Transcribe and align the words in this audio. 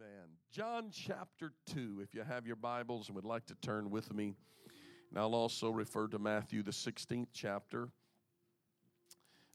Amen. 0.00 0.28
John 0.50 0.90
chapter 0.90 1.52
2, 1.74 2.00
if 2.02 2.14
you 2.14 2.22
have 2.22 2.46
your 2.46 2.56
Bibles 2.56 3.08
and 3.08 3.16
would 3.16 3.24
like 3.26 3.44
to 3.46 3.54
turn 3.56 3.90
with 3.90 4.14
me. 4.14 4.34
And 5.10 5.18
I'll 5.18 5.34
also 5.34 5.68
refer 5.68 6.06
to 6.08 6.18
Matthew, 6.18 6.62
the 6.62 6.70
16th 6.70 7.26
chapter. 7.34 7.90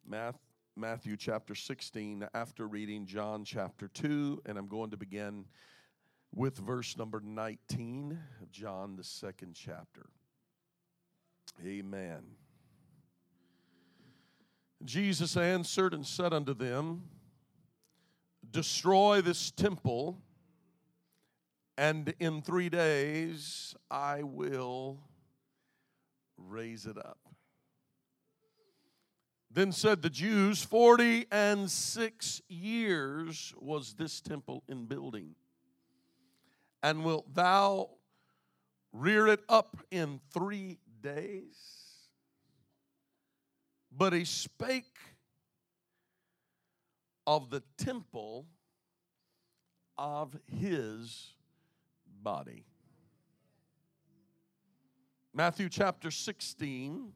Math, 0.05 0.37
Matthew 0.75 1.17
chapter 1.17 1.55
16, 1.55 2.27
after 2.35 2.67
reading 2.67 3.07
John 3.07 3.43
chapter 3.43 3.87
2. 3.87 4.43
And 4.45 4.57
I'm 4.57 4.67
going 4.67 4.91
to 4.91 4.97
begin 4.97 5.45
with 6.31 6.57
verse 6.57 6.95
number 6.95 7.21
19 7.23 8.19
of 8.41 8.51
John, 8.51 8.97
the 8.97 9.03
second 9.03 9.55
chapter. 9.55 10.05
Amen. 11.65 12.21
Jesus 14.83 15.37
answered 15.37 15.95
and 15.95 16.05
said 16.05 16.33
unto 16.33 16.53
them, 16.53 17.03
Destroy 18.51 19.21
this 19.21 19.49
temple, 19.49 20.21
and 21.77 22.13
in 22.19 22.41
three 22.41 22.69
days 22.69 23.75
I 23.89 24.23
will 24.23 24.99
raise 26.37 26.85
it 26.85 26.97
up. 26.97 27.19
Then 29.51 29.71
said 29.71 30.01
the 30.01 30.09
Jews, 30.09 30.63
Forty 30.63 31.25
and 31.31 31.71
six 31.71 32.41
years 32.49 33.53
was 33.57 33.93
this 33.93 34.19
temple 34.19 34.63
in 34.67 34.85
building. 34.85 35.35
And 36.83 37.03
wilt 37.03 37.33
thou 37.33 37.89
rear 38.91 39.27
it 39.27 39.41
up 39.47 39.77
in 39.91 40.19
three 40.33 40.79
days? 41.01 41.55
But 43.91 44.13
he 44.13 44.25
spake 44.25 44.97
of 47.25 47.49
the 47.49 47.63
temple 47.77 48.45
of 49.97 50.37
his 50.45 51.34
body. 52.25 52.65
Matthew 55.31 55.69
chapter 55.69 56.09
16. 56.09 57.13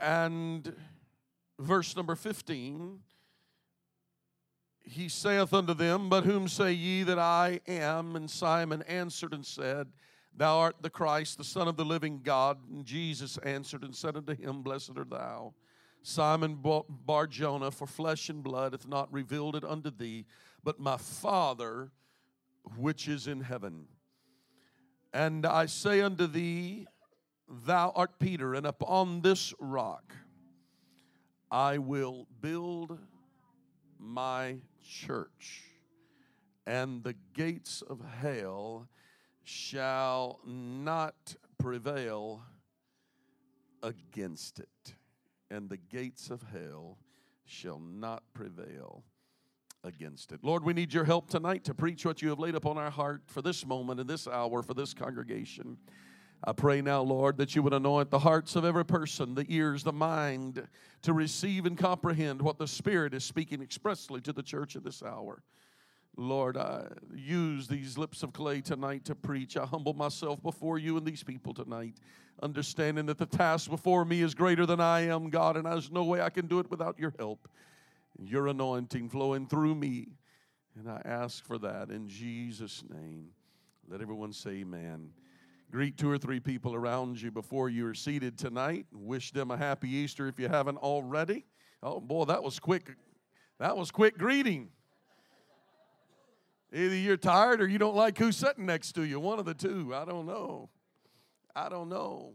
And 0.00 0.74
verse 1.60 1.94
number 1.94 2.16
15, 2.16 2.98
he 4.80 5.08
saith 5.08 5.54
unto 5.54 5.72
them, 5.72 6.08
But 6.08 6.24
whom 6.24 6.48
say 6.48 6.72
ye 6.72 7.04
that 7.04 7.20
I 7.20 7.60
am? 7.68 8.16
And 8.16 8.28
Simon 8.28 8.82
answered 8.82 9.32
and 9.32 9.46
said, 9.46 9.86
Thou 10.36 10.58
art 10.58 10.76
the 10.80 10.90
Christ, 10.90 11.38
the 11.38 11.44
Son 11.44 11.68
of 11.68 11.76
the 11.76 11.84
living 11.84 12.22
God. 12.24 12.58
And 12.68 12.84
Jesus 12.84 13.38
answered 13.38 13.84
and 13.84 13.94
said 13.94 14.16
unto 14.16 14.34
him, 14.34 14.62
Blessed 14.62 14.94
art 14.96 15.10
thou, 15.10 15.54
Simon 16.02 16.60
Bar 16.62 17.26
Jonah, 17.28 17.70
for 17.70 17.86
flesh 17.86 18.28
and 18.28 18.42
blood 18.42 18.72
hath 18.72 18.88
not 18.88 19.12
revealed 19.12 19.56
it 19.56 19.64
unto 19.64 19.90
thee, 19.90 20.26
but 20.64 20.80
my 20.80 20.96
Father 20.96 21.90
which 22.76 23.08
is 23.08 23.26
in 23.26 23.40
heaven. 23.40 23.86
And 25.12 25.44
I 25.44 25.66
say 25.66 26.00
unto 26.00 26.26
thee, 26.26 26.86
Thou 27.48 27.92
art 27.94 28.18
Peter, 28.18 28.54
and 28.54 28.66
upon 28.66 29.20
this 29.20 29.52
rock 29.58 30.14
I 31.50 31.78
will 31.78 32.26
build 32.40 32.98
my 33.98 34.56
church, 34.82 35.64
and 36.66 37.04
the 37.04 37.14
gates 37.34 37.82
of 37.82 38.00
hell 38.20 38.88
shall 39.44 40.40
not 40.46 41.36
prevail 41.58 42.42
against 43.82 44.60
it, 44.60 44.94
and 45.52 45.68
the 45.68 45.76
gates 45.76 46.30
of 46.30 46.42
hell 46.52 46.98
shall 47.44 47.78
not 47.78 48.22
prevail 48.32 49.04
against 49.84 50.32
it. 50.32 50.40
Lord, 50.42 50.64
we 50.64 50.72
need 50.72 50.94
your 50.94 51.04
help 51.04 51.28
tonight 51.28 51.64
to 51.64 51.74
preach 51.74 52.06
what 52.06 52.22
you 52.22 52.30
have 52.30 52.38
laid 52.38 52.54
upon 52.54 52.78
our 52.78 52.90
heart 52.90 53.22
for 53.26 53.42
this 53.42 53.66
moment 53.66 54.00
and 54.00 54.08
this 54.08 54.26
hour 54.26 54.62
for 54.62 54.74
this 54.74 54.94
congregation. 54.94 55.76
I 56.44 56.52
pray 56.52 56.80
now, 56.80 57.02
Lord, 57.02 57.36
that 57.36 57.54
you 57.54 57.62
would 57.62 57.74
anoint 57.74 58.10
the 58.10 58.18
hearts 58.18 58.56
of 58.56 58.64
every 58.64 58.84
person, 58.84 59.34
the 59.34 59.46
ears, 59.48 59.84
the 59.84 59.92
mind, 59.92 60.66
to 61.02 61.12
receive 61.12 61.66
and 61.66 61.76
comprehend 61.76 62.40
what 62.40 62.58
the 62.58 62.66
Spirit 62.66 63.12
is 63.12 63.22
speaking 63.22 63.60
expressly 63.60 64.20
to 64.22 64.32
the 64.32 64.42
church 64.42 64.74
at 64.74 64.82
this 64.82 65.02
hour. 65.02 65.42
Lord, 66.16 66.56
I 66.56 66.88
use 67.14 67.68
these 67.68 67.96
lips 67.96 68.22
of 68.22 68.32
clay 68.32 68.60
tonight 68.60 69.06
to 69.06 69.14
preach. 69.14 69.56
I 69.56 69.64
humble 69.64 69.94
myself 69.94 70.42
before 70.42 70.78
you 70.78 70.96
and 70.96 71.06
these 71.06 71.22
people 71.22 71.54
tonight, 71.54 71.94
understanding 72.42 73.06
that 73.06 73.18
the 73.18 73.26
task 73.26 73.70
before 73.70 74.04
me 74.04 74.20
is 74.20 74.34
greater 74.34 74.66
than 74.66 74.80
I 74.80 75.00
am, 75.06 75.30
God, 75.30 75.56
and 75.56 75.64
there's 75.64 75.90
no 75.90 76.04
way 76.04 76.20
I 76.20 76.30
can 76.30 76.46
do 76.46 76.58
it 76.58 76.70
without 76.70 76.98
your 76.98 77.14
help. 77.18 77.48
Your 78.22 78.48
anointing 78.48 79.08
flowing 79.08 79.46
through 79.46 79.74
me. 79.74 80.08
And 80.78 80.88
I 80.88 81.00
ask 81.04 81.44
for 81.44 81.58
that 81.58 81.90
in 81.90 82.08
Jesus' 82.08 82.84
name. 82.90 83.28
Let 83.88 84.02
everyone 84.02 84.32
say 84.32 84.50
amen. 84.50 85.10
Greet 85.70 85.96
two 85.96 86.10
or 86.10 86.18
three 86.18 86.40
people 86.40 86.74
around 86.74 87.20
you 87.20 87.30
before 87.30 87.70
you 87.70 87.86
are 87.86 87.94
seated 87.94 88.36
tonight. 88.36 88.84
Wish 88.92 89.32
them 89.32 89.50
a 89.50 89.56
happy 89.56 89.88
Easter 89.88 90.28
if 90.28 90.38
you 90.38 90.48
haven't 90.48 90.76
already. 90.76 91.46
Oh 91.82 92.00
boy, 92.00 92.26
that 92.26 92.42
was 92.42 92.58
quick. 92.58 92.94
That 93.58 93.76
was 93.76 93.90
quick 93.90 94.18
greeting. 94.18 94.68
Either 96.74 96.94
you're 96.94 97.18
tired 97.18 97.60
or 97.60 97.68
you 97.68 97.78
don't 97.78 97.94
like 97.94 98.16
who's 98.16 98.36
sitting 98.36 98.64
next 98.64 98.92
to 98.92 99.02
you. 99.02 99.20
One 99.20 99.38
of 99.38 99.44
the 99.44 99.54
two. 99.54 99.94
I 99.94 100.06
don't 100.06 100.26
know. 100.26 100.70
I 101.54 101.68
don't 101.68 101.90
know. 101.90 102.34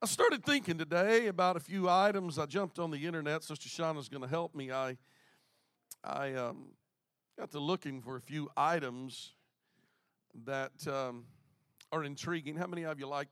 I 0.00 0.06
started 0.06 0.44
thinking 0.44 0.78
today 0.78 1.26
about 1.26 1.56
a 1.56 1.60
few 1.60 1.88
items. 1.88 2.38
I 2.38 2.46
jumped 2.46 2.78
on 2.78 2.90
the 2.90 3.06
internet. 3.06 3.42
Sister 3.42 3.68
Shauna's 3.68 4.08
going 4.08 4.22
to 4.22 4.28
help 4.28 4.54
me. 4.54 4.70
I, 4.70 4.96
I 6.02 6.34
um, 6.34 6.72
got 7.38 7.50
to 7.52 7.58
looking 7.58 8.00
for 8.00 8.16
a 8.16 8.20
few 8.20 8.50
items 8.56 9.32
that 10.44 10.72
um, 10.86 11.24
are 11.92 12.04
intriguing. 12.04 12.56
How 12.56 12.66
many 12.66 12.84
of 12.84 12.98
you 12.98 13.06
like, 13.06 13.28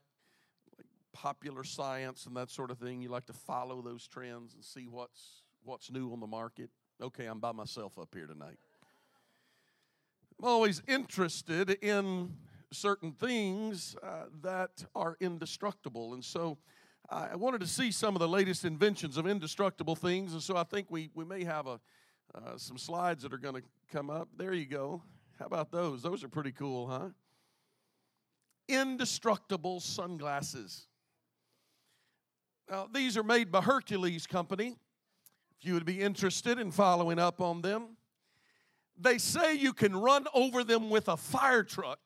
like 0.77 0.87
popular 1.13 1.65
science 1.65 2.27
and 2.27 2.37
that 2.37 2.51
sort 2.51 2.71
of 2.71 2.79
thing? 2.79 3.01
You 3.01 3.09
like 3.09 3.27
to 3.27 3.35
follow 3.35 3.81
those 3.81 4.07
trends 4.07 4.55
and 4.55 4.65
see 4.65 4.87
what's 4.87 5.43
what's 5.65 5.91
new 5.91 6.13
on 6.13 6.21
the 6.21 6.27
market? 6.27 6.71
Okay, 7.03 7.27
I'm 7.27 7.41
by 7.41 7.51
myself 7.51 7.99
up 7.99 8.15
here 8.15 8.29
tonight. 8.29 8.59
I'm 10.39 10.49
always 10.49 10.81
interested 10.87 11.71
in 11.83 12.37
certain 12.71 13.11
things 13.11 13.97
uh, 14.01 14.27
that 14.43 14.85
are 14.95 15.17
indestructible. 15.19 16.15
And 16.15 16.25
so 16.25 16.59
I 17.11 17.35
wanted 17.35 17.61
to 17.63 17.67
see 17.67 17.91
some 17.91 18.15
of 18.15 18.21
the 18.21 18.29
latest 18.29 18.65
inventions 18.65 19.17
of 19.17 19.27
indestructible 19.27 19.97
things. 19.97 20.33
And 20.33 20.41
so 20.41 20.57
I 20.57 20.63
think 20.63 20.87
we, 20.91 21.11
we 21.13 21.25
may 21.25 21.43
have 21.43 21.67
a, 21.67 21.81
uh, 22.37 22.57
some 22.57 22.79
slides 22.79 23.25
that 23.25 23.33
are 23.33 23.39
going 23.39 23.57
to 23.57 23.63
come 23.91 24.09
up. 24.09 24.29
There 24.37 24.53
you 24.53 24.67
go. 24.67 25.03
How 25.41 25.47
about 25.47 25.73
those? 25.73 26.03
Those 26.03 26.23
are 26.23 26.29
pretty 26.29 26.53
cool, 26.53 26.87
huh? 26.87 27.09
Indestructible 28.69 29.81
sunglasses. 29.81 30.87
Now, 32.71 32.89
these 32.95 33.17
are 33.17 33.25
made 33.25 33.51
by 33.51 33.61
Hercules 33.61 34.29
Company 34.29 34.77
you 35.65 35.75
would 35.75 35.85
be 35.85 36.01
interested 36.01 36.59
in 36.59 36.71
following 36.71 37.19
up 37.19 37.41
on 37.41 37.63
them. 37.63 37.97
They 38.99 39.19
say 39.19 39.55
you 39.55 39.73
can 39.73 39.97
run 39.97 40.27
over 40.35 40.65
them 40.65 40.91
with 40.91 41.09
a 41.09 41.17
fire 41.17 41.63
truck 41.63 41.99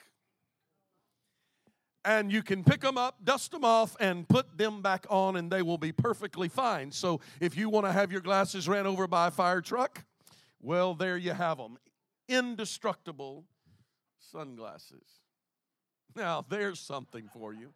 and 2.07 2.31
you 2.31 2.41
can 2.41 2.63
pick 2.63 2.81
them 2.81 2.97
up, 2.97 3.17
dust 3.25 3.51
them 3.51 3.65
off, 3.65 3.97
and 3.99 4.29
put 4.29 4.57
them 4.57 4.81
back 4.81 5.07
on, 5.11 5.35
and 5.37 5.51
they 5.51 5.61
will 5.61 5.77
be 5.77 5.91
perfectly 5.91 6.49
fine. 6.49 6.93
So, 6.93 7.21
if 7.41 7.57
you 7.57 7.69
want 7.69 7.85
to 7.85 7.93
have 7.93 8.13
your 8.13 8.21
glasses 8.21 8.69
ran 8.69 8.87
over 8.87 9.09
by 9.09 9.27
a 9.27 9.31
fire 9.33 9.61
truck, 9.61 10.05
well, 10.61 10.95
there 10.95 11.17
you 11.17 11.33
have 11.33 11.59
them. 11.59 11.79
Indestructible 12.29 13.45
sunglasses. 14.21 15.21
Now, 16.15 16.45
there's 16.49 16.79
something 16.79 17.29
for 17.33 17.53
you. 17.53 17.73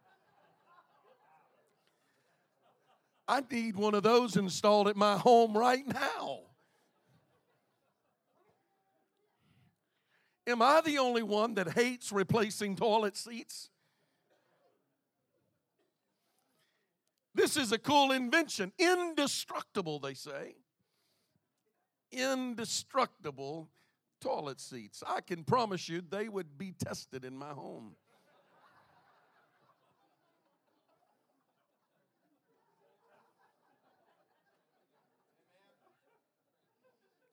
I 3.31 3.41
need 3.49 3.77
one 3.77 3.95
of 3.95 4.03
those 4.03 4.35
installed 4.35 4.89
at 4.89 4.97
my 4.97 5.17
home 5.17 5.57
right 5.57 5.87
now. 5.87 6.41
Am 10.45 10.61
I 10.61 10.81
the 10.83 10.97
only 10.97 11.23
one 11.23 11.53
that 11.53 11.69
hates 11.69 12.11
replacing 12.11 12.75
toilet 12.75 13.15
seats? 13.15 13.69
This 17.33 17.55
is 17.55 17.71
a 17.71 17.77
cool 17.77 18.11
invention. 18.11 18.73
Indestructible, 18.77 19.99
they 19.99 20.13
say. 20.13 20.57
Indestructible 22.11 23.69
toilet 24.19 24.59
seats. 24.59 25.03
I 25.07 25.21
can 25.21 25.45
promise 25.45 25.87
you 25.87 26.01
they 26.01 26.27
would 26.27 26.57
be 26.57 26.73
tested 26.73 27.23
in 27.23 27.37
my 27.37 27.51
home. 27.51 27.95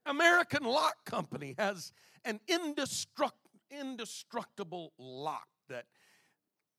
American 0.08 0.64
Lock 0.64 1.04
Company 1.04 1.54
has 1.58 1.92
an 2.24 2.40
indestruct, 2.48 3.32
indestructible 3.70 4.92
lock 4.98 5.46
that 5.68 5.84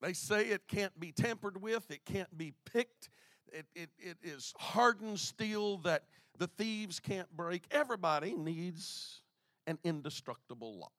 they 0.02 0.14
say 0.14 0.48
it 0.48 0.68
can't 0.68 0.98
be 1.00 1.12
tampered 1.12 1.62
with, 1.62 1.90
it 1.92 2.06
can't 2.06 2.36
be 2.38 2.54
picked. 2.72 3.10
it, 3.54 3.66
it, 3.76 3.90
it 3.98 4.18
is 4.24 4.54
hardened 4.58 5.20
steel 5.20 5.78
that 5.80 6.04
the 6.38 6.48
thieves 6.48 7.00
can't 7.00 7.30
break. 7.36 7.64
Everybody 7.72 8.34
needs 8.34 9.22
an 9.68 9.78
indestructible 9.84 10.80
lock. 10.80 10.92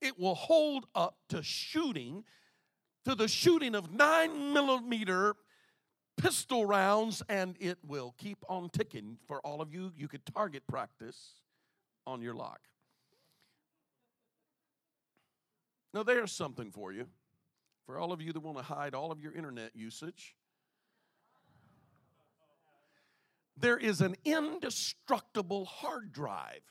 It 0.00 0.18
will 0.18 0.34
hold 0.34 0.86
up 0.94 1.16
to 1.28 1.42
shooting, 1.42 2.24
to 3.04 3.14
the 3.14 3.28
shooting 3.28 3.74
of 3.74 3.92
nine 3.92 4.52
millimeter 4.52 5.36
pistol 6.16 6.66
rounds, 6.66 7.22
and 7.28 7.56
it 7.60 7.78
will 7.86 8.14
keep 8.18 8.38
on 8.48 8.70
ticking. 8.70 9.18
For 9.26 9.40
all 9.40 9.60
of 9.60 9.72
you, 9.72 9.92
you 9.96 10.08
could 10.08 10.24
target 10.26 10.62
practice 10.66 11.34
on 12.06 12.22
your 12.22 12.34
lock. 12.34 12.60
Now, 15.92 16.02
there's 16.02 16.32
something 16.32 16.70
for 16.70 16.92
you. 16.92 17.06
For 17.86 17.98
all 17.98 18.12
of 18.12 18.20
you 18.20 18.32
that 18.32 18.40
want 18.40 18.56
to 18.56 18.64
hide 18.64 18.94
all 18.94 19.12
of 19.12 19.20
your 19.20 19.32
internet 19.32 19.70
usage, 19.74 20.34
there 23.56 23.76
is 23.76 24.00
an 24.00 24.16
indestructible 24.24 25.66
hard 25.66 26.12
drive. 26.12 26.62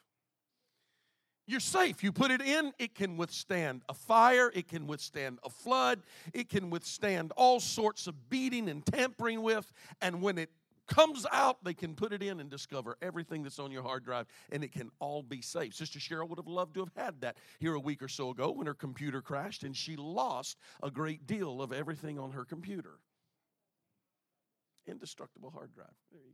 You're 1.45 1.59
safe. 1.59 2.03
You 2.03 2.13
put 2.13 2.31
it 2.31 2.41
in, 2.41 2.71
it 2.79 2.95
can 2.95 3.17
withstand 3.17 3.81
a 3.89 3.93
fire, 3.93 4.49
it 4.55 4.69
can 4.69 4.87
withstand 4.87 5.39
a 5.43 5.49
flood, 5.49 6.01
it 6.33 6.47
can 6.49 6.69
withstand 6.69 7.33
all 7.35 7.59
sorts 7.59 8.07
of 8.07 8.29
beating 8.29 8.69
and 8.69 8.85
tampering 8.85 9.41
with. 9.41 9.71
And 10.01 10.21
when 10.21 10.37
it 10.37 10.49
comes 10.87 11.25
out, 11.31 11.63
they 11.63 11.73
can 11.73 11.95
put 11.95 12.13
it 12.13 12.21
in 12.21 12.39
and 12.39 12.49
discover 12.49 12.97
everything 13.01 13.43
that's 13.43 13.59
on 13.59 13.71
your 13.71 13.83
hard 13.83 14.05
drive, 14.05 14.27
and 14.51 14.63
it 14.63 14.71
can 14.71 14.89
all 14.99 15.21
be 15.21 15.41
safe. 15.41 15.73
Sister 15.73 15.99
Cheryl 15.99 16.29
would 16.29 16.39
have 16.39 16.47
loved 16.47 16.75
to 16.75 16.81
have 16.81 16.91
had 16.95 17.21
that 17.21 17.37
here 17.59 17.73
a 17.73 17.79
week 17.79 18.01
or 18.01 18.07
so 18.07 18.29
ago 18.29 18.51
when 18.51 18.67
her 18.67 18.73
computer 18.73 19.21
crashed, 19.21 19.63
and 19.63 19.75
she 19.75 19.95
lost 19.95 20.57
a 20.81 20.89
great 20.91 21.25
deal 21.27 21.61
of 21.61 21.73
everything 21.73 22.19
on 22.19 22.31
her 22.31 22.45
computer. 22.45 22.99
Indestructible 24.85 25.51
hard 25.51 25.73
drive. 25.73 25.87
There 26.11 26.21
you 26.21 26.33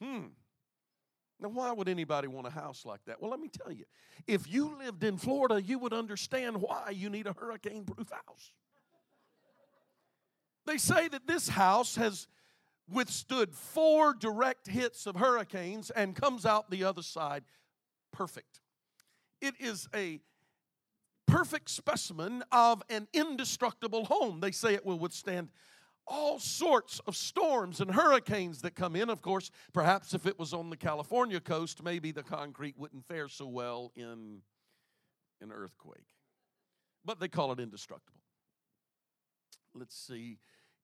go. 0.00 0.06
Hmm. 0.06 0.26
Now, 1.40 1.48
why 1.48 1.72
would 1.72 1.88
anybody 1.88 2.28
want 2.28 2.46
a 2.46 2.50
house 2.50 2.84
like 2.86 3.04
that? 3.06 3.20
Well, 3.20 3.30
let 3.30 3.40
me 3.40 3.48
tell 3.48 3.72
you. 3.72 3.84
If 4.26 4.50
you 4.50 4.76
lived 4.78 5.02
in 5.04 5.18
Florida, 5.18 5.60
you 5.60 5.78
would 5.80 5.92
understand 5.92 6.60
why 6.60 6.90
you 6.90 7.10
need 7.10 7.26
a 7.26 7.34
hurricane 7.38 7.84
proof 7.84 8.10
house. 8.10 8.52
They 10.66 10.78
say 10.78 11.08
that 11.08 11.26
this 11.26 11.48
house 11.48 11.96
has 11.96 12.26
withstood 12.88 13.54
four 13.54 14.14
direct 14.14 14.68
hits 14.68 15.06
of 15.06 15.16
hurricanes 15.16 15.90
and 15.90 16.14
comes 16.14 16.46
out 16.46 16.70
the 16.70 16.84
other 16.84 17.02
side 17.02 17.44
perfect. 18.12 18.60
It 19.40 19.54
is 19.58 19.88
a 19.94 20.20
perfect 21.26 21.70
specimen 21.70 22.44
of 22.52 22.82
an 22.88 23.08
indestructible 23.12 24.04
home. 24.04 24.40
They 24.40 24.52
say 24.52 24.74
it 24.74 24.86
will 24.86 24.98
withstand 24.98 25.48
all 26.06 26.38
sorts 26.38 27.00
of 27.06 27.16
storms 27.16 27.80
and 27.80 27.90
hurricanes 27.90 28.62
that 28.62 28.74
come 28.74 28.96
in. 28.96 29.08
Of 29.08 29.22
course, 29.22 29.50
perhaps 29.72 30.14
if 30.14 30.26
it 30.26 30.38
was 30.38 30.52
on 30.52 30.70
the 30.70 30.76
California 30.76 31.40
coast, 31.40 31.82
maybe 31.82 32.12
the 32.12 32.22
concrete 32.22 32.78
wouldn't 32.78 33.06
fare 33.06 33.28
so 33.28 33.46
well 33.46 33.92
in 33.96 34.42
an 35.40 35.52
earthquake. 35.52 36.06
But 37.04 37.20
they 37.20 37.28
call 37.28 37.52
it 37.52 37.60
indestructible. 37.60 38.20
Let's 39.74 39.96
see. 39.96 40.38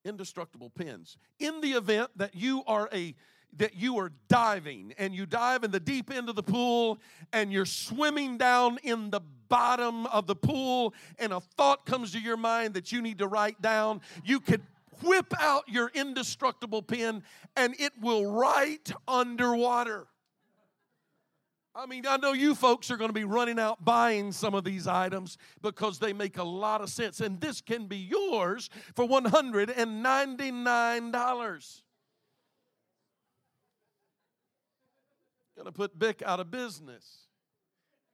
Indestructible 0.05 0.71
pins. 0.71 1.17
In 1.39 1.61
the 1.61 1.73
event 1.73 2.11
that 2.17 2.35
you 2.35 2.63
are 2.67 2.89
a 2.93 3.15
that 3.57 3.75
you 3.75 3.99
are 3.99 4.13
diving 4.29 4.95
and 4.97 5.13
you 5.13 5.27
dive 5.27 5.65
in 5.65 5.73
the 5.73 5.81
deep 5.81 6.09
end 6.09 6.29
of 6.29 6.37
the 6.37 6.43
pool 6.43 7.01
and 7.33 7.53
you're 7.53 7.67
swimming 7.67 8.39
down 8.39 8.79
in 8.85 9.11
the 9.11 9.21
bottom 9.49 10.07
of 10.07 10.29
the 10.29 10.37
pool 10.37 10.95
and 11.19 11.33
a 11.33 11.41
thought 11.41 11.85
comes 11.85 12.13
to 12.13 12.21
your 12.21 12.37
mind 12.37 12.75
that 12.75 12.93
you 12.93 13.03
need 13.03 13.19
to 13.19 13.27
write 13.27 13.61
down, 13.61 14.01
you 14.25 14.39
could 14.39 14.63
whip 15.03 15.33
out 15.39 15.65
your 15.69 15.91
indestructible 15.95 16.83
pen 16.83 17.23
and 17.57 17.75
it 17.79 17.93
will 18.01 18.31
write 18.31 18.93
underwater. 19.09 20.07
I 21.75 21.87
mean, 21.87 22.05
I 22.07 22.17
know 22.17 22.33
you 22.33 22.55
folks 22.55 22.91
are 22.91 22.97
going 22.97 23.11
to 23.11 23.15
be 23.15 23.25
running 23.25 23.59
out 23.59 23.85
buying 23.85 24.33
some 24.33 24.55
of 24.55 24.65
these 24.65 24.87
items 24.87 25.39
because 25.63 25.99
they 25.99 26.13
make 26.13 26.37
a 26.37 26.45
lot 26.45 26.81
of 26.81 26.91
sense. 26.91 27.21
And 27.21 27.41
this 27.41 27.61
can 27.61 27.87
be 27.87 27.97
yours 27.97 28.69
for 28.95 29.07
$199. 29.07 31.83
Going 35.57 35.67
to 35.67 35.73
put 35.73 35.99
Bic 35.99 36.23
out 36.25 36.41
of 36.41 36.51
business. 36.51 37.27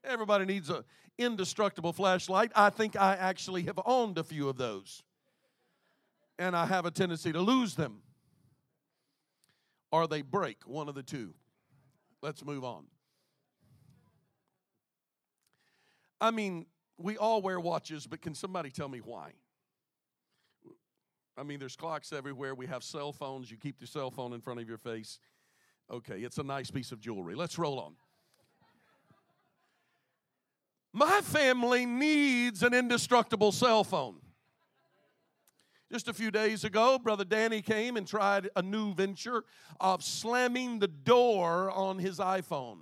Everybody 0.05 0.45
needs 0.45 0.69
a 0.69 0.85
indestructible 1.19 1.93
flashlight. 1.93 2.53
I 2.55 2.71
think 2.71 2.97
I 2.97 3.17
actually 3.17 3.63
have 3.63 3.81
owned 3.87 4.19
a 4.19 4.25
few 4.25 4.49
of 4.49 4.59
those 4.59 5.03
and 6.39 6.57
I 6.57 6.67
have 6.67 6.87
a 6.87 6.91
tendency 6.91 7.33
to 7.33 7.41
lose 7.41 7.75
them. 7.75 8.03
Or 9.91 10.07
they 10.07 10.23
break, 10.23 10.67
one 10.67 10.89
of 10.89 10.95
the 10.95 11.03
two. 11.03 11.35
Let's 12.23 12.45
move 12.45 12.65
on. 12.65 12.85
I 16.21 16.31
mean, 16.31 16.67
we 16.99 17.17
all 17.17 17.43
wear 17.43 17.61
watches, 17.61 18.07
but 18.07 18.21
can 18.21 18.35
somebody 18.35 18.71
tell 18.71 18.89
me 18.89 18.99
why? 18.99 19.33
I 21.37 21.43
mean, 21.43 21.59
there's 21.59 21.77
clocks 21.77 22.13
everywhere. 22.13 22.55
We 22.55 22.67
have 22.67 22.83
cell 22.83 23.13
phones. 23.13 23.51
You 23.51 23.59
keep 23.59 23.81
your 23.81 23.87
cell 23.87 24.11
phone 24.11 24.33
in 24.33 24.41
front 24.41 24.61
of 24.61 24.69
your 24.69 24.79
face. 24.79 25.19
Okay, 25.91 26.21
it's 26.21 26.39
a 26.39 26.43
nice 26.43 26.71
piece 26.71 26.93
of 26.93 27.01
jewelry. 27.01 27.35
Let's 27.35 27.59
roll 27.59 27.79
on. 27.79 27.95
My 30.93 31.21
family 31.21 31.85
needs 31.85 32.63
an 32.63 32.73
indestructible 32.73 33.53
cell 33.53 33.85
phone. 33.85 34.17
Just 35.91 36.09
a 36.09 36.13
few 36.13 36.33
days 36.33 36.65
ago, 36.65 36.99
Brother 36.99 37.25
Danny 37.25 37.63
came 37.63 37.97
and 37.97 38.07
tried 38.07 38.49
a 38.57 38.63
new 38.63 38.93
venture 38.93 39.45
of 39.81 40.03
slamming 40.03 40.81
the 40.81 40.89
door 40.89 41.71
on 41.71 41.99
his 41.99 42.19
iPhone. 42.19 42.79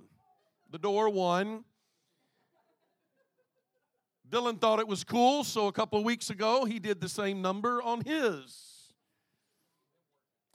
The 0.71 0.79
door 0.79 1.09
won. 1.09 1.65
Dylan 4.27 4.59
thought 4.59 4.79
it 4.79 4.87
was 4.87 5.03
cool, 5.03 5.43
so 5.43 5.67
a 5.67 5.71
couple 5.71 5.99
of 5.99 6.05
weeks 6.05 6.31
ago, 6.31 6.65
he 6.65 6.79
did 6.79 6.99
the 6.99 7.07
same 7.07 7.43
number 7.43 7.79
on 7.81 8.01
his. 8.01 8.91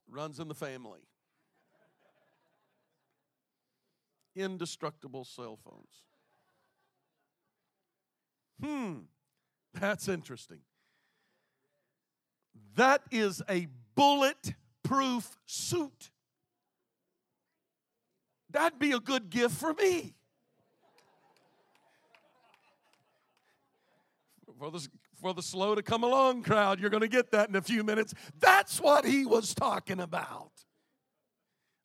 Runs 0.09 0.41
in 0.41 0.49
the 0.49 0.55
family. 0.55 1.01
Indestructible 4.35 5.25
cell 5.25 5.57
phones. 5.65 6.03
Hmm, 8.61 9.05
that's 9.73 10.09
interesting. 10.09 10.59
That 12.77 13.03
is 13.11 13.43
a 13.49 13.69
bulletproof 13.95 15.37
suit. 15.47 16.11
That'd 18.51 18.79
be 18.79 18.93
a 18.93 19.01
good 19.01 19.31
gift 19.31 19.55
for 19.55 19.73
me. 19.75 20.15
For 24.59 24.71
the, 24.71 24.89
for 25.21 25.33
the 25.33 25.43
slow 25.43 25.75
to 25.75 25.83
come 25.83 26.05
along 26.05 26.43
crowd, 26.43 26.81
you're 26.81 26.91
going 26.91 27.03
to 27.03 27.09
get 27.09 27.31
that 27.31 27.49
in 27.49 27.57
a 27.57 27.63
few 27.63 27.83
minutes. 27.83 28.13
That's 28.41 28.81
what 28.81 29.05
he 29.05 29.25
was 29.25 29.55
talking 29.55 30.01
about. 30.01 30.51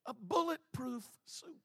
A 0.05 0.13
bulletproof 0.13 1.03
suit. 1.25 1.55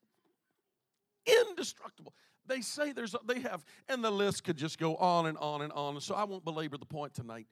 Indestructible. 1.26 2.14
They 2.46 2.60
say 2.60 2.92
there's, 2.92 3.14
they 3.26 3.40
have, 3.40 3.64
and 3.88 4.04
the 4.04 4.10
list 4.10 4.44
could 4.44 4.56
just 4.56 4.78
go 4.78 4.96
on 4.96 5.26
and 5.26 5.38
on 5.38 5.62
and 5.62 5.72
on. 5.72 6.00
So 6.00 6.14
I 6.14 6.24
won't 6.24 6.44
belabor 6.44 6.78
the 6.78 6.86
point 6.86 7.14
tonight. 7.14 7.46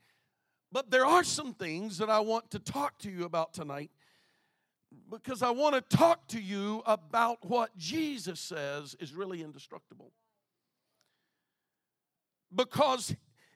But 0.71 0.91
there 0.91 1.07
are 1.07 1.25
some 1.25 1.55
things 1.55 1.99
that 1.99 2.11
I 2.11 2.21
want 2.21 2.51
to 2.51 2.59
talk 2.59 2.99
to 3.01 3.11
you 3.11 3.25
about 3.25 3.55
tonight 3.55 3.91
because 5.11 5.43
I 5.43 5.51
want 5.51 5.75
to 5.75 5.97
talk 5.97 6.29
to 6.29 6.41
you 6.41 6.83
about 6.87 7.49
what 7.49 7.77
Jesus 7.77 8.41
says 8.41 8.95
is 9.01 9.15
really 9.15 9.43
indestructible. 9.43 10.13
Because 12.55 13.15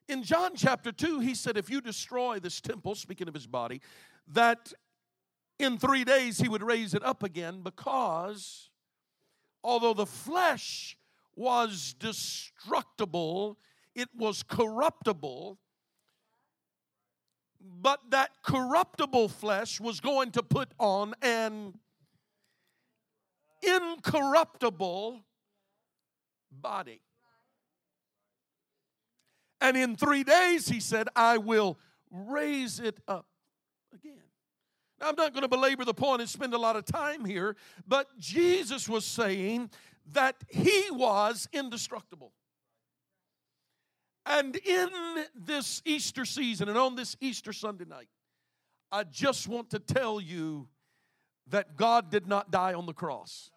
in 0.09 0.23
John 0.23 0.53
chapter 0.57 0.93
2, 0.93 1.21
he 1.21 1.35
said, 1.35 1.57
If 1.57 1.71
you 1.71 1.81
destroy 1.81 2.39
this 2.39 2.61
temple, 2.61 2.95
speaking 2.95 3.29
of 3.29 3.35
his 3.35 3.47
body, 3.47 3.81
that 4.29 4.73
in 5.59 5.79
three 5.79 6.05
days 6.05 6.39
he 6.39 6.49
would 6.49 6.63
raise 6.63 6.95
it 6.95 7.05
up 7.05 7.23
again 7.23 7.61
because 7.63 8.71
although 9.63 9.95
the 9.95 10.07
flesh 10.07 10.97
was 11.35 11.95
destructible, 11.99 13.59
it 13.95 14.09
was 14.17 14.43
corruptible 14.43 15.59
but 17.63 18.01
that 18.11 18.31
corruptible 18.43 19.29
flesh 19.29 19.81
was 19.81 20.01
going 20.01 20.33
to 20.33 20.43
put 20.43 20.69
on 20.79 21.15
an 21.23 21.75
incorruptible 23.63 25.25
body. 26.51 27.01
And 29.61 29.77
in 29.77 29.97
three 29.97 30.25
days, 30.25 30.69
he 30.69 30.81
said, 30.81 31.09
I 31.15 31.39
will 31.39 31.79
raise 32.11 32.81
it 32.81 32.99
up 33.07 33.27
again. 33.95 34.19
Now, 35.01 35.09
I'm 35.09 35.15
not 35.17 35.33
going 35.33 35.43
to 35.43 35.49
belabor 35.49 35.85
the 35.85 35.95
point 35.95 36.21
and 36.21 36.29
spend 36.29 36.53
a 36.53 36.59
lot 36.59 36.77
of 36.77 36.85
time 36.85 37.25
here, 37.25 37.57
but 37.87 38.09
Jesus 38.19 38.89
was 38.89 39.05
saying 39.05 39.71
that 40.13 40.37
he 40.49 40.91
was 40.91 41.49
indestructible. 41.53 42.33
And 44.25 44.57
in 44.57 44.89
this 45.35 45.83
Easter 45.85 46.25
season 46.25 46.69
and 46.69 46.79
on 46.79 46.95
this 46.95 47.17
Easter 47.21 47.53
Sunday 47.53 47.85
night, 47.85 48.09
I 48.91 49.05
just 49.05 49.49
want 49.49 49.71
to 49.71 49.79
tell 49.79 50.21
you 50.21 50.69
that 51.49 51.77
God 51.77 52.11
did 52.11 52.27
not 52.27 52.51
die 52.51 52.75
on 52.75 52.87
the 52.87 52.93
cross. 52.93 53.51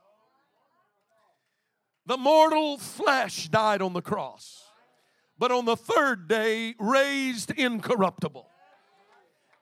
The 2.08 2.18
mortal 2.18 2.78
flesh 2.78 3.48
died 3.50 3.82
on 3.82 3.94
the 3.94 4.02
cross, 4.02 4.64
but 5.38 5.52
on 5.52 5.66
the 5.66 5.76
third 5.76 6.28
day, 6.28 6.76
raised 6.80 7.52
incorruptible. 7.52 8.48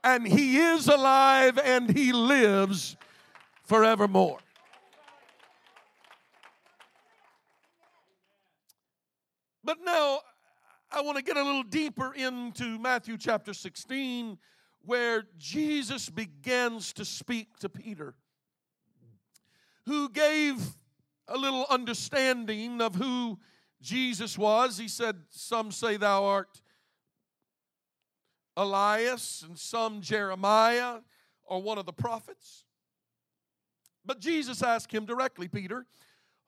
And 0.03 0.27
he 0.27 0.57
is 0.57 0.87
alive 0.87 1.57
and 1.57 1.89
he 1.89 2.11
lives 2.11 2.97
forevermore. 3.63 4.39
But 9.63 9.77
now 9.83 10.19
I 10.95 11.01
want 11.01 11.17
to 11.17 11.23
get 11.23 11.37
a 11.37 11.43
little 11.43 11.63
deeper 11.63 12.13
into 12.13 12.77
Matthew 12.77 13.17
chapter 13.17 13.51
16, 13.51 14.37
where 14.85 15.23
Jesus 15.39 16.07
begins 16.07 16.93
to 16.93 17.03
speak 17.03 17.57
to 17.59 17.69
Peter, 17.69 18.13
who 19.87 20.07
gave 20.07 20.61
a 21.27 21.35
little 21.35 21.65
understanding 21.67 22.79
of 22.79 22.93
who 22.93 23.39
Jesus 23.81 24.37
was. 24.37 24.77
He 24.77 24.87
said, 24.87 25.15
Some 25.29 25.71
say 25.71 25.97
thou 25.97 26.25
art 26.25 26.61
Elias, 28.55 29.43
and 29.47 29.57
some 29.57 29.99
Jeremiah 29.99 30.99
or 31.43 31.59
one 31.59 31.79
of 31.79 31.87
the 31.87 31.93
prophets. 31.93 32.65
But 34.05 34.19
Jesus 34.19 34.61
asked 34.61 34.91
him 34.91 35.05
directly, 35.07 35.47
Peter, 35.47 35.87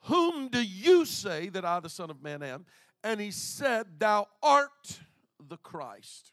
Whom 0.04 0.50
do 0.50 0.62
you 0.62 1.06
say 1.06 1.50
that 1.50 1.66
I, 1.66 1.80
the 1.80 1.90
Son 1.90 2.12
of 2.12 2.22
Man, 2.22 2.44
am? 2.44 2.66
And 3.06 3.22
he 3.22 3.30
said, 3.30 4.00
Thou 4.00 4.28
art 4.42 5.00
the 5.48 5.58
Christ, 5.58 6.32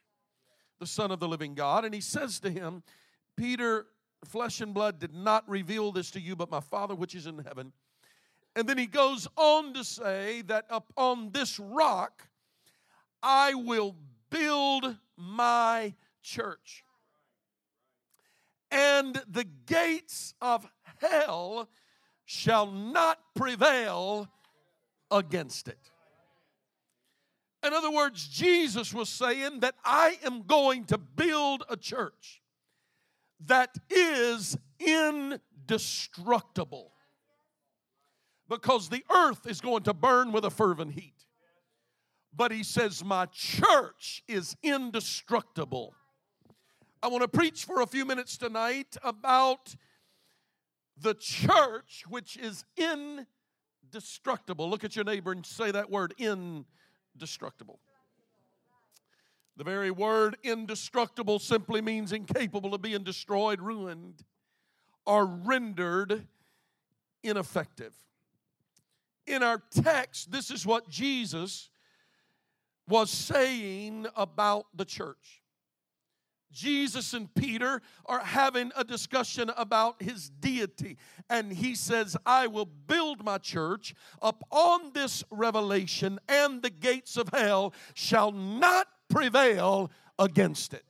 the 0.80 0.86
Son 0.86 1.10
of 1.10 1.20
the 1.20 1.28
living 1.28 1.54
God. 1.54 1.84
And 1.84 1.94
he 1.94 2.00
says 2.00 2.40
to 2.40 2.50
him, 2.50 2.82
Peter, 3.36 3.88
flesh 4.24 4.62
and 4.62 4.72
blood 4.72 4.98
did 4.98 5.14
not 5.14 5.46
reveal 5.46 5.92
this 5.92 6.10
to 6.12 6.20
you, 6.20 6.34
but 6.34 6.50
my 6.50 6.60
Father 6.60 6.94
which 6.94 7.14
is 7.14 7.26
in 7.26 7.40
heaven. 7.40 7.74
And 8.56 8.66
then 8.66 8.78
he 8.78 8.86
goes 8.86 9.28
on 9.36 9.74
to 9.74 9.84
say 9.84 10.40
that 10.46 10.64
upon 10.70 11.32
this 11.32 11.58
rock 11.58 12.26
I 13.22 13.52
will 13.52 13.94
build 14.30 14.96
my 15.14 15.92
church. 16.22 16.84
And 18.70 19.20
the 19.28 19.44
gates 19.66 20.32
of 20.40 20.66
hell 21.02 21.68
shall 22.24 22.70
not 22.70 23.18
prevail 23.34 24.30
against 25.10 25.68
it. 25.68 25.90
In 27.64 27.72
other 27.72 27.90
words, 27.90 28.26
Jesus 28.26 28.92
was 28.92 29.08
saying 29.08 29.60
that 29.60 29.76
I 29.84 30.18
am 30.24 30.42
going 30.42 30.84
to 30.86 30.98
build 30.98 31.62
a 31.68 31.76
church 31.76 32.42
that 33.46 33.76
is 33.88 34.58
indestructible 34.80 36.92
because 38.48 38.88
the 38.88 39.04
earth 39.14 39.46
is 39.46 39.60
going 39.60 39.84
to 39.84 39.94
burn 39.94 40.32
with 40.32 40.44
a 40.44 40.50
fervent 40.50 40.92
heat. 40.92 41.14
But 42.34 42.50
he 42.50 42.64
says, 42.64 43.04
My 43.04 43.26
church 43.26 44.24
is 44.26 44.56
indestructible. 44.62 45.94
I 47.02 47.08
want 47.08 47.22
to 47.22 47.28
preach 47.28 47.64
for 47.64 47.80
a 47.80 47.86
few 47.86 48.04
minutes 48.04 48.36
tonight 48.36 48.96
about 49.04 49.76
the 50.96 51.14
church 51.14 52.04
which 52.08 52.36
is 52.36 52.64
indestructible. 52.76 54.68
Look 54.68 54.84
at 54.84 54.96
your 54.96 55.04
neighbor 55.04 55.30
and 55.32 55.46
say 55.46 55.70
that 55.70 55.90
word 55.90 56.14
indestructible. 56.18 56.66
The 59.56 59.64
very 59.64 59.90
word 59.90 60.36
indestructible 60.42 61.38
simply 61.38 61.80
means 61.80 62.12
incapable 62.12 62.74
of 62.74 62.82
being 62.82 63.04
destroyed, 63.04 63.60
ruined, 63.60 64.24
or 65.04 65.26
rendered 65.26 66.26
ineffective. 67.22 67.94
In 69.26 69.42
our 69.42 69.62
text, 69.70 70.32
this 70.32 70.50
is 70.50 70.66
what 70.66 70.88
Jesus 70.88 71.70
was 72.88 73.10
saying 73.10 74.06
about 74.16 74.66
the 74.74 74.84
church. 74.84 75.41
Jesus 76.52 77.14
and 77.14 77.32
Peter 77.34 77.80
are 78.06 78.20
having 78.20 78.70
a 78.76 78.84
discussion 78.84 79.50
about 79.56 80.00
his 80.02 80.28
deity. 80.28 80.98
And 81.28 81.52
he 81.52 81.74
says, 81.74 82.16
I 82.26 82.46
will 82.46 82.66
build 82.66 83.24
my 83.24 83.38
church 83.38 83.94
upon 84.20 84.92
this 84.92 85.24
revelation, 85.30 86.20
and 86.28 86.62
the 86.62 86.70
gates 86.70 87.16
of 87.16 87.30
hell 87.30 87.74
shall 87.94 88.30
not 88.30 88.86
prevail 89.08 89.90
against 90.18 90.74
it. 90.74 90.84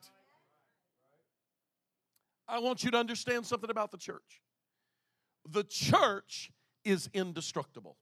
I 2.49 2.59
want 2.59 2.85
you 2.85 2.91
to 2.91 2.99
understand 2.99 3.47
something 3.47 3.71
about 3.71 3.93
the 3.93 3.99
church. 3.99 4.43
The 5.49 5.65
church 5.65 6.51
is 6.85 7.09
indestructible. 7.15 7.97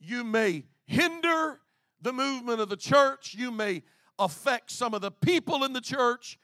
You 0.00 0.24
may 0.24 0.64
hinder 0.86 1.60
the 2.00 2.12
movement 2.12 2.60
of 2.60 2.68
the 2.68 2.76
church, 2.76 3.34
you 3.34 3.50
may 3.50 3.82
affect 4.18 4.70
some 4.70 4.94
of 4.94 5.00
the 5.00 5.10
people 5.10 5.64
in 5.64 5.72
the 5.72 5.80
church, 5.80 6.38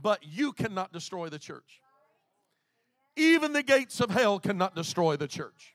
but 0.00 0.20
you 0.22 0.52
cannot 0.52 0.92
destroy 0.92 1.28
the 1.28 1.38
church. 1.38 1.80
Even 3.16 3.52
the 3.52 3.62
gates 3.62 4.00
of 4.00 4.10
hell 4.10 4.38
cannot 4.38 4.74
destroy 4.74 5.16
the 5.16 5.26
church 5.26 5.74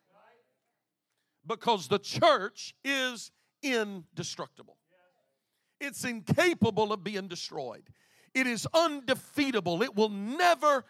because 1.47 1.87
the 1.87 1.99
church 1.99 2.75
is 2.83 3.31
indestructible. 3.63 4.77
It's 5.79 6.03
incapable 6.03 6.93
of 6.93 7.03
being 7.03 7.27
destroyed. 7.27 7.83
It 8.33 8.45
is 8.47 8.67
undefeatable. 8.73 9.81
It 9.81 9.95
will 9.95 10.09
never 10.09 10.85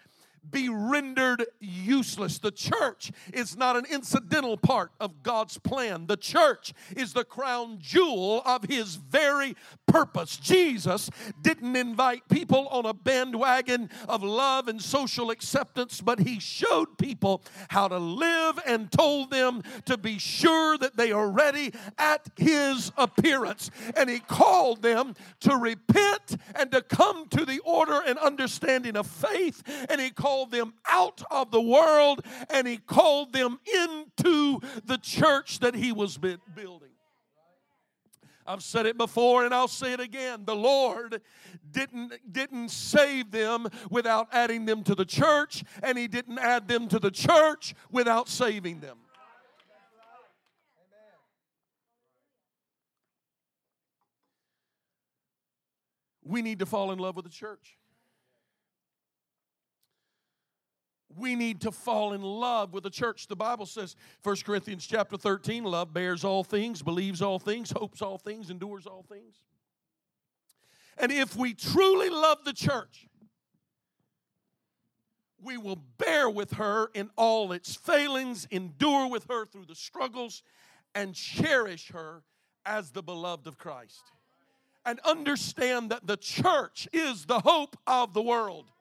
be 0.49 0.69
rendered 0.69 1.45
useless. 1.59 2.39
The 2.39 2.51
church 2.51 3.11
is 3.33 3.55
not 3.55 3.77
an 3.77 3.85
incidental 3.85 4.57
part 4.57 4.91
of 4.99 5.23
God's 5.23 5.57
plan. 5.59 6.07
The 6.07 6.17
church 6.17 6.73
is 6.95 7.13
the 7.13 7.23
crown 7.23 7.77
jewel 7.79 8.41
of 8.45 8.65
His 8.65 8.95
very 8.95 9.55
purpose. 9.91 10.37
Jesus 10.37 11.09
didn't 11.41 11.75
invite 11.75 12.27
people 12.29 12.67
on 12.69 12.85
a 12.85 12.93
bandwagon 12.93 13.89
of 14.07 14.23
love 14.23 14.67
and 14.67 14.81
social 14.81 15.31
acceptance, 15.31 16.01
but 16.01 16.19
He 16.19 16.39
showed 16.39 16.97
people 16.97 17.43
how 17.69 17.87
to 17.87 17.97
live 17.97 18.59
and 18.65 18.91
told 18.91 19.31
them 19.31 19.61
to 19.85 19.97
be 19.97 20.17
sure 20.17 20.77
that 20.77 20.97
they 20.97 21.11
are 21.11 21.29
ready 21.29 21.73
at 21.97 22.27
His 22.35 22.91
appearance. 22.97 23.69
And 23.95 24.09
He 24.09 24.19
called 24.19 24.81
them 24.81 25.15
to 25.41 25.55
repent 25.55 26.37
and 26.55 26.71
to 26.71 26.81
come 26.81 27.27
to 27.29 27.45
the 27.45 27.59
order 27.59 28.01
and 28.05 28.17
understanding 28.17 28.95
of 28.95 29.07
faith. 29.07 29.63
And 29.89 29.99
He 29.99 30.09
called 30.09 30.51
them 30.51 30.73
out 30.87 31.21
of 31.29 31.51
the 31.51 31.61
world 31.61 32.21
and 32.49 32.67
he 32.67 32.77
called 32.77 33.33
them 33.33 33.59
into 33.73 34.59
the 34.85 34.97
church 34.97 35.59
that 35.59 35.75
he 35.75 35.91
was 35.91 36.17
building. 36.17 36.90
I've 38.45 38.63
said 38.63 38.85
it 38.85 38.97
before 38.97 39.45
and 39.45 39.53
I'll 39.53 39.67
say 39.67 39.93
it 39.93 39.99
again. 39.99 40.43
The 40.45 40.55
Lord 40.55 41.21
didn't, 41.71 42.13
didn't 42.31 42.69
save 42.69 43.31
them 43.31 43.67
without 43.89 44.27
adding 44.31 44.65
them 44.65 44.83
to 44.83 44.95
the 44.95 45.05
church, 45.05 45.63
and 45.83 45.97
He 45.97 46.07
didn't 46.07 46.39
add 46.39 46.67
them 46.67 46.87
to 46.89 46.99
the 46.99 47.11
church 47.11 47.73
without 47.91 48.29
saving 48.29 48.79
them. 48.79 48.97
We 56.23 56.41
need 56.41 56.59
to 56.59 56.65
fall 56.65 56.91
in 56.91 56.99
love 56.99 57.15
with 57.15 57.25
the 57.25 57.31
church. 57.31 57.77
We 61.17 61.35
need 61.35 61.61
to 61.61 61.71
fall 61.71 62.13
in 62.13 62.21
love 62.21 62.73
with 62.73 62.83
the 62.83 62.89
church. 62.89 63.27
The 63.27 63.35
Bible 63.35 63.65
says, 63.65 63.95
1 64.23 64.37
Corinthians 64.45 64.85
chapter 64.85 65.17
13, 65.17 65.63
love 65.63 65.93
bears 65.93 66.23
all 66.23 66.43
things, 66.43 66.81
believes 66.81 67.21
all 67.21 67.39
things, 67.39 67.71
hopes 67.71 68.01
all 68.01 68.17
things, 68.17 68.49
endures 68.49 68.85
all 68.85 69.03
things. 69.07 69.35
And 70.97 71.11
if 71.11 71.35
we 71.35 71.53
truly 71.53 72.09
love 72.09 72.39
the 72.45 72.53
church, 72.53 73.07
we 75.41 75.57
will 75.57 75.81
bear 75.97 76.29
with 76.29 76.53
her 76.53 76.91
in 76.93 77.09
all 77.15 77.51
its 77.51 77.75
failings, 77.75 78.47
endure 78.51 79.09
with 79.09 79.25
her 79.29 79.45
through 79.45 79.65
the 79.65 79.75
struggles, 79.75 80.43
and 80.93 81.15
cherish 81.15 81.89
her 81.89 82.23
as 82.65 82.91
the 82.91 83.01
beloved 83.01 83.47
of 83.47 83.57
Christ. 83.57 84.03
And 84.85 84.99
understand 85.01 85.91
that 85.91 86.05
the 86.05 86.17
church 86.17 86.87
is 86.93 87.25
the 87.25 87.39
hope 87.39 87.77
of 87.87 88.13
the 88.13 88.21
world 88.21 88.71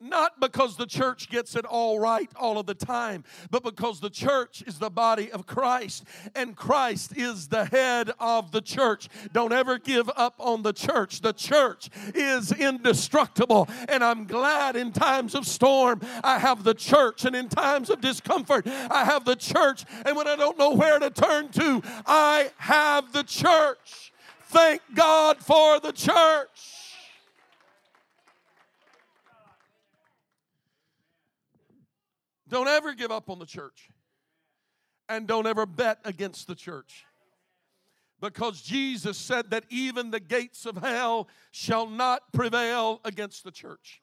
not 0.00 0.40
because 0.40 0.76
the 0.76 0.86
church 0.86 1.28
gets 1.28 1.56
it 1.56 1.64
all 1.64 1.98
right 1.98 2.30
all 2.36 2.58
of 2.58 2.66
the 2.66 2.74
time, 2.74 3.24
but 3.50 3.62
because 3.62 4.00
the 4.00 4.10
church 4.10 4.62
is 4.66 4.78
the 4.78 4.90
body 4.90 5.30
of 5.32 5.46
Christ 5.46 6.04
and 6.34 6.56
Christ 6.56 7.16
is 7.16 7.48
the 7.48 7.64
head 7.64 8.10
of 8.20 8.52
the 8.52 8.60
church. 8.60 9.08
Don't 9.32 9.52
ever 9.52 9.78
give 9.78 10.10
up 10.16 10.34
on 10.38 10.62
the 10.62 10.72
church. 10.72 11.20
The 11.20 11.32
church 11.32 11.88
is 12.14 12.52
indestructible. 12.52 13.68
And 13.88 14.04
I'm 14.04 14.26
glad 14.26 14.76
in 14.76 14.92
times 14.92 15.34
of 15.34 15.46
storm, 15.46 16.00
I 16.22 16.38
have 16.38 16.64
the 16.64 16.74
church, 16.74 17.24
and 17.24 17.34
in 17.34 17.48
times 17.48 17.90
of 17.90 18.00
discomfort, 18.00 18.66
I 18.66 19.04
have 19.04 19.24
the 19.24 19.36
church. 19.36 19.84
And 20.06 20.16
when 20.16 20.28
I 20.28 20.36
don't 20.36 20.58
know 20.58 20.74
where 20.74 20.98
to 20.98 21.10
turn 21.10 21.48
to, 21.50 21.82
I 22.06 22.50
have 22.58 23.12
the 23.12 23.24
church. 23.24 24.12
Thank 24.46 24.82
God 24.94 25.38
for 25.38 25.80
the 25.80 25.92
church. 25.92 26.77
Don't 32.48 32.68
ever 32.68 32.94
give 32.94 33.10
up 33.10 33.30
on 33.30 33.38
the 33.38 33.46
church. 33.46 33.90
And 35.08 35.26
don't 35.26 35.46
ever 35.46 35.66
bet 35.66 35.98
against 36.04 36.46
the 36.46 36.54
church. 36.54 37.04
Because 38.20 38.62
Jesus 38.62 39.16
said 39.16 39.50
that 39.50 39.64
even 39.70 40.10
the 40.10 40.20
gates 40.20 40.66
of 40.66 40.76
hell 40.76 41.28
shall 41.52 41.86
not 41.86 42.32
prevail 42.32 43.00
against 43.04 43.44
the 43.44 43.50
church. 43.50 44.02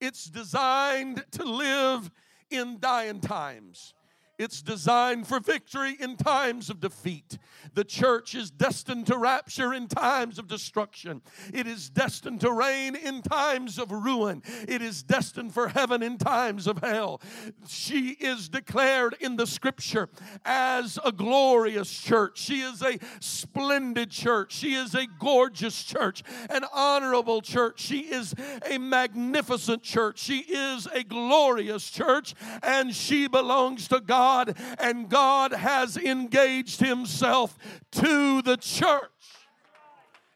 It's 0.00 0.24
designed 0.24 1.24
to 1.32 1.44
live 1.44 2.10
in 2.50 2.78
dying 2.80 3.20
times. 3.20 3.93
It's 4.36 4.62
designed 4.62 5.28
for 5.28 5.38
victory 5.38 5.96
in 6.00 6.16
times 6.16 6.68
of 6.68 6.80
defeat. 6.80 7.38
The 7.74 7.84
church 7.84 8.34
is 8.34 8.50
destined 8.50 9.06
to 9.06 9.16
rapture 9.16 9.72
in 9.72 9.86
times 9.86 10.40
of 10.40 10.48
destruction. 10.48 11.22
It 11.52 11.68
is 11.68 11.88
destined 11.88 12.40
to 12.40 12.50
reign 12.50 12.96
in 12.96 13.22
times 13.22 13.78
of 13.78 13.92
ruin. 13.92 14.42
It 14.66 14.82
is 14.82 15.04
destined 15.04 15.54
for 15.54 15.68
heaven 15.68 16.02
in 16.02 16.18
times 16.18 16.66
of 16.66 16.78
hell. 16.78 17.20
She 17.68 18.10
is 18.10 18.48
declared 18.48 19.14
in 19.20 19.36
the 19.36 19.46
scripture 19.46 20.08
as 20.44 20.98
a 21.04 21.12
glorious 21.12 21.90
church. 21.96 22.38
She 22.38 22.60
is 22.60 22.82
a 22.82 22.98
splendid 23.20 24.10
church. 24.10 24.52
She 24.52 24.74
is 24.74 24.96
a 24.96 25.06
gorgeous 25.20 25.84
church, 25.84 26.24
an 26.50 26.64
honorable 26.72 27.40
church. 27.40 27.80
She 27.80 28.00
is 28.00 28.34
a 28.68 28.78
magnificent 28.78 29.84
church. 29.84 30.18
She 30.18 30.40
is 30.40 30.88
a 30.92 31.04
glorious 31.04 31.88
church, 31.88 32.34
and 32.64 32.92
she 32.92 33.28
belongs 33.28 33.86
to 33.88 34.00
God 34.00 34.23
God, 34.24 34.56
and 34.78 35.10
God 35.10 35.52
has 35.52 35.98
engaged 35.98 36.80
Himself 36.80 37.58
to 37.92 38.40
the 38.40 38.56
church. 38.56 39.10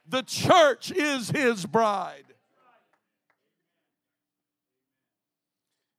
The 0.07 0.23
church 0.23 0.91
is 0.91 1.31
His 1.31 1.65
bride. 1.65 2.25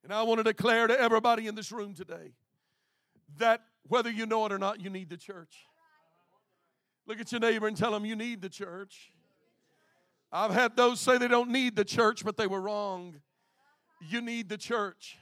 And 0.03 0.13
I 0.13 0.21
want 0.23 0.39
to 0.39 0.43
declare 0.43 0.85
to 0.87 0.99
everybody 0.99 1.47
in 1.47 1.55
this 1.55 1.71
room 1.71 1.95
today 1.95 2.33
that 3.37 3.61
whether 3.87 4.09
you 4.09 4.27
know 4.27 4.45
it 4.45 4.51
or 4.51 4.59
not, 4.59 4.79
you 4.79 4.89
need 4.89 5.09
the 5.09 5.17
church. 5.17 5.65
Look 7.07 7.19
at 7.19 7.31
your 7.31 7.41
neighbor 7.41 7.67
and 7.67 7.75
tell 7.75 7.91
them 7.91 8.05
you 8.05 8.15
need 8.15 8.41
the 8.41 8.49
church. 8.49 9.11
I've 10.31 10.53
had 10.53 10.75
those 10.75 10.99
say 10.99 11.17
they 11.17 11.27
don't 11.27 11.49
need 11.49 11.75
the 11.75 11.85
church, 11.85 12.23
but 12.23 12.37
they 12.37 12.47
were 12.47 12.61
wrong. 12.61 13.15
You 14.07 14.21
need 14.21 14.47
the 14.49 14.57
church. 14.57 15.17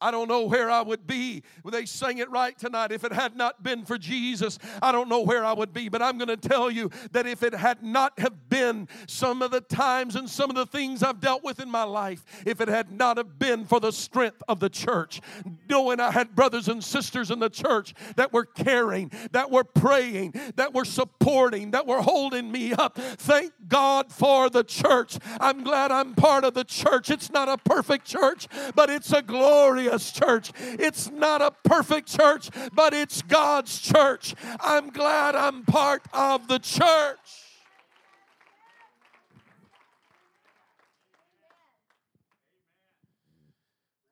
I 0.00 0.10
don't 0.10 0.28
know 0.28 0.46
where 0.46 0.70
I 0.70 0.82
would 0.82 1.06
be. 1.06 1.42
They 1.64 1.86
sang 1.86 2.18
it 2.18 2.30
right 2.30 2.58
tonight. 2.58 2.92
If 2.92 3.04
it 3.04 3.12
had 3.12 3.36
not 3.36 3.62
been 3.62 3.84
for 3.84 3.98
Jesus, 3.98 4.58
I 4.82 4.92
don't 4.92 5.08
know 5.08 5.20
where 5.20 5.44
I 5.44 5.52
would 5.52 5.72
be. 5.72 5.88
But 5.88 6.02
I'm 6.02 6.18
going 6.18 6.28
to 6.28 6.36
tell 6.36 6.70
you 6.70 6.90
that 7.12 7.26
if 7.26 7.42
it 7.42 7.52
had 7.52 7.82
not 7.82 8.18
have 8.18 8.48
been 8.48 8.88
some 9.06 9.42
of 9.42 9.50
the 9.50 9.60
times 9.60 10.16
and 10.16 10.28
some 10.28 10.50
of 10.50 10.56
the 10.56 10.66
things 10.66 11.02
I've 11.02 11.20
dealt 11.20 11.44
with 11.44 11.60
in 11.60 11.70
my 11.70 11.82
life, 11.82 12.24
if 12.46 12.60
it 12.60 12.68
had 12.68 12.90
not 12.90 13.16
have 13.16 13.38
been 13.38 13.64
for 13.64 13.80
the 13.80 13.92
strength 13.92 14.42
of 14.48 14.60
the 14.60 14.70
church, 14.70 15.20
knowing 15.68 16.00
I 16.00 16.10
had 16.10 16.34
brothers 16.34 16.68
and 16.68 16.82
sisters 16.82 17.30
in 17.30 17.38
the 17.38 17.50
church 17.50 17.94
that 18.16 18.32
were 18.32 18.44
caring, 18.44 19.12
that 19.32 19.50
were 19.50 19.64
praying, 19.64 20.34
that 20.56 20.74
were 20.74 20.84
supporting, 20.84 21.72
that 21.72 21.86
were 21.86 22.00
holding 22.02 22.50
me 22.50 22.72
up. 22.72 22.96
Thank 22.96 23.52
God 23.68 24.12
for 24.12 24.48
the 24.48 24.64
church. 24.64 25.18
I'm 25.40 25.62
glad 25.62 25.92
I'm 25.92 26.14
part 26.14 26.44
of 26.44 26.54
the 26.54 26.64
church. 26.64 27.10
It's 27.10 27.30
not 27.30 27.48
a 27.48 27.58
perfect 27.58 28.06
church, 28.06 28.48
but 28.74 28.90
it's 28.90 29.12
a 29.12 29.22
glorious 29.22 29.89
church. 29.98 30.52
It's 30.58 31.10
not 31.10 31.42
a 31.42 31.50
perfect 31.64 32.08
church, 32.08 32.50
but 32.72 32.92
it's 32.94 33.22
God's 33.22 33.80
church. 33.80 34.34
I'm 34.60 34.90
glad 34.90 35.34
I'm 35.34 35.64
part 35.64 36.02
of 36.12 36.48
the 36.48 36.58
church. 36.58 37.18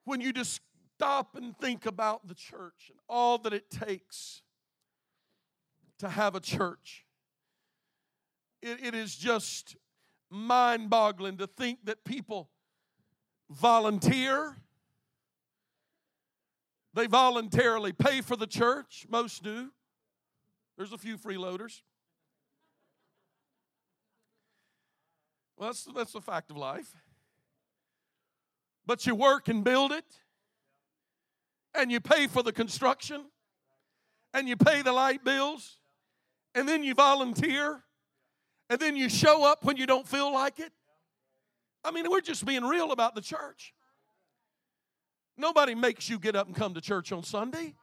When 0.05 0.21
you 0.21 0.33
just 0.33 0.61
stop 0.95 1.35
and 1.35 1.57
think 1.57 1.85
about 1.85 2.27
the 2.27 2.33
church 2.33 2.89
and 2.89 2.99
all 3.07 3.37
that 3.37 3.53
it 3.53 3.69
takes 3.69 4.41
to 5.99 6.09
have 6.09 6.35
a 6.35 6.39
church, 6.39 7.05
it, 8.61 8.83
it 8.83 8.95
is 8.95 9.15
just 9.15 9.77
mind 10.29 10.89
boggling 10.89 11.37
to 11.37 11.47
think 11.47 11.85
that 11.85 12.03
people 12.03 12.49
volunteer 13.49 14.57
they 16.93 17.07
voluntarily 17.07 17.93
pay 17.93 18.21
for 18.21 18.35
the 18.35 18.47
church, 18.47 19.05
most 19.09 19.43
do. 19.43 19.71
There's 20.77 20.93
a 20.93 20.97
few 20.97 21.17
freeloaders. 21.17 21.81
Well, 25.57 25.69
that's, 25.69 25.83
that's 25.95 26.15
a 26.15 26.21
fact 26.21 26.51
of 26.51 26.57
life. 26.57 26.93
But 28.85 29.05
you 29.05 29.13
work 29.13 29.49
and 29.49 29.63
build 29.63 29.91
it, 29.91 30.05
and 31.75 31.91
you 31.91 31.99
pay 31.99 32.27
for 32.27 32.41
the 32.41 32.51
construction, 32.51 33.25
and 34.33 34.47
you 34.47 34.55
pay 34.55 34.81
the 34.81 34.93
light 34.93 35.23
bills, 35.23 35.77
and 36.55 36.67
then 36.67 36.83
you 36.83 36.95
volunteer, 36.95 37.83
and 38.69 38.79
then 38.79 38.95
you 38.95 39.09
show 39.09 39.45
up 39.45 39.63
when 39.63 39.77
you 39.77 39.85
don't 39.85 40.07
feel 40.07 40.33
like 40.33 40.59
it. 40.59 40.71
I 41.83 41.91
mean, 41.91 42.09
we're 42.09 42.21
just 42.21 42.45
being 42.45 42.63
real 42.63 42.91
about 42.91 43.13
the 43.15 43.21
church. 43.21 43.73
Nobody 45.39 45.73
makes 45.73 46.09
you 46.09 46.19
get 46.19 46.35
up 46.35 46.47
and 46.47 46.55
come 46.55 46.73
to 46.73 46.81
church 46.81 47.13
on 47.13 47.23
Sunday. 47.23 47.73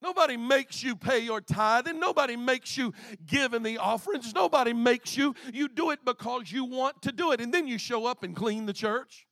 Nobody 0.00 0.36
makes 0.36 0.82
you 0.82 0.94
pay 0.96 1.18
your 1.18 1.40
tithe, 1.40 1.88
and 1.88 2.00
nobody 2.00 2.36
makes 2.36 2.78
you 2.78 2.94
give 3.26 3.52
in 3.52 3.62
the 3.62 3.76
offerings. 3.76 4.32
Nobody 4.32 4.72
makes 4.72 5.16
you. 5.16 5.34
You 5.52 5.68
do 5.68 5.90
it 5.90 5.98
because 6.04 6.50
you 6.50 6.64
want 6.64 7.02
to 7.02 7.12
do 7.12 7.32
it. 7.32 7.40
And 7.40 7.52
then 7.52 7.66
you 7.66 7.78
show 7.78 8.06
up 8.06 8.22
and 8.22 8.34
clean 8.34 8.64
the 8.64 8.72
church. 8.72 9.26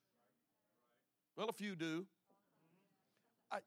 Well, 1.36 1.48
a 1.48 1.52
few 1.52 1.76
do. 1.76 2.04
I, 3.50 3.58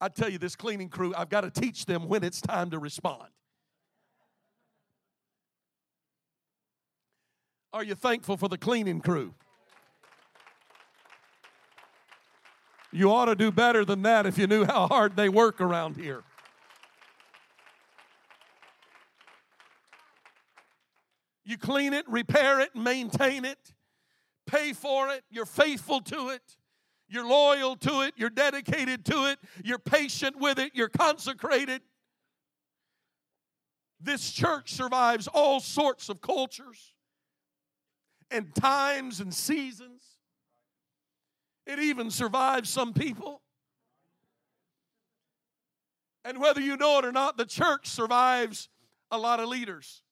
I 0.00 0.08
tell 0.08 0.30
you, 0.30 0.38
this 0.38 0.54
cleaning 0.54 0.88
crew, 0.88 1.12
I've 1.14 1.28
got 1.28 1.40
to 1.40 1.50
teach 1.50 1.86
them 1.86 2.08
when 2.08 2.22
it's 2.22 2.40
time 2.40 2.70
to 2.70 2.78
respond. 2.78 3.28
Are 7.72 7.82
you 7.82 7.96
thankful 7.96 8.36
for 8.36 8.48
the 8.48 8.56
cleaning 8.56 9.00
crew? 9.00 9.34
You 12.96 13.12
ought 13.12 13.26
to 13.26 13.34
do 13.34 13.52
better 13.52 13.84
than 13.84 14.00
that 14.02 14.24
if 14.24 14.38
you 14.38 14.46
knew 14.46 14.64
how 14.64 14.86
hard 14.86 15.16
they 15.16 15.28
work 15.28 15.60
around 15.60 15.96
here. 15.96 16.24
You 21.44 21.58
clean 21.58 21.92
it, 21.92 22.08
repair 22.08 22.58
it, 22.60 22.74
maintain 22.74 23.44
it, 23.44 23.58
pay 24.46 24.72
for 24.72 25.10
it, 25.10 25.24
you're 25.30 25.44
faithful 25.44 26.00
to 26.00 26.30
it, 26.30 26.40
you're 27.06 27.28
loyal 27.28 27.76
to 27.76 28.00
it, 28.00 28.14
you're 28.16 28.30
dedicated 28.30 29.04
to 29.04 29.30
it, 29.30 29.38
you're 29.62 29.78
patient 29.78 30.40
with 30.40 30.58
it, 30.58 30.72
you're 30.74 30.88
consecrated. 30.88 31.82
This 34.00 34.30
church 34.30 34.72
survives 34.72 35.28
all 35.28 35.60
sorts 35.60 36.08
of 36.08 36.22
cultures 36.22 36.94
and 38.30 38.54
times 38.54 39.20
and 39.20 39.34
seasons. 39.34 39.95
It 41.66 41.78
even 41.78 42.10
survives 42.10 42.70
some 42.70 42.92
people. 42.92 43.42
And 46.24 46.40
whether 46.40 46.60
you 46.60 46.76
know 46.76 46.98
it 46.98 47.04
or 47.04 47.12
not, 47.12 47.36
the 47.36 47.44
church 47.44 47.88
survives 47.88 48.68
a 49.10 49.18
lot 49.18 49.40
of 49.40 49.48
leaders. 49.48 50.02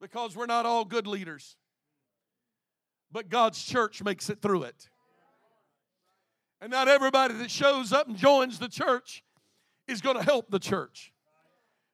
Because 0.00 0.34
we're 0.34 0.46
not 0.46 0.66
all 0.66 0.84
good 0.84 1.06
leaders. 1.06 1.56
But 3.10 3.28
God's 3.28 3.62
church 3.62 4.02
makes 4.02 4.30
it 4.30 4.40
through 4.40 4.64
it. 4.64 4.88
And 6.60 6.70
not 6.70 6.88
everybody 6.88 7.34
that 7.34 7.50
shows 7.50 7.92
up 7.92 8.08
and 8.08 8.16
joins 8.16 8.58
the 8.58 8.68
church 8.68 9.22
is 9.88 10.00
going 10.00 10.16
to 10.16 10.22
help 10.22 10.50
the 10.50 10.58
church. 10.58 11.12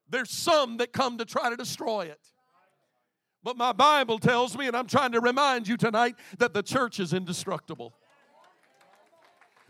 There's 0.09 0.31
some 0.31 0.77
that 0.79 0.92
come 0.92 1.18
to 1.18 1.24
try 1.24 1.51
to 1.51 1.57
destroy 1.57 2.07
it. 2.07 2.20
But 3.42 3.57
my 3.57 3.72
Bible 3.72 4.18
tells 4.18 4.57
me, 4.57 4.66
and 4.66 4.77
I'm 4.77 4.87
trying 4.87 5.12
to 5.12 5.20
remind 5.20 5.68
you 5.68 5.77
tonight, 5.77 6.16
that 6.38 6.55
the 6.55 6.62
church 6.62 7.01
is 7.01 7.12
indestructible. 7.12 7.94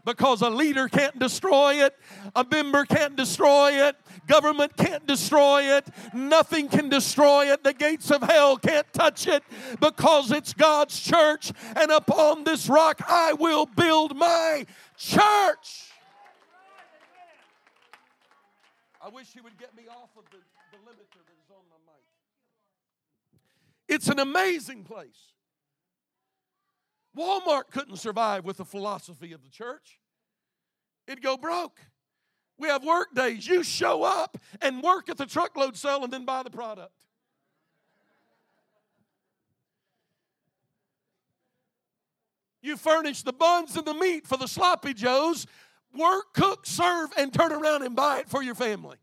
Because 0.04 0.40
a 0.40 0.48
leader 0.48 0.88
can't 0.88 1.18
destroy 1.18 1.84
it, 1.84 1.94
a 2.34 2.42
member 2.50 2.86
can't 2.86 3.14
destroy 3.14 3.88
it, 3.88 3.96
government 4.26 4.74
can't 4.74 5.06
destroy 5.06 5.76
it, 5.76 5.86
nothing 6.14 6.68
can 6.68 6.88
destroy 6.88 7.52
it, 7.52 7.62
the 7.62 7.74
gates 7.74 8.10
of 8.10 8.22
hell 8.22 8.56
can't 8.56 8.90
touch 8.94 9.26
it 9.26 9.42
because 9.80 10.30
it's 10.32 10.54
God's 10.54 10.98
church, 10.98 11.52
and 11.76 11.90
upon 11.90 12.44
this 12.44 12.70
rock 12.70 13.02
I 13.06 13.34
will 13.34 13.66
build 13.66 14.16
my 14.16 14.64
church. 14.96 15.92
I 19.04 19.10
wish 19.10 19.32
he 19.34 19.40
would 19.40 19.58
get 19.58 19.76
me 19.76 19.84
off 19.90 20.10
of 20.16 20.24
the, 20.30 20.38
the 20.72 20.78
limiter 20.88 21.20
that 21.26 21.36
is 21.36 21.50
on 21.50 21.64
my 21.68 21.76
mic. 21.92 22.04
It's 23.88 24.08
an 24.08 24.18
amazing 24.18 24.84
place. 24.84 25.32
Walmart 27.16 27.70
couldn't 27.70 27.96
survive 27.96 28.44
with 28.44 28.58
the 28.58 28.64
philosophy 28.64 29.32
of 29.32 29.42
the 29.42 29.50
church, 29.50 29.98
it'd 31.06 31.22
go 31.22 31.36
broke. 31.36 31.80
We 32.58 32.68
have 32.68 32.84
work 32.84 33.14
days. 33.14 33.46
You 33.46 33.62
show 33.62 34.02
up 34.02 34.36
and 34.60 34.82
work 34.82 35.08
at 35.08 35.16
the 35.16 35.26
truckload 35.26 35.76
sale 35.76 36.02
and 36.02 36.12
then 36.12 36.24
buy 36.24 36.42
the 36.42 36.50
product. 36.50 36.92
You 42.60 42.76
furnish 42.76 43.22
the 43.22 43.32
buns 43.32 43.76
and 43.76 43.86
the 43.86 43.94
meat 43.94 44.26
for 44.26 44.36
the 44.36 44.48
sloppy 44.48 44.92
joes. 44.92 45.46
Work, 45.96 46.34
cook, 46.34 46.66
serve, 46.66 47.10
and 47.16 47.32
turn 47.32 47.52
around 47.52 47.82
and 47.82 47.94
buy 47.94 48.18
it 48.18 48.28
for 48.28 48.42
your 48.42 48.56
family. 48.56 48.96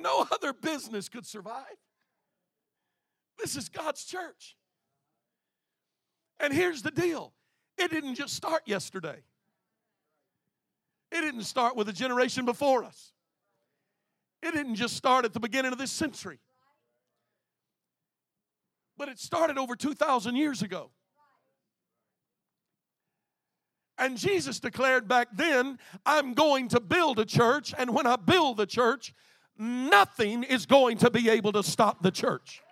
No 0.00 0.26
other 0.32 0.52
business 0.52 1.08
could 1.08 1.26
survive. 1.26 1.76
This 3.38 3.56
is 3.56 3.68
God's 3.68 4.04
church. 4.04 4.56
And 6.38 6.52
here's 6.52 6.82
the 6.82 6.90
deal 6.90 7.32
it 7.78 7.90
didn't 7.90 8.14
just 8.14 8.34
start 8.34 8.62
yesterday, 8.66 9.22
it 11.12 11.20
didn't 11.20 11.44
start 11.44 11.76
with 11.76 11.88
a 11.88 11.92
generation 11.92 12.44
before 12.44 12.84
us, 12.84 13.12
it 14.42 14.52
didn't 14.52 14.76
just 14.76 14.96
start 14.96 15.24
at 15.24 15.32
the 15.32 15.40
beginning 15.40 15.72
of 15.72 15.78
this 15.78 15.92
century, 15.92 16.38
but 18.96 19.08
it 19.08 19.18
started 19.18 19.58
over 19.58 19.76
2,000 19.76 20.36
years 20.36 20.62
ago. 20.62 20.90
And 23.98 24.16
Jesus 24.16 24.60
declared 24.60 25.08
back 25.08 25.28
then, 25.34 25.78
I'm 26.06 26.32
going 26.32 26.68
to 26.68 26.80
build 26.80 27.18
a 27.18 27.26
church, 27.26 27.74
and 27.76 27.94
when 27.94 28.06
I 28.06 28.16
build 28.16 28.56
the 28.56 28.64
church, 28.64 29.12
nothing 29.60 30.42
is 30.42 30.66
going 30.66 30.96
to 30.98 31.10
be 31.10 31.28
able 31.28 31.52
to 31.52 31.62
stop 31.62 32.02
the 32.02 32.10
church. 32.10 32.62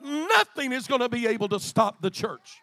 Nothing 0.00 0.72
is 0.72 0.86
going 0.86 1.00
to 1.00 1.08
be 1.08 1.26
able 1.26 1.48
to 1.48 1.58
stop 1.58 2.00
the 2.00 2.10
church. 2.10 2.60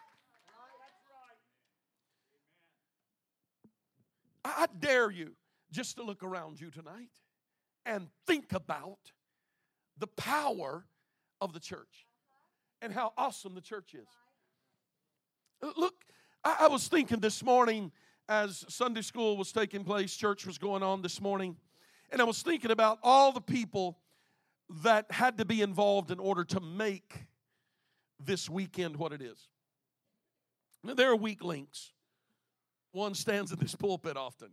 I 4.44 4.66
dare 4.80 5.10
you 5.10 5.32
just 5.70 5.96
to 5.96 6.02
look 6.02 6.22
around 6.22 6.60
you 6.60 6.70
tonight 6.70 7.10
and 7.84 8.08
think 8.26 8.52
about 8.52 8.98
the 9.98 10.06
power 10.06 10.84
of 11.40 11.52
the 11.52 11.60
church 11.60 12.06
and 12.80 12.92
how 12.92 13.12
awesome 13.16 13.54
the 13.54 13.60
church 13.60 13.94
is. 13.94 14.08
Look, 15.76 15.94
I, 16.44 16.66
was 16.66 16.88
thinking 16.88 17.20
this 17.20 17.44
morning 17.44 17.92
as 18.28 18.64
Sunday 18.68 19.02
school 19.02 19.36
was 19.36 19.52
taking 19.52 19.84
place, 19.84 20.16
church 20.16 20.44
was 20.44 20.58
going 20.58 20.82
on 20.82 21.02
this 21.02 21.20
morning. 21.20 21.56
And 22.12 22.20
I 22.20 22.24
was 22.24 22.42
thinking 22.42 22.70
about 22.70 22.98
all 23.02 23.32
the 23.32 23.40
people 23.40 23.98
that 24.82 25.10
had 25.10 25.38
to 25.38 25.44
be 25.44 25.62
involved 25.62 26.10
in 26.10 26.20
order 26.20 26.44
to 26.44 26.60
make 26.60 27.24
this 28.20 28.48
weekend 28.48 28.96
what 28.96 29.12
it 29.12 29.20
is. 29.20 29.48
Now, 30.84 30.94
there 30.94 31.10
are 31.10 31.16
weak 31.16 31.42
links. 31.42 31.92
One 32.92 33.14
stands 33.14 33.50
in 33.50 33.58
this 33.58 33.74
pulpit 33.74 34.16
often. 34.16 34.50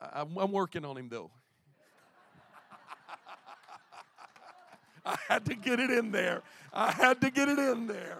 I'm 0.00 0.52
working 0.52 0.84
on 0.84 0.98
him 0.98 1.08
though. 1.08 1.30
I 5.06 5.16
had 5.28 5.44
to 5.46 5.54
get 5.54 5.80
it 5.80 5.90
in 5.90 6.10
there. 6.10 6.42
I 6.72 6.90
had 6.92 7.20
to 7.22 7.30
get 7.30 7.48
it 7.48 7.58
in 7.58 7.86
there. 7.86 8.18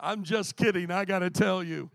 I'm 0.00 0.24
just 0.24 0.56
kidding. 0.56 0.90
I 0.90 1.04
got 1.04 1.20
to 1.20 1.30
tell 1.30 1.62
you. 1.62 1.90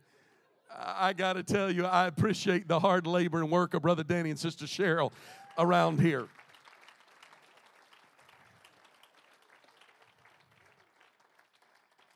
I 0.70 1.14
got 1.14 1.34
to 1.34 1.44
tell 1.44 1.72
you, 1.72 1.86
I 1.86 2.08
appreciate 2.08 2.68
the 2.68 2.80
hard 2.80 3.08
labor 3.08 3.40
and 3.40 3.50
work 3.50 3.74
of 3.74 3.82
Brother 3.82 4.04
Danny 4.04 4.30
and 4.30 4.40
Sister 4.40 4.66
Cheryl 4.66 5.12
around 5.58 6.00
here. 6.00 6.28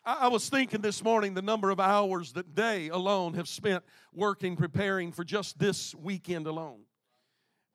I 0.06 0.28
was 0.28 0.50
thinking 0.50 0.82
this 0.82 1.02
morning 1.02 1.34
the 1.34 1.42
number 1.42 1.70
of 1.70 1.80
hours 1.80 2.34
that 2.34 2.56
they 2.56 2.90
alone 2.90 3.36
have 3.36 3.48
spent 3.48 3.86
working, 4.14 4.58
preparing 4.58 5.14
for 5.14 5.24
just 5.24 5.58
this 5.58 5.96
weekend 5.96 6.46
alone. 6.46 6.82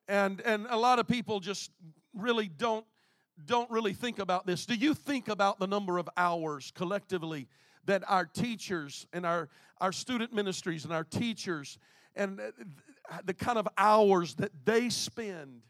And, 0.08 0.42
and 0.42 0.66
a 0.68 0.76
lot 0.76 0.98
of 0.98 1.08
people 1.08 1.40
just 1.40 1.70
really 2.14 2.48
don't, 2.48 2.84
don't 3.46 3.70
really 3.70 3.94
think 3.94 4.18
about 4.18 4.46
this. 4.46 4.66
Do 4.66 4.74
you 4.74 4.92
think 4.92 5.28
about 5.28 5.58
the 5.58 5.66
number 5.66 5.96
of 5.96 6.08
hours 6.18 6.70
collectively 6.74 7.48
that 7.88 8.04
our 8.06 8.26
teachers 8.26 9.06
and 9.12 9.26
our, 9.26 9.48
our 9.80 9.92
student 9.92 10.32
ministries 10.32 10.84
and 10.84 10.92
our 10.92 11.04
teachers 11.04 11.78
and 12.14 12.38
uh, 12.38 13.18
the 13.24 13.34
kind 13.34 13.58
of 13.58 13.66
hours 13.78 14.34
that 14.34 14.52
they 14.64 14.90
spend 14.90 15.62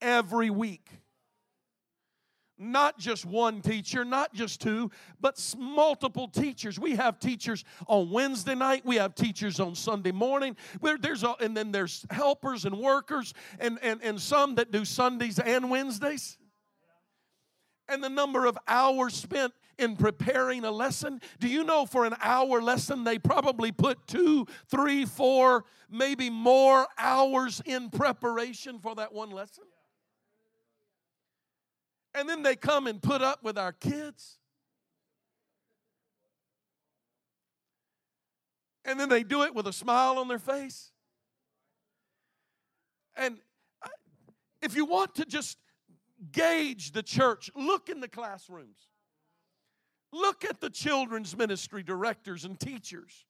every 0.00 0.50
week. 0.50 0.88
Not 2.58 2.98
just 2.98 3.26
one 3.26 3.60
teacher, 3.60 4.02
not 4.02 4.32
just 4.32 4.62
two, 4.62 4.90
but 5.20 5.54
multiple 5.58 6.26
teachers. 6.26 6.80
We 6.80 6.96
have 6.96 7.20
teachers 7.20 7.62
on 7.86 8.10
Wednesday 8.10 8.54
night. 8.54 8.86
We 8.86 8.96
have 8.96 9.14
teachers 9.14 9.60
on 9.60 9.74
Sunday 9.74 10.12
morning. 10.12 10.56
there's 10.80 11.22
a, 11.22 11.34
and 11.38 11.54
then 11.54 11.70
there's 11.70 12.06
helpers 12.08 12.64
and 12.64 12.78
workers, 12.78 13.34
and, 13.58 13.78
and, 13.82 14.00
and 14.02 14.18
some 14.18 14.54
that 14.54 14.70
do 14.72 14.86
Sundays 14.86 15.38
and 15.38 15.68
Wednesdays. 15.68 16.38
And 17.88 18.02
the 18.02 18.08
number 18.08 18.46
of 18.46 18.58
hours 18.66 19.14
spent 19.14 19.52
in 19.78 19.96
preparing 19.96 20.64
a 20.64 20.70
lesson? 20.70 21.20
Do 21.38 21.48
you 21.48 21.64
know 21.64 21.86
for 21.86 22.04
an 22.04 22.14
hour 22.20 22.60
lesson, 22.62 23.04
they 23.04 23.18
probably 23.18 23.72
put 23.72 24.06
two, 24.06 24.46
three, 24.68 25.04
four, 25.04 25.64
maybe 25.90 26.30
more 26.30 26.86
hours 26.98 27.62
in 27.64 27.90
preparation 27.90 28.78
for 28.78 28.94
that 28.96 29.12
one 29.12 29.30
lesson? 29.30 29.64
And 32.14 32.28
then 32.28 32.42
they 32.42 32.56
come 32.56 32.86
and 32.86 33.00
put 33.00 33.20
up 33.22 33.42
with 33.42 33.58
our 33.58 33.72
kids. 33.72 34.38
And 38.86 38.98
then 38.98 39.08
they 39.08 39.22
do 39.22 39.42
it 39.42 39.54
with 39.54 39.66
a 39.66 39.72
smile 39.72 40.18
on 40.18 40.28
their 40.28 40.38
face. 40.38 40.92
And 43.16 43.38
uh, 43.82 43.88
if 44.62 44.76
you 44.76 44.84
want 44.84 45.16
to 45.16 45.24
just 45.24 45.58
gauge 46.32 46.92
the 46.92 47.02
church, 47.02 47.50
look 47.54 47.88
in 47.88 48.00
the 48.00 48.08
classrooms. 48.08 48.78
Look 50.12 50.44
at 50.44 50.60
the 50.60 50.70
children's 50.70 51.36
ministry 51.36 51.82
directors 51.82 52.44
and 52.44 52.58
teachers. 52.58 53.24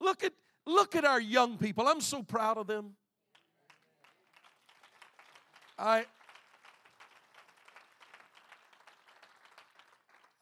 Look 0.00 0.22
at, 0.22 0.32
look 0.66 0.96
at 0.96 1.04
our 1.04 1.20
young 1.20 1.56
people. 1.56 1.86
I'm 1.86 2.00
so 2.00 2.22
proud 2.22 2.58
of 2.58 2.66
them. 2.66 2.94
I, 5.78 6.04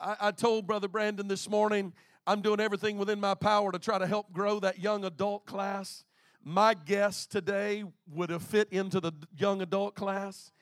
I, 0.01 0.17
I 0.21 0.31
told 0.31 0.67
Brother 0.67 0.89
Brandon 0.89 1.29
this 1.29 1.49
morning, 1.49 1.93
I'm 2.27 2.41
doing 2.41 2.59
everything 2.59 2.99
within 2.99 3.21
my 3.21 3.35
power 3.35 3.71
to 3.71 3.79
try 3.79 3.99
to 3.99 4.07
help 4.07 4.33
grow 4.33 4.59
that 4.61 4.81
young 4.81 5.05
adult 5.05 5.47
class. 5.47 6.05
My 6.43 6.75
guest 6.75 7.31
today 7.31 7.85
would 8.11 8.31
have 8.31 8.43
fit 8.43 8.69
into 8.73 9.01
the 9.01 9.13
young 9.37 9.63
adult 9.63 9.95
class. 9.95 10.53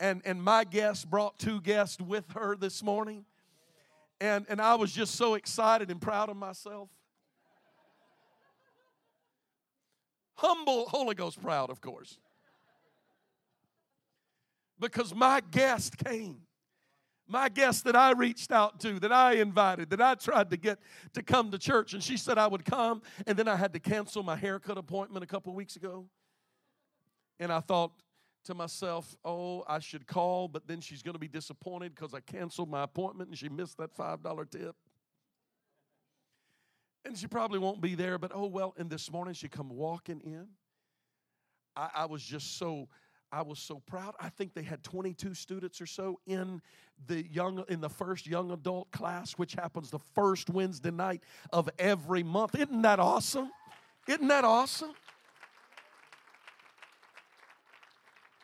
And, 0.00 0.22
and 0.24 0.42
my 0.42 0.64
guest 0.64 1.08
brought 1.10 1.38
two 1.38 1.60
guests 1.60 2.00
with 2.00 2.24
her 2.32 2.56
this 2.56 2.82
morning. 2.82 3.26
And, 4.18 4.46
and 4.48 4.60
I 4.60 4.74
was 4.74 4.92
just 4.92 5.14
so 5.14 5.34
excited 5.34 5.90
and 5.90 6.00
proud 6.00 6.30
of 6.30 6.36
myself. 6.36 6.88
Humble, 10.36 10.88
Holy 10.88 11.14
Ghost 11.14 11.40
proud, 11.42 11.68
of 11.68 11.82
course. 11.82 12.18
Because 14.78 15.14
my 15.14 15.42
guest 15.50 15.98
came. 15.98 16.38
My 17.28 17.50
guest 17.50 17.84
that 17.84 17.94
I 17.94 18.12
reached 18.12 18.50
out 18.50 18.80
to, 18.80 18.98
that 19.00 19.12
I 19.12 19.34
invited, 19.34 19.90
that 19.90 20.00
I 20.00 20.14
tried 20.14 20.50
to 20.50 20.56
get 20.56 20.78
to 21.12 21.22
come 21.22 21.50
to 21.50 21.58
church, 21.58 21.92
and 21.92 22.02
she 22.02 22.16
said 22.16 22.38
I 22.38 22.46
would 22.46 22.64
come, 22.64 23.02
and 23.26 23.38
then 23.38 23.46
I 23.46 23.54
had 23.54 23.74
to 23.74 23.78
cancel 23.78 24.22
my 24.22 24.34
haircut 24.34 24.78
appointment 24.78 25.22
a 25.22 25.26
couple 25.26 25.54
weeks 25.54 25.76
ago. 25.76 26.06
And 27.38 27.52
I 27.52 27.60
thought, 27.60 27.92
to 28.44 28.54
myself, 28.54 29.16
oh, 29.24 29.64
I 29.68 29.78
should 29.78 30.06
call, 30.06 30.48
but 30.48 30.66
then 30.66 30.80
she's 30.80 31.02
going 31.02 31.14
to 31.14 31.20
be 31.20 31.28
disappointed 31.28 31.94
because 31.94 32.14
I 32.14 32.20
canceled 32.20 32.70
my 32.70 32.82
appointment 32.82 33.30
and 33.30 33.38
she 33.38 33.48
missed 33.48 33.76
that 33.78 33.94
$5 33.96 34.50
tip. 34.50 34.74
And 37.04 37.16
she 37.16 37.26
probably 37.26 37.58
won't 37.58 37.80
be 37.80 37.94
there, 37.94 38.18
but 38.18 38.32
oh 38.34 38.46
well. 38.46 38.74
And 38.76 38.90
this 38.90 39.10
morning 39.10 39.34
she 39.34 39.48
come 39.48 39.70
walking 39.70 40.20
in. 40.20 40.46
I, 41.74 41.90
I 41.94 42.06
was 42.06 42.22
just 42.22 42.58
so 42.58 42.88
I 43.32 43.42
was 43.42 43.60
so 43.60 43.80
proud. 43.86 44.14
I 44.18 44.28
think 44.28 44.54
they 44.54 44.62
had 44.62 44.82
22 44.82 45.34
students 45.34 45.80
or 45.80 45.86
so 45.86 46.18
in 46.26 46.60
the 47.06 47.24
young 47.30 47.64
in 47.68 47.80
the 47.80 47.88
first 47.88 48.26
young 48.26 48.50
adult 48.50 48.90
class, 48.90 49.32
which 49.32 49.54
happens 49.54 49.90
the 49.90 50.00
first 50.14 50.50
Wednesday 50.50 50.90
night 50.90 51.22
of 51.52 51.70
every 51.78 52.22
month. 52.22 52.54
Isn't 52.56 52.82
that 52.82 52.98
awesome? 52.98 53.50
Isn't 54.08 54.28
that 54.28 54.44
awesome? 54.44 54.92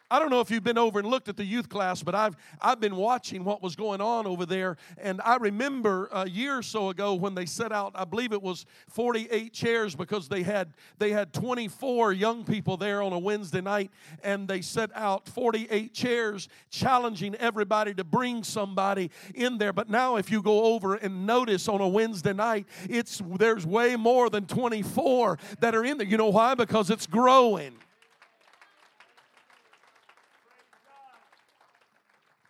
I 0.09 0.21
don't 0.21 0.31
know 0.31 0.41
if 0.41 0.53
you've 0.53 0.63
been 0.63 0.79
over 0.79 1.01
and 1.01 1.09
looked 1.09 1.29
at 1.29 1.37
the 1.37 1.45
youth 1.45 1.69
class, 1.69 2.03
but 2.03 2.15
I've 2.15 2.37
I've 2.61 2.79
been 2.79 2.95
watching 2.95 3.43
what 3.43 3.61
was 3.61 3.75
going 3.75 4.01
on 4.01 4.27
over 4.27 4.47
there, 4.47 4.77
and 4.99 5.21
I 5.25 5.37
remember 5.37 6.09
a 6.13 6.29
year 6.29 6.59
or 6.59 6.63
so 6.63 6.91
ago 6.91 7.15
when 7.15 7.35
they 7.35 7.45
set 7.45 7.73
out. 7.73 7.93
I 7.97 8.05
believe 8.05 8.33
it 8.33 8.41
was 8.41 8.67
48 8.89 9.53
chairs 9.53 9.97
because 9.97 10.29
they 10.29 10.45
had 10.45 10.75
they 10.99 11.11
had 11.11 11.33
24 11.33 12.13
young 12.13 12.45
people 12.45 12.77
there 12.77 13.03
on 13.03 13.13
a 13.13 13.19
Wednesday 13.19 13.61
night, 13.61 13.91
and 14.23 14.47
they 14.47 14.61
set 14.61 14.91
out 14.95 15.29
48 15.29 15.93
chairs, 15.93 16.49
challenging 16.71 17.35
everybody 17.37 17.93
to 17.95 18.05
bring 18.05 18.45
somebody 18.45 19.11
in 19.35 19.59
there. 19.59 19.73
But 19.73 19.91
now, 19.91 20.17
if 20.17 20.31
you 20.31 20.41
go 20.41 20.67
over 20.75 20.95
and 20.95 21.27
notice 21.27 21.67
on 21.67 21.81
a 21.81 21.89
Wednesday 21.89 22.33
night, 22.33 22.67
it's 22.89 23.21
there's 23.39 23.67
way 23.67 23.97
more 23.97 24.31
than 24.31 24.47
24 24.47 25.39
that 25.59 25.75
are 25.75 25.85
in 25.85 25.99
there. 25.99 26.07
You 26.07 26.17
know 26.17 26.29
why? 26.29 26.55
Because 26.55 26.91
it's 26.91 27.09
growing. 27.09 27.77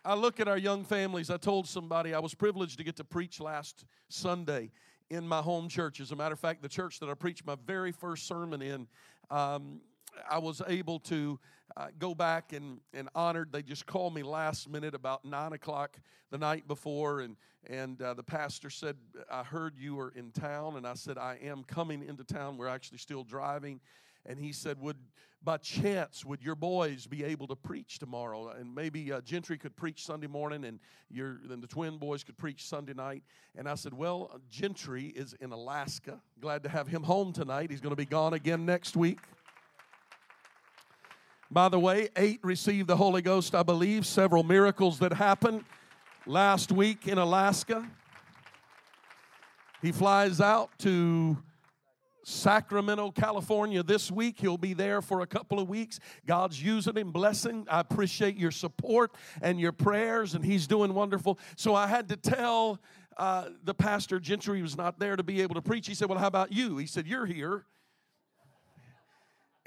I 0.07 0.13
look 0.13 0.39
at 0.39 0.47
our 0.47 0.57
young 0.57 0.85
families. 0.85 1.29
I 1.29 1.35
told 1.35 1.67
somebody 1.67 2.13
I 2.13 2.19
was 2.19 2.33
privileged 2.33 2.77
to 2.77 2.85
get 2.85 2.95
to 2.95 3.03
preach 3.03 3.41
last 3.41 3.83
Sunday 4.07 4.71
in 5.09 5.27
my 5.27 5.41
home 5.41 5.67
church. 5.67 5.99
As 5.99 6.13
a 6.13 6.15
matter 6.15 6.31
of 6.31 6.39
fact, 6.39 6.61
the 6.61 6.69
church 6.69 7.01
that 7.01 7.09
I 7.09 7.13
preached 7.13 7.45
my 7.45 7.57
very 7.65 7.91
first 7.91 8.25
sermon 8.25 8.61
in, 8.61 8.87
um, 9.29 9.81
I 10.31 10.37
was 10.37 10.61
able 10.65 10.99
to 11.01 11.37
uh, 11.75 11.87
go 11.99 12.15
back 12.15 12.53
and, 12.53 12.79
and 12.93 13.09
honored. 13.15 13.51
They 13.51 13.61
just 13.61 13.85
called 13.85 14.15
me 14.15 14.23
last 14.23 14.69
minute 14.69 14.95
about 14.95 15.25
nine 15.25 15.51
o'clock 15.51 15.99
the 16.31 16.37
night 16.37 16.69
before, 16.69 17.19
and 17.19 17.35
and 17.69 18.01
uh, 18.01 18.13
the 18.13 18.23
pastor 18.23 18.69
said, 18.69 18.95
"I 19.29 19.43
heard 19.43 19.77
you 19.77 19.95
were 19.95 20.13
in 20.15 20.31
town," 20.31 20.77
and 20.77 20.87
I 20.87 20.93
said, 20.93 21.17
"I 21.17 21.37
am 21.43 21.65
coming 21.65 22.01
into 22.01 22.23
town. 22.23 22.55
We're 22.55 22.69
actually 22.69 22.99
still 22.99 23.25
driving." 23.25 23.81
And 24.27 24.39
he 24.39 24.51
said, 24.51 24.79
"Would 24.81 24.97
by 25.43 25.57
chance, 25.57 26.25
would 26.25 26.43
your 26.43 26.55
boys 26.55 27.07
be 27.07 27.23
able 27.23 27.47
to 27.47 27.55
preach 27.55 27.99
tomorrow? 27.99 28.49
And 28.49 28.73
maybe 28.73 29.13
uh, 29.13 29.21
Gentry 29.21 29.57
could 29.57 29.75
preach 29.75 30.05
Sunday 30.05 30.27
morning, 30.27 30.65
and 30.65 30.79
your 31.09 31.39
then 31.47 31.61
the 31.61 31.67
twin 31.67 31.97
boys 31.97 32.23
could 32.23 32.37
preach 32.37 32.65
Sunday 32.65 32.93
night. 32.93 33.23
And 33.55 33.69
I 33.69 33.75
said, 33.75 33.93
Well, 33.93 34.29
uh, 34.33 34.39
Gentry 34.49 35.05
is 35.05 35.33
in 35.39 35.51
Alaska. 35.51 36.19
Glad 36.41 36.63
to 36.63 36.69
have 36.69 36.87
him 36.87 37.03
home 37.03 37.31
tonight. 37.31 37.71
He's 37.71 37.81
going 37.81 37.91
to 37.91 37.95
be 37.95 38.05
gone 38.05 38.33
again 38.33 38.65
next 38.65 38.97
week. 38.97 39.19
By 41.49 41.69
the 41.69 41.79
way, 41.79 42.09
eight 42.17 42.41
received 42.43 42.89
the 42.89 42.97
Holy 42.97 43.21
Ghost, 43.21 43.55
I 43.55 43.63
believe. 43.63 44.05
Several 44.05 44.43
miracles 44.43 44.99
that 44.99 45.13
happened 45.13 45.63
last 46.25 46.73
week 46.73 47.07
in 47.07 47.17
Alaska. 47.17 47.89
He 49.81 49.93
flies 49.93 50.41
out 50.41 50.71
to 50.79 51.37
Sacramento, 52.27 53.09
California 53.11 53.81
this 53.81 54.11
week. 54.11 54.37
He'll 54.41 54.57
be 54.57 54.73
there 54.73 55.01
for 55.01 55.21
a 55.21 55.25
couple 55.25 55.61
of 55.61 55.69
weeks. 55.69 55.97
God's 56.25 56.61
using 56.61 56.97
him, 56.97 57.11
blessing. 57.11 57.65
I 57.69 57.79
appreciate 57.79 58.35
your 58.35 58.51
support 58.51 59.11
and 59.41 59.61
your 59.61 59.71
prayers, 59.71 60.35
and 60.35 60.43
he's 60.43 60.67
doing 60.67 60.93
wonderful. 60.93 61.39
So 61.55 61.73
I 61.73 61.87
had 61.87 62.09
to 62.09 62.17
tell 62.17 62.81
uh, 63.15 63.45
the 63.63 63.73
pastor, 63.73 64.19
Gentry 64.19 64.61
was 64.61 64.75
not 64.75 64.99
there 64.99 65.15
to 65.15 65.23
be 65.23 65.41
able 65.41 65.55
to 65.55 65.61
preach. 65.61 65.87
He 65.87 65.95
said, 65.95 66.09
Well, 66.09 66.19
how 66.19 66.27
about 66.27 66.51
you? 66.51 66.77
He 66.77 66.85
said, 66.85 67.07
You're 67.07 67.25
here. 67.25 67.63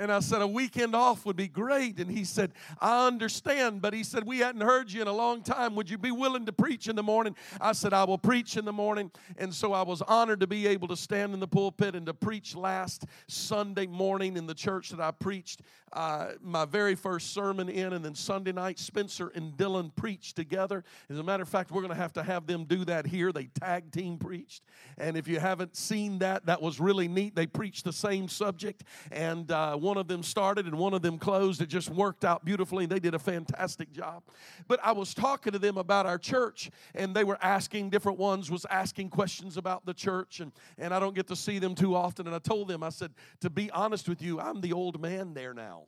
And 0.01 0.11
I 0.11 0.21
said, 0.21 0.41
a 0.41 0.47
weekend 0.47 0.97
off 0.97 1.27
would 1.27 1.37
be 1.37 1.47
great. 1.47 1.99
And 2.01 2.11
he 2.11 2.25
said, 2.25 2.53
I 2.81 3.07
understand, 3.07 3.83
but 3.83 3.93
he 3.93 4.03
said, 4.03 4.27
we 4.27 4.39
hadn't 4.39 4.63
heard 4.63 4.91
you 4.91 5.03
in 5.03 5.09
a 5.09 5.13
long 5.13 5.43
time. 5.43 5.75
Would 5.75 5.91
you 5.91 5.99
be 5.99 6.11
willing 6.11 6.47
to 6.47 6.53
preach 6.53 6.89
in 6.89 6.97
the 6.97 7.03
morning? 7.03 7.37
I 7.61 7.73
said, 7.73 7.93
I 7.93 8.05
will 8.05 8.17
preach 8.17 8.57
in 8.57 8.65
the 8.65 8.73
morning. 8.73 9.11
And 9.37 9.55
so 9.55 9.75
I 9.75 9.83
was 9.83 10.01
honored 10.01 10.41
to 10.41 10.47
be 10.47 10.67
able 10.67 10.89
to 10.89 10.97
stand 10.97 11.35
in 11.35 11.39
the 11.39 11.47
pulpit 11.47 11.95
and 11.95 12.07
to 12.07 12.15
preach 12.15 12.57
last 12.57 13.05
Sunday 13.29 13.87
morning 13.87 14.39
in 14.39 14.47
the 14.47 14.55
church 14.55 14.89
that 14.89 15.01
I 15.01 15.11
preached 15.11 15.61
uh, 15.92 16.33
my 16.42 16.64
very 16.64 16.94
first 16.94 17.33
sermon 17.33 17.68
in. 17.68 17.92
And 17.92 18.05
then 18.05 18.14
Sunday 18.14 18.53
night, 18.53 18.79
Spencer 18.79 19.33
and 19.35 19.55
Dylan 19.57 19.94
preached 19.96 20.37
together. 20.37 20.85
As 21.09 21.18
a 21.18 21.22
matter 21.22 21.42
of 21.42 21.48
fact, 21.48 21.70
we're 21.70 21.83
going 21.83 21.94
to 21.94 22.00
have 22.00 22.12
to 22.14 22.22
have 22.22 22.46
them 22.46 22.64
do 22.64 22.85
that 22.85 23.07
here. 23.07 23.33
They 23.33 23.46
tag 23.46 23.90
team 23.90 24.18
preached. 24.18 24.62
And 24.98 25.16
if 25.16 25.26
you 25.26 25.40
haven't 25.40 25.76
seen 25.76 26.18
that, 26.18 26.46
that 26.46 26.61
was 26.61 26.81
really 26.81 27.09
neat. 27.09 27.35
They 27.35 27.46
preached 27.46 27.85
the 27.85 27.92
same 27.92 28.29
subject. 28.29 28.85
And 29.11 29.50
uh, 29.50 29.76
one 29.76 29.96
of 29.96 30.09
them 30.09 30.22
started 30.22 30.66
and 30.66 30.79
one 30.79 30.94
of 30.94 31.03
them 31.03 31.18
closed. 31.18 31.62
It 31.62 31.68
just 31.68 31.90
worked 31.90 32.24
out 32.24 32.44
beautifully. 32.44 32.85
And 32.85 32.92
they 32.92 33.00
did 33.00 33.14
a 33.14 33.18
fantastic 33.18 33.92
job. 33.92 34.22
But 34.68 34.81
I 34.83 34.92
was 34.92 35.14
talking 35.14 35.53
to 35.53 35.59
them 35.59 35.79
about 35.79 36.07
our 36.07 36.18
church, 36.18 36.70
and 36.94 37.14
they 37.14 37.24
were 37.24 37.38
asking 37.40 37.90
different 37.90 38.18
ones 38.18 38.50
was 38.50 38.66
asking 38.70 39.11
questions 39.11 39.57
about 39.57 39.87
the 39.87 39.94
church, 39.94 40.40
and, 40.40 40.53
and 40.79 40.92
I 40.92 41.00
don't 41.00 41.14
get 41.14 41.26
to 41.29 41.37
see 41.37 41.59
them 41.59 41.74
too 41.74 41.94
often. 41.94 42.26
And 42.26 42.35
I 42.35 42.38
told 42.38 42.68
them, 42.68 42.83
I 42.83 42.90
said, 42.90 43.12
to 43.40 43.50
be 43.50 43.70
honest 43.70 44.09
with 44.09 44.20
you, 44.20 44.40
I'm 44.40 44.61
the 44.61 44.72
old 44.72 45.00
man 45.00 45.35
there 45.35 45.55
now. 45.55 45.80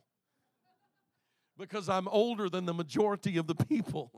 Because 1.62 1.88
I'm 1.88 2.09
older 2.09 2.48
than 2.48 2.66
the 2.66 2.75
majority 2.75 3.37
of 3.37 3.46
the 3.46 3.55
people. 3.55 4.11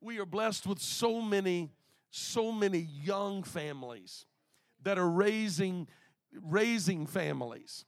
We 0.00 0.18
are 0.20 0.24
blessed 0.24 0.66
with 0.66 0.78
so 0.78 1.20
many, 1.20 1.70
so 2.10 2.50
many 2.50 2.78
young 2.78 3.42
families 3.42 4.24
that 4.82 4.98
are 4.98 5.08
raising 5.08 5.86
raising 6.42 7.06
families 7.06 7.84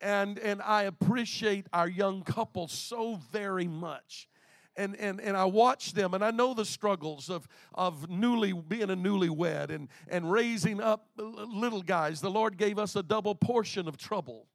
and 0.00 0.38
and 0.40 0.60
I 0.62 0.82
appreciate 0.82 1.66
our 1.72 1.88
young 1.88 2.22
couples 2.22 2.72
so 2.72 3.20
very 3.32 3.66
much. 3.66 4.28
And, 4.76 4.96
and, 4.96 5.20
and 5.20 5.36
I 5.36 5.44
watch 5.44 5.92
them 5.92 6.14
and 6.14 6.24
I 6.24 6.32
know 6.32 6.52
the 6.52 6.64
struggles 6.64 7.30
of, 7.30 7.46
of 7.74 8.10
newly 8.10 8.52
being 8.52 8.90
a 8.90 8.96
newlywed 8.96 9.70
and, 9.70 9.88
and 10.08 10.32
raising 10.32 10.80
up 10.80 11.06
little 11.16 11.80
guys. 11.80 12.20
The 12.20 12.30
Lord 12.30 12.56
gave 12.56 12.76
us 12.76 12.96
a 12.96 13.02
double 13.04 13.36
portion 13.36 13.86
of 13.86 13.96
trouble. 13.96 14.48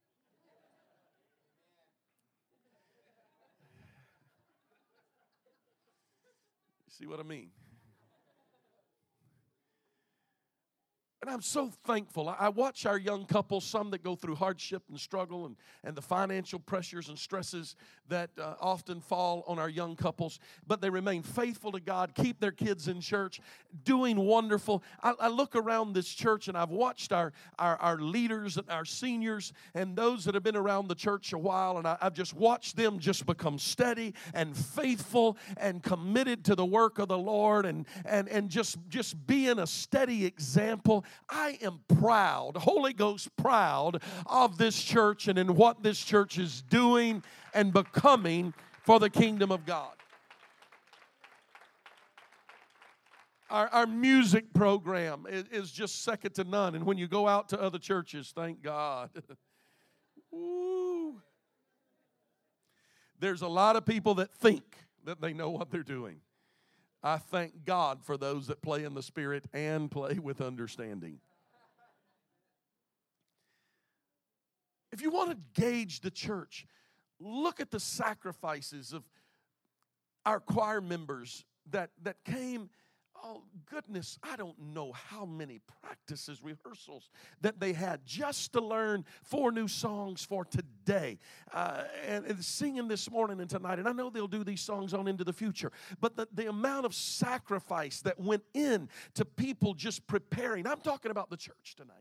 See 6.99 7.05
what 7.05 7.21
I 7.21 7.23
mean? 7.23 7.49
And 11.21 11.29
I'm 11.29 11.41
so 11.41 11.69
thankful. 11.83 12.29
I 12.29 12.47
watch 12.47 12.85
our 12.85 12.97
young 12.97 13.25
couples, 13.25 13.65
some 13.65 13.91
that 13.91 14.03
go 14.03 14.15
through 14.15 14.35
hardship 14.35 14.83
and 14.87 14.97
struggle 14.97 15.47
and, 15.47 15.57
and 15.83 15.93
the 15.93 16.01
financial 16.01 16.59
pressures 16.59 17.09
and 17.09 17.19
stresses 17.19 17.75
that 18.07 18.29
uh, 18.39 18.53
often 18.61 19.01
fall 19.01 19.43
on 19.45 19.59
our 19.59 19.67
young 19.67 19.97
couples, 19.97 20.39
but 20.65 20.79
they 20.79 20.89
remain 20.89 21.21
faithful 21.21 21.73
to 21.73 21.81
God, 21.81 22.15
keep 22.15 22.39
their 22.39 22.53
kids 22.53 22.87
in 22.87 23.01
church, 23.01 23.41
doing 23.83 24.15
wonderful. 24.15 24.81
I, 25.03 25.13
I 25.19 25.27
look 25.27 25.57
around 25.57 25.91
this 25.91 26.07
church 26.07 26.47
and 26.47 26.57
I've 26.57 26.69
watched 26.69 27.11
our, 27.11 27.33
our, 27.59 27.75
our, 27.77 27.99
leaders 27.99 28.55
and 28.55 28.69
our 28.69 28.85
seniors 28.85 29.51
and 29.73 29.97
those 29.97 30.23
that 30.23 30.35
have 30.35 30.43
been 30.43 30.55
around 30.55 30.87
the 30.87 30.95
church 30.95 31.33
a 31.33 31.37
while, 31.37 31.79
and 31.79 31.85
I, 31.85 31.97
I've 31.99 32.13
just 32.13 32.33
watched 32.33 32.77
them 32.77 32.97
just 32.97 33.25
become 33.25 33.59
steady 33.59 34.13
and 34.33 34.55
faithful 34.55 35.37
and 35.57 35.83
committed 35.83 36.45
to 36.45 36.55
the 36.55 36.65
work 36.65 36.97
of 36.97 37.09
the 37.09 37.17
Lord 37.17 37.65
and, 37.65 37.85
and, 38.05 38.29
and 38.29 38.49
just, 38.49 38.77
just 38.87 39.27
being 39.27 39.59
a 39.59 39.67
steady 39.67 40.25
example 40.25 41.03
I 41.29 41.57
am 41.61 41.79
proud, 41.99 42.57
Holy 42.57 42.93
Ghost 42.93 43.35
proud 43.37 44.01
of 44.25 44.57
this 44.57 44.81
church 44.81 45.27
and 45.27 45.37
in 45.37 45.55
what 45.55 45.83
this 45.83 46.03
church 46.03 46.37
is 46.37 46.61
doing 46.63 47.23
and 47.53 47.71
becoming 47.73 48.53
for 48.83 48.99
the 48.99 49.09
kingdom 49.09 49.51
of 49.51 49.65
God. 49.65 49.93
Our, 53.49 53.67
our 53.69 53.87
music 53.87 54.53
program 54.53 55.25
is, 55.27 55.45
is 55.51 55.71
just 55.71 56.03
second 56.03 56.35
to 56.35 56.43
none. 56.43 56.75
And 56.75 56.85
when 56.85 56.97
you 56.97 57.07
go 57.07 57.27
out 57.27 57.49
to 57.49 57.59
other 57.59 57.79
churches, 57.79 58.31
thank 58.35 58.61
God. 58.61 59.09
Ooh. 60.33 61.19
There's 63.19 63.41
a 63.41 63.47
lot 63.47 63.75
of 63.75 63.85
people 63.85 64.15
that 64.15 64.31
think 64.33 64.63
that 65.05 65.19
they 65.19 65.33
know 65.33 65.49
what 65.49 65.71
they're 65.71 65.83
doing. 65.83 66.21
I 67.01 67.17
thank 67.17 67.65
God 67.65 68.03
for 68.03 68.17
those 68.17 68.47
that 68.47 68.61
play 68.61 68.83
in 68.83 68.93
the 68.93 69.03
Spirit 69.03 69.45
and 69.53 69.89
play 69.89 70.19
with 70.19 70.41
understanding. 70.41 71.19
If 74.91 75.01
you 75.01 75.11
want 75.11 75.31
to 75.31 75.61
gauge 75.61 76.01
the 76.01 76.11
church, 76.11 76.65
look 77.19 77.59
at 77.59 77.71
the 77.71 77.79
sacrifices 77.79 78.91
of 78.91 79.03
our 80.25 80.39
choir 80.39 80.81
members 80.81 81.45
that, 81.69 81.91
that 82.03 82.23
came 82.25 82.69
oh 83.23 83.43
goodness, 83.69 84.17
I 84.23 84.35
don't 84.35 84.57
know 84.73 84.91
how 84.91 85.25
many 85.25 85.59
practices, 85.81 86.41
rehearsals 86.43 87.09
that 87.41 87.59
they 87.59 87.73
had 87.73 88.05
just 88.05 88.53
to 88.53 88.61
learn 88.61 89.05
four 89.23 89.51
new 89.51 89.67
songs 89.67 90.23
for 90.23 90.45
today. 90.45 91.19
Uh, 91.53 91.83
and, 92.05 92.25
and, 92.25 92.43
singing 92.43 92.87
this 92.87 93.09
morning 93.09 93.39
and 93.39 93.49
tonight. 93.49 93.79
And 93.79 93.87
I 93.87 93.91
know 93.91 94.09
they'll 94.09 94.27
do 94.27 94.43
these 94.43 94.61
songs 94.61 94.93
on 94.93 95.07
into 95.07 95.23
the 95.23 95.33
future. 95.33 95.71
But 95.99 96.15
the, 96.15 96.27
the 96.33 96.47
amount 96.47 96.85
of 96.85 96.93
sacrifice 96.93 98.01
that 98.01 98.19
went 98.19 98.43
in 98.53 98.89
to 99.15 99.25
people 99.25 99.73
just 99.73 100.07
preparing. 100.07 100.65
I'm 100.67 100.81
talking 100.81 101.11
about 101.11 101.29
the 101.29 101.37
church 101.37 101.75
tonight. 101.75 101.95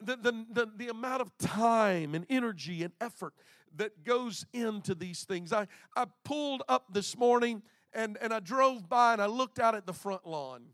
The, 0.00 0.16
the, 0.16 0.44
the, 0.52 0.70
the 0.76 0.88
amount 0.88 1.22
of 1.22 1.36
time 1.38 2.14
and 2.14 2.26
energy 2.28 2.82
and 2.82 2.92
effort 3.00 3.32
that 3.76 4.04
goes 4.04 4.46
into 4.52 4.94
these 4.94 5.24
things. 5.24 5.52
I, 5.52 5.66
I 5.94 6.06
pulled 6.24 6.62
up 6.68 6.92
this 6.92 7.16
morning 7.16 7.62
and, 7.96 8.18
and 8.20 8.32
I 8.32 8.40
drove 8.40 8.88
by 8.88 9.14
and 9.14 9.22
I 9.22 9.26
looked 9.26 9.58
out 9.58 9.74
at 9.74 9.86
the 9.86 9.92
front 9.94 10.26
lawn. 10.26 10.66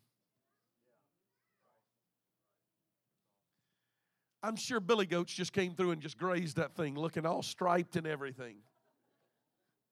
I'm 4.43 4.57
sure 4.57 4.81
Billy 4.81 5.07
Goats 5.07 5.33
just 5.33 5.53
came 5.53 5.75
through 5.75 5.93
and 5.93 6.03
just 6.03 6.19
grazed 6.19 6.57
that 6.57 6.75
thing, 6.75 6.97
looking 6.97 7.25
all 7.25 7.43
striped 7.43 7.95
and 7.95 8.09
everything. 8.09 8.57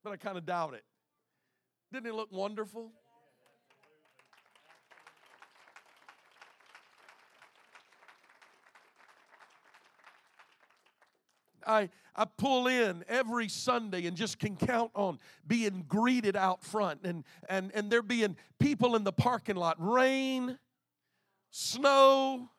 but 0.02 0.10
I 0.10 0.16
kind 0.16 0.36
of 0.36 0.44
doubt 0.44 0.74
it. 0.74 0.82
Didn't 1.92 2.08
it 2.08 2.14
look 2.14 2.32
wonderful? 2.32 2.90
I, 11.64 11.90
I 12.20 12.26
pull 12.26 12.66
in 12.66 13.02
every 13.08 13.48
Sunday 13.48 14.04
and 14.04 14.14
just 14.14 14.38
can 14.38 14.54
count 14.54 14.90
on 14.94 15.18
being 15.46 15.86
greeted 15.88 16.36
out 16.36 16.62
front 16.62 17.00
and, 17.02 17.24
and, 17.48 17.70
and 17.72 17.90
there 17.90 18.02
being 18.02 18.36
people 18.58 18.94
in 18.94 19.04
the 19.04 19.12
parking 19.12 19.56
lot, 19.56 19.76
rain, 19.78 20.58
snow, 21.50 22.50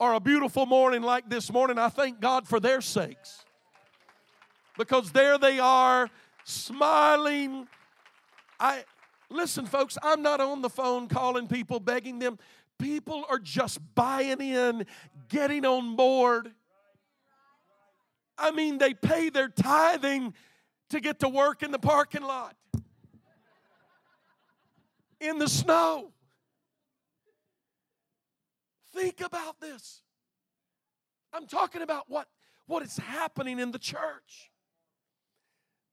or 0.00 0.14
a 0.14 0.18
beautiful 0.18 0.66
morning 0.66 1.02
like 1.02 1.30
this 1.30 1.52
morning. 1.52 1.78
I 1.78 1.88
thank 1.88 2.18
God 2.18 2.48
for 2.48 2.58
their 2.58 2.80
sakes 2.80 3.44
because 4.76 5.12
there 5.12 5.38
they 5.38 5.60
are 5.60 6.10
smiling. 6.42 7.68
I 8.58 8.82
listen, 9.28 9.66
folks, 9.66 9.98
I'm 10.02 10.20
not 10.20 10.40
on 10.40 10.62
the 10.62 10.70
phone 10.70 11.06
calling 11.06 11.46
people, 11.46 11.78
begging 11.78 12.18
them. 12.18 12.40
People 12.76 13.24
are 13.30 13.38
just 13.38 13.78
buying 13.94 14.40
in, 14.40 14.84
getting 15.28 15.64
on 15.64 15.94
board. 15.94 16.50
I 18.40 18.50
mean, 18.52 18.78
they 18.78 18.94
pay 18.94 19.28
their 19.28 19.48
tithing 19.48 20.32
to 20.88 21.00
get 21.00 21.20
to 21.20 21.28
work 21.28 21.62
in 21.62 21.70
the 21.70 21.78
parking 21.78 22.22
lot, 22.22 22.56
in 25.20 25.38
the 25.38 25.48
snow. 25.48 26.12
Think 28.94 29.20
about 29.20 29.60
this. 29.60 30.00
I'm 31.32 31.46
talking 31.46 31.82
about 31.82 32.06
what, 32.08 32.28
what 32.66 32.82
is 32.82 32.96
happening 32.96 33.58
in 33.58 33.70
the 33.70 33.78
church. 33.78 34.50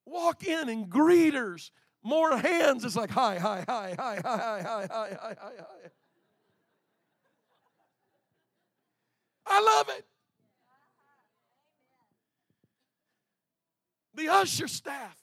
Walk 0.06 0.48
in 0.48 0.70
and 0.70 0.90
greeters, 0.90 1.70
more 2.02 2.38
hands. 2.38 2.86
It's 2.86 2.96
like, 2.96 3.12
hi, 3.12 3.38
hi, 3.38 3.66
hi, 3.68 3.94
hi, 4.00 4.20
hi, 4.24 4.40
hi, 4.42 4.62
hi, 4.64 4.88
hi, 4.90 5.18
hi, 5.22 5.36
hi. 5.40 5.90
I 9.46 9.62
love 9.62 9.90
it. 9.90 10.06
The 14.18 14.28
usher 14.28 14.68
staff. 14.68 15.16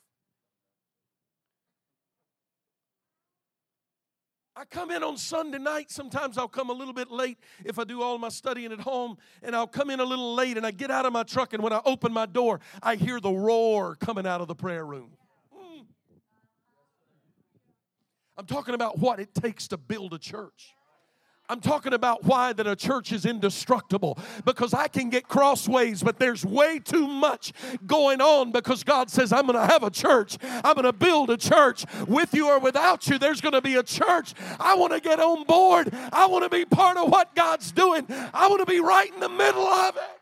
I 4.56 4.64
come 4.64 4.92
in 4.92 5.02
on 5.02 5.16
Sunday 5.16 5.58
night. 5.58 5.90
Sometimes 5.90 6.38
I'll 6.38 6.46
come 6.46 6.70
a 6.70 6.72
little 6.72 6.94
bit 6.94 7.10
late 7.10 7.38
if 7.64 7.80
I 7.80 7.84
do 7.84 8.02
all 8.02 8.18
my 8.18 8.28
studying 8.28 8.70
at 8.70 8.78
home, 8.80 9.18
and 9.42 9.54
I'll 9.54 9.66
come 9.66 9.90
in 9.90 9.98
a 9.98 10.04
little 10.04 10.34
late 10.34 10.56
and 10.56 10.64
I 10.64 10.70
get 10.70 10.92
out 10.92 11.06
of 11.06 11.12
my 11.12 11.24
truck, 11.24 11.54
and 11.54 11.62
when 11.62 11.72
I 11.72 11.80
open 11.84 12.12
my 12.12 12.26
door, 12.26 12.60
I 12.80 12.94
hear 12.94 13.18
the 13.18 13.32
roar 13.32 13.96
coming 13.96 14.26
out 14.26 14.40
of 14.40 14.46
the 14.46 14.54
prayer 14.54 14.86
room. 14.86 15.10
Mm. 15.52 15.86
I'm 18.36 18.46
talking 18.46 18.76
about 18.76 19.00
what 19.00 19.18
it 19.18 19.34
takes 19.34 19.66
to 19.68 19.76
build 19.76 20.14
a 20.14 20.18
church. 20.18 20.72
I'm 21.48 21.60
talking 21.60 21.92
about 21.92 22.24
why 22.24 22.54
that 22.54 22.66
a 22.66 22.74
church 22.74 23.12
is 23.12 23.26
indestructible 23.26 24.18
because 24.46 24.72
I 24.72 24.88
can 24.88 25.10
get 25.10 25.28
crossways, 25.28 26.02
but 26.02 26.18
there's 26.18 26.42
way 26.44 26.78
too 26.78 27.06
much 27.06 27.52
going 27.86 28.22
on 28.22 28.50
because 28.50 28.82
God 28.82 29.10
says, 29.10 29.30
I'm 29.30 29.46
going 29.46 29.58
to 29.58 29.66
have 29.66 29.82
a 29.82 29.90
church. 29.90 30.38
I'm 30.42 30.74
going 30.74 30.84
to 30.84 30.92
build 30.92 31.28
a 31.28 31.36
church 31.36 31.84
with 32.08 32.32
you 32.32 32.48
or 32.48 32.58
without 32.58 33.06
you. 33.08 33.18
There's 33.18 33.42
going 33.42 33.52
to 33.52 33.60
be 33.60 33.74
a 33.74 33.82
church. 33.82 34.32
I 34.58 34.74
want 34.74 34.94
to 34.94 35.00
get 35.00 35.20
on 35.20 35.44
board. 35.44 35.90
I 36.12 36.26
want 36.26 36.44
to 36.44 36.50
be 36.50 36.64
part 36.64 36.96
of 36.96 37.10
what 37.10 37.34
God's 37.34 37.72
doing. 37.72 38.06
I 38.08 38.48
want 38.48 38.60
to 38.60 38.66
be 38.66 38.80
right 38.80 39.12
in 39.12 39.20
the 39.20 39.28
middle 39.28 39.66
of 39.66 39.96
it. 39.96 40.13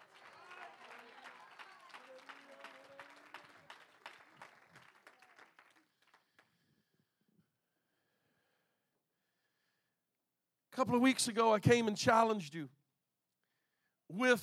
A 10.72 10.76
couple 10.76 10.94
of 10.94 11.02
weeks 11.02 11.28
ago, 11.28 11.52
I 11.52 11.58
came 11.58 11.87
and 11.87 11.96
challenged 11.96 12.54
you 12.54 12.68
with 14.08 14.42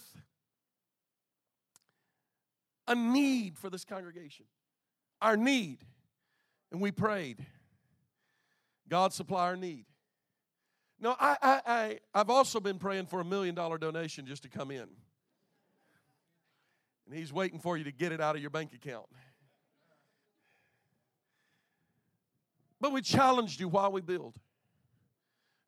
a 2.88 2.94
need 2.94 3.58
for 3.58 3.70
this 3.70 3.84
congregation, 3.84 4.46
our 5.22 5.36
need. 5.36 5.80
And 6.72 6.82
we 6.82 6.92
prayed, 6.92 7.44
God 8.88 9.12
supply 9.12 9.46
our 9.46 9.56
need. 9.56 9.86
No, 11.00 11.16
I, 11.20 11.38
I, 11.42 11.62
I, 11.66 12.00
I've 12.14 12.30
also 12.30 12.60
been 12.60 12.78
praying 12.78 13.08
for 13.08 13.22
a 13.22 13.26
million 13.26 13.56
dollar 13.56 13.80
donation 13.80 14.28
just 14.28 14.44
to 14.44 14.50
come 14.50 14.70
in. 14.70 14.88
And 17.08 17.18
He's 17.18 17.34
waiting 17.34 17.58
for 17.58 17.76
you 17.76 17.86
to 17.86 17.92
get 17.92 18.12
it 18.12 18.22
out 18.22 18.36
of 18.36 18.42
your 18.42 18.52
bank 18.52 18.74
account. 18.76 19.08
But 22.80 22.92
we 22.92 23.02
challenged 23.02 23.60
you 23.60 23.68
while 23.68 23.92
we 23.92 24.02
build 24.02 24.36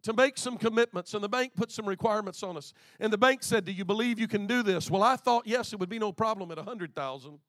to 0.03 0.13
make 0.13 0.37
some 0.37 0.57
commitments 0.57 1.13
and 1.13 1.23
the 1.23 1.29
bank 1.29 1.53
put 1.55 1.71
some 1.71 1.87
requirements 1.87 2.43
on 2.43 2.57
us. 2.57 2.73
And 2.99 3.11
the 3.11 3.17
bank 3.17 3.43
said 3.43 3.65
do 3.65 3.71
you 3.71 3.85
believe 3.85 4.19
you 4.19 4.27
can 4.27 4.47
do 4.47 4.63
this? 4.63 4.89
Well 4.89 5.03
i 5.03 5.15
thought 5.15 5.43
yes 5.45 5.73
it 5.73 5.79
would 5.79 5.89
be 5.89 5.99
no 5.99 6.11
problem 6.11 6.51
at 6.51 6.57
100000 6.57 7.39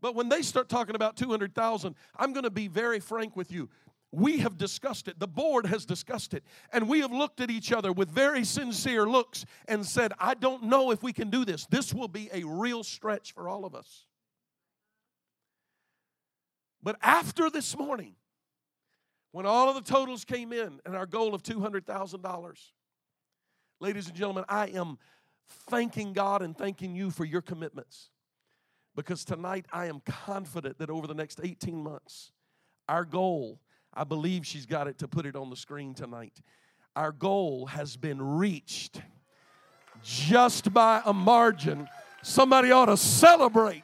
but 0.00 0.14
when 0.16 0.28
they 0.28 0.42
start 0.42 0.68
talking 0.68 0.94
about 0.94 1.16
200000 1.16 1.94
i'm 2.16 2.32
going 2.32 2.44
to 2.44 2.50
be 2.50 2.68
very 2.68 3.00
frank 3.00 3.36
with 3.36 3.50
you. 3.52 3.68
We 4.14 4.38
have 4.40 4.58
discussed 4.58 5.08
it. 5.08 5.18
The 5.18 5.26
board 5.26 5.64
has 5.64 5.86
discussed 5.86 6.34
it. 6.34 6.44
And 6.70 6.86
we 6.86 7.00
have 7.00 7.12
looked 7.12 7.40
at 7.40 7.50
each 7.50 7.72
other 7.72 7.92
with 7.92 8.10
very 8.10 8.44
sincere 8.44 9.08
looks 9.08 9.46
and 9.66 9.86
said 9.86 10.12
i 10.18 10.34
don't 10.34 10.64
know 10.64 10.90
if 10.90 11.02
we 11.02 11.12
can 11.12 11.30
do 11.30 11.44
this. 11.44 11.66
This 11.66 11.94
will 11.94 12.08
be 12.08 12.28
a 12.32 12.44
real 12.44 12.84
stretch 12.84 13.32
for 13.32 13.48
all 13.48 13.64
of 13.64 13.74
us. 13.74 14.06
But 16.82 16.96
after 17.00 17.48
this 17.48 17.78
morning 17.78 18.16
when 19.32 19.46
all 19.46 19.68
of 19.68 19.74
the 19.74 19.92
totals 19.92 20.24
came 20.24 20.52
in 20.52 20.80
and 20.84 20.94
our 20.94 21.06
goal 21.06 21.34
of 21.34 21.42
$200,000, 21.42 22.58
ladies 23.80 24.06
and 24.06 24.16
gentlemen, 24.16 24.44
I 24.48 24.68
am 24.68 24.98
thanking 25.68 26.12
God 26.12 26.42
and 26.42 26.56
thanking 26.56 26.94
you 26.94 27.10
for 27.10 27.24
your 27.24 27.42
commitments. 27.42 28.10
Because 28.94 29.24
tonight 29.24 29.64
I 29.72 29.86
am 29.86 30.00
confident 30.00 30.78
that 30.78 30.90
over 30.90 31.06
the 31.06 31.14
next 31.14 31.40
18 31.42 31.82
months, 31.82 32.30
our 32.88 33.06
goal, 33.06 33.58
I 33.94 34.04
believe 34.04 34.46
she's 34.46 34.66
got 34.66 34.86
it 34.86 34.98
to 34.98 35.08
put 35.08 35.24
it 35.24 35.34
on 35.34 35.48
the 35.48 35.56
screen 35.56 35.94
tonight, 35.94 36.40
our 36.94 37.10
goal 37.10 37.66
has 37.66 37.96
been 37.96 38.20
reached 38.20 39.00
just 40.02 40.74
by 40.74 41.00
a 41.06 41.12
margin. 41.12 41.88
Somebody 42.22 42.70
ought 42.70 42.86
to 42.86 42.98
celebrate. 42.98 43.82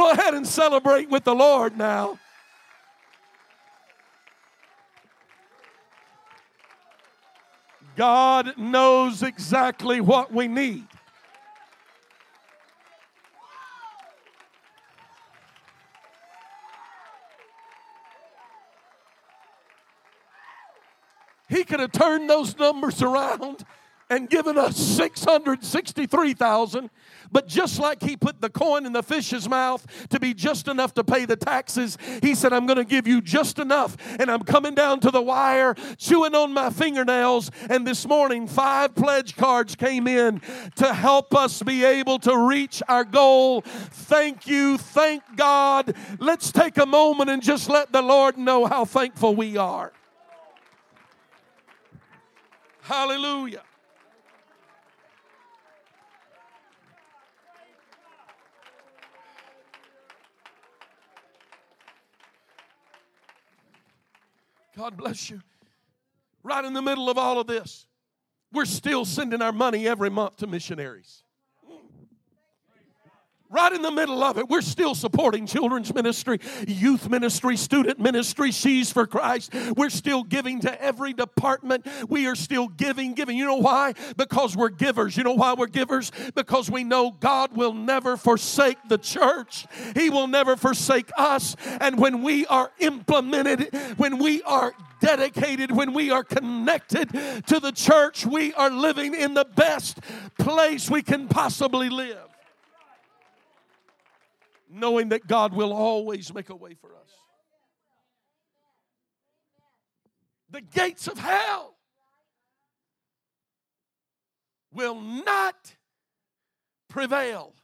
Go 0.00 0.12
ahead 0.12 0.32
and 0.32 0.48
celebrate 0.48 1.10
with 1.10 1.24
the 1.24 1.34
Lord 1.34 1.76
now. 1.76 2.18
God 7.96 8.56
knows 8.56 9.22
exactly 9.22 10.00
what 10.00 10.32
we 10.32 10.48
need. 10.48 10.86
He 21.50 21.62
could 21.62 21.80
have 21.80 21.92
turned 21.92 22.30
those 22.30 22.58
numbers 22.58 23.02
around 23.02 23.66
and 24.10 24.28
given 24.28 24.58
us 24.58 24.76
663,000. 24.76 26.90
But 27.32 27.46
just 27.46 27.78
like 27.78 28.02
he 28.02 28.16
put 28.16 28.40
the 28.40 28.50
coin 28.50 28.84
in 28.84 28.92
the 28.92 29.04
fish's 29.04 29.48
mouth 29.48 29.86
to 30.08 30.18
be 30.18 30.34
just 30.34 30.66
enough 30.66 30.94
to 30.94 31.04
pay 31.04 31.24
the 31.24 31.36
taxes, 31.36 31.96
he 32.20 32.34
said, 32.34 32.52
I'm 32.52 32.66
going 32.66 32.76
to 32.76 32.84
give 32.84 33.06
you 33.06 33.20
just 33.20 33.60
enough. 33.60 33.96
And 34.18 34.30
I'm 34.30 34.42
coming 34.42 34.74
down 34.74 34.98
to 35.00 35.12
the 35.12 35.22
wire, 35.22 35.76
chewing 35.96 36.34
on 36.34 36.52
my 36.52 36.70
fingernails. 36.70 37.52
And 37.70 37.86
this 37.86 38.06
morning, 38.06 38.48
five 38.48 38.96
pledge 38.96 39.36
cards 39.36 39.76
came 39.76 40.08
in 40.08 40.42
to 40.74 40.92
help 40.92 41.34
us 41.34 41.62
be 41.62 41.84
able 41.84 42.18
to 42.20 42.36
reach 42.36 42.82
our 42.88 43.04
goal. 43.04 43.60
Thank 43.60 44.48
you. 44.48 44.76
Thank 44.76 45.22
God. 45.36 45.94
Let's 46.18 46.50
take 46.50 46.78
a 46.78 46.86
moment 46.86 47.30
and 47.30 47.40
just 47.40 47.70
let 47.70 47.92
the 47.92 48.02
Lord 48.02 48.36
know 48.36 48.66
how 48.66 48.84
thankful 48.84 49.36
we 49.36 49.56
are. 49.56 49.92
Hallelujah. 52.82 53.62
God 64.80 64.96
bless 64.96 65.28
you. 65.28 65.42
Right 66.42 66.64
in 66.64 66.72
the 66.72 66.80
middle 66.80 67.10
of 67.10 67.18
all 67.18 67.38
of 67.38 67.46
this, 67.46 67.84
we're 68.50 68.64
still 68.64 69.04
sending 69.04 69.42
our 69.42 69.52
money 69.52 69.86
every 69.86 70.08
month 70.08 70.38
to 70.38 70.46
missionaries. 70.46 71.19
Right 73.52 73.72
in 73.72 73.82
the 73.82 73.90
middle 73.90 74.22
of 74.22 74.38
it, 74.38 74.48
we're 74.48 74.60
still 74.60 74.94
supporting 74.94 75.44
children's 75.44 75.92
ministry, 75.92 76.38
youth 76.68 77.10
ministry, 77.10 77.56
student 77.56 77.98
ministry, 77.98 78.52
Sheaves 78.52 78.92
for 78.92 79.08
Christ. 79.08 79.52
We're 79.76 79.90
still 79.90 80.22
giving 80.22 80.60
to 80.60 80.80
every 80.80 81.12
department. 81.12 81.84
We 82.08 82.28
are 82.28 82.36
still 82.36 82.68
giving, 82.68 83.14
giving. 83.14 83.36
You 83.36 83.46
know 83.46 83.56
why? 83.56 83.94
Because 84.16 84.56
we're 84.56 84.68
givers. 84.68 85.16
You 85.16 85.24
know 85.24 85.32
why 85.32 85.54
we're 85.54 85.66
givers? 85.66 86.12
Because 86.36 86.70
we 86.70 86.84
know 86.84 87.10
God 87.10 87.56
will 87.56 87.74
never 87.74 88.16
forsake 88.16 88.78
the 88.88 88.98
church, 88.98 89.66
He 89.96 90.10
will 90.10 90.28
never 90.28 90.54
forsake 90.54 91.10
us. 91.18 91.56
And 91.80 91.98
when 91.98 92.22
we 92.22 92.46
are 92.46 92.70
implemented, 92.78 93.74
when 93.96 94.18
we 94.18 94.42
are 94.42 94.74
dedicated, 95.00 95.72
when 95.72 95.92
we 95.92 96.12
are 96.12 96.22
connected 96.22 97.10
to 97.46 97.58
the 97.58 97.72
church, 97.72 98.24
we 98.24 98.54
are 98.54 98.70
living 98.70 99.12
in 99.12 99.34
the 99.34 99.44
best 99.44 99.98
place 100.38 100.88
we 100.88 101.02
can 101.02 101.26
possibly 101.26 101.88
live 101.88 102.29
knowing 104.70 105.08
that 105.08 105.26
God 105.26 105.52
will 105.52 105.72
always 105.72 106.32
make 106.32 106.48
a 106.48 106.56
way 106.56 106.74
for 106.74 106.94
us. 106.94 107.10
The 110.50 110.60
gates 110.60 111.06
of 111.08 111.18
hell 111.18 111.76
will 114.72 115.00
not 115.00 115.76
prevail 116.88 117.54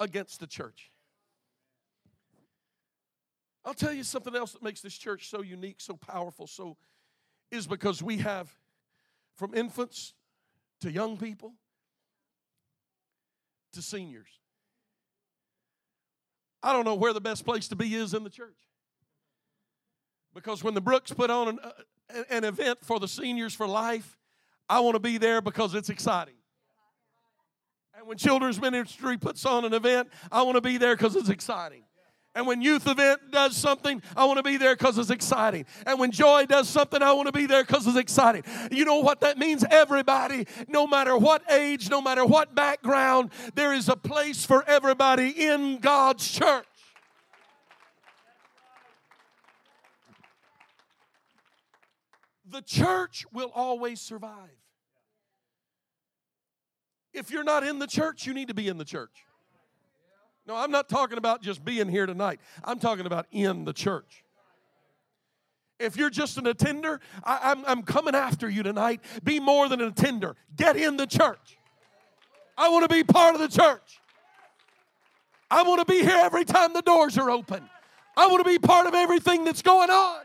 against 0.00 0.40
the 0.40 0.46
church. 0.46 0.90
I'll 3.64 3.74
tell 3.74 3.92
you 3.92 4.02
something 4.02 4.34
else 4.34 4.52
that 4.52 4.62
makes 4.62 4.80
this 4.80 4.96
church 4.96 5.28
so 5.28 5.42
unique, 5.42 5.80
so 5.80 5.96
powerful, 5.96 6.46
so 6.46 6.76
is 7.50 7.66
because 7.66 8.02
we 8.02 8.18
have 8.18 8.50
from 9.36 9.54
infants 9.54 10.14
to 10.80 10.90
young 10.90 11.16
people 11.16 11.54
to 13.72 13.82
seniors. 13.82 14.28
I 16.68 16.72
don't 16.74 16.84
know 16.84 16.96
where 16.96 17.14
the 17.14 17.20
best 17.20 17.46
place 17.46 17.66
to 17.68 17.76
be 17.76 17.94
is 17.94 18.12
in 18.12 18.24
the 18.24 18.30
church. 18.30 18.58
Because 20.34 20.62
when 20.62 20.74
the 20.74 20.82
Brooks 20.82 21.10
put 21.14 21.30
on 21.30 21.48
an, 21.48 21.58
uh, 21.64 22.22
an 22.28 22.44
event 22.44 22.80
for 22.82 23.00
the 23.00 23.08
seniors 23.08 23.54
for 23.54 23.66
life, 23.66 24.18
I 24.68 24.80
want 24.80 24.94
to 24.94 25.00
be 25.00 25.16
there 25.16 25.40
because 25.40 25.74
it's 25.74 25.88
exciting. 25.88 26.34
And 27.96 28.06
when 28.06 28.18
children's 28.18 28.60
ministry 28.60 29.16
puts 29.16 29.46
on 29.46 29.64
an 29.64 29.72
event, 29.72 30.10
I 30.30 30.42
want 30.42 30.56
to 30.56 30.60
be 30.60 30.76
there 30.76 30.94
because 30.94 31.16
it's 31.16 31.30
exciting. 31.30 31.84
And 32.38 32.46
when 32.46 32.62
youth 32.62 32.86
event 32.86 33.32
does 33.32 33.56
something, 33.56 34.00
I 34.16 34.24
want 34.24 34.36
to 34.36 34.44
be 34.44 34.58
there 34.58 34.76
because 34.76 34.96
it's 34.96 35.10
exciting. 35.10 35.66
And 35.84 35.98
when 35.98 36.12
joy 36.12 36.46
does 36.46 36.68
something, 36.68 37.02
I 37.02 37.12
want 37.12 37.26
to 37.26 37.32
be 37.32 37.46
there 37.46 37.64
because 37.64 37.84
it's 37.84 37.96
exciting. 37.96 38.44
You 38.70 38.84
know 38.84 39.00
what 39.00 39.22
that 39.22 39.38
means? 39.38 39.64
Everybody, 39.68 40.46
no 40.68 40.86
matter 40.86 41.18
what 41.18 41.42
age, 41.50 41.90
no 41.90 42.00
matter 42.00 42.24
what 42.24 42.54
background, 42.54 43.32
there 43.56 43.72
is 43.72 43.88
a 43.88 43.96
place 43.96 44.46
for 44.46 44.62
everybody 44.68 45.30
in 45.30 45.78
God's 45.78 46.30
church. 46.30 46.64
The 52.48 52.62
church 52.62 53.26
will 53.32 53.50
always 53.52 54.00
survive. 54.00 54.62
If 57.12 57.32
you're 57.32 57.42
not 57.42 57.66
in 57.66 57.80
the 57.80 57.88
church, 57.88 58.28
you 58.28 58.32
need 58.32 58.46
to 58.46 58.54
be 58.54 58.68
in 58.68 58.78
the 58.78 58.84
church. 58.84 59.24
No, 60.48 60.56
I'm 60.56 60.70
not 60.70 60.88
talking 60.88 61.18
about 61.18 61.42
just 61.42 61.62
being 61.62 61.90
here 61.90 62.06
tonight. 62.06 62.40
I'm 62.64 62.78
talking 62.78 63.04
about 63.04 63.26
in 63.30 63.66
the 63.66 63.74
church. 63.74 64.24
If 65.78 65.98
you're 65.98 66.08
just 66.08 66.38
an 66.38 66.46
attender, 66.46 67.00
I, 67.22 67.52
am 67.52 67.58
I'm, 67.58 67.64
I'm 67.66 67.82
coming 67.82 68.14
after 68.14 68.48
you 68.48 68.62
tonight. 68.62 69.02
Be 69.22 69.40
more 69.40 69.68
than 69.68 69.82
an 69.82 69.88
attender. 69.88 70.36
Get 70.56 70.76
in 70.76 70.96
the 70.96 71.06
church. 71.06 71.58
I 72.56 72.70
want 72.70 72.88
to 72.88 72.92
be 72.92 73.04
part 73.04 73.34
of 73.34 73.42
the 73.42 73.48
church. 73.48 74.00
I 75.50 75.62
want 75.64 75.86
to 75.86 75.92
be 75.92 76.00
here 76.00 76.18
every 76.18 76.46
time 76.46 76.72
the 76.72 76.82
doors 76.82 77.18
are 77.18 77.30
open. 77.30 77.68
I 78.16 78.26
want 78.26 78.42
to 78.42 78.50
be 78.50 78.58
part 78.58 78.86
of 78.86 78.94
everything 78.94 79.44
that's 79.44 79.62
going 79.62 79.90
on. 79.90 80.22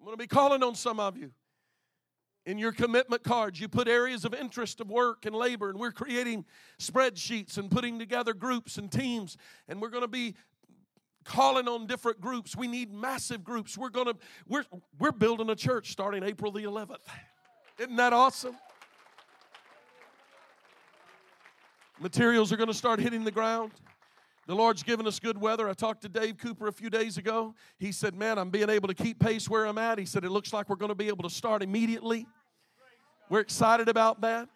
I'm 0.00 0.04
going 0.04 0.16
to 0.16 0.22
be 0.22 0.26
calling 0.26 0.64
on 0.64 0.74
some 0.74 0.98
of 0.98 1.16
you 1.16 1.30
in 2.46 2.58
your 2.58 2.70
commitment 2.70 3.24
cards, 3.24 3.60
you 3.60 3.68
put 3.68 3.88
areas 3.88 4.24
of 4.24 4.32
interest 4.32 4.80
of 4.80 4.88
work 4.88 5.26
and 5.26 5.34
labor, 5.34 5.68
and 5.68 5.78
we're 5.78 5.90
creating 5.90 6.44
spreadsheets 6.80 7.58
and 7.58 7.70
putting 7.70 7.98
together 7.98 8.32
groups 8.32 8.78
and 8.78 8.90
teams, 8.90 9.36
and 9.68 9.82
we're 9.82 9.90
going 9.90 10.04
to 10.04 10.08
be 10.08 10.34
calling 11.24 11.66
on 11.66 11.88
different 11.88 12.20
groups. 12.20 12.56
We 12.56 12.68
need 12.68 12.92
massive 12.92 13.42
groups. 13.42 13.76
We're 13.76 13.90
going 13.90 14.06
to 14.06 14.14
we're 14.46 14.64
we're 14.98 15.10
building 15.10 15.50
a 15.50 15.56
church 15.56 15.90
starting 15.90 16.22
April 16.22 16.52
the 16.52 16.62
11th. 16.62 16.98
Isn't 17.78 17.96
that 17.96 18.12
awesome? 18.12 18.56
Materials 21.98 22.52
are 22.52 22.56
going 22.56 22.68
to 22.68 22.74
start 22.74 23.00
hitting 23.00 23.24
the 23.24 23.30
ground. 23.30 23.72
The 24.46 24.54
Lord's 24.54 24.84
given 24.84 25.08
us 25.08 25.18
good 25.18 25.38
weather. 25.38 25.68
I 25.68 25.74
talked 25.74 26.02
to 26.02 26.08
Dave 26.08 26.38
Cooper 26.38 26.68
a 26.68 26.72
few 26.72 26.88
days 26.88 27.18
ago. 27.18 27.54
He 27.78 27.90
said, 27.90 28.14
Man, 28.14 28.38
I'm 28.38 28.50
being 28.50 28.70
able 28.70 28.86
to 28.86 28.94
keep 28.94 29.18
pace 29.18 29.48
where 29.48 29.66
I'm 29.66 29.78
at. 29.78 29.98
He 29.98 30.06
said, 30.06 30.24
It 30.24 30.30
looks 30.30 30.52
like 30.52 30.68
we're 30.68 30.76
going 30.76 30.90
to 30.90 30.94
be 30.94 31.08
able 31.08 31.24
to 31.24 31.34
start 31.34 31.64
immediately. 31.64 32.26
We're 33.28 33.40
excited 33.40 33.88
about 33.88 34.20
that. 34.20 34.48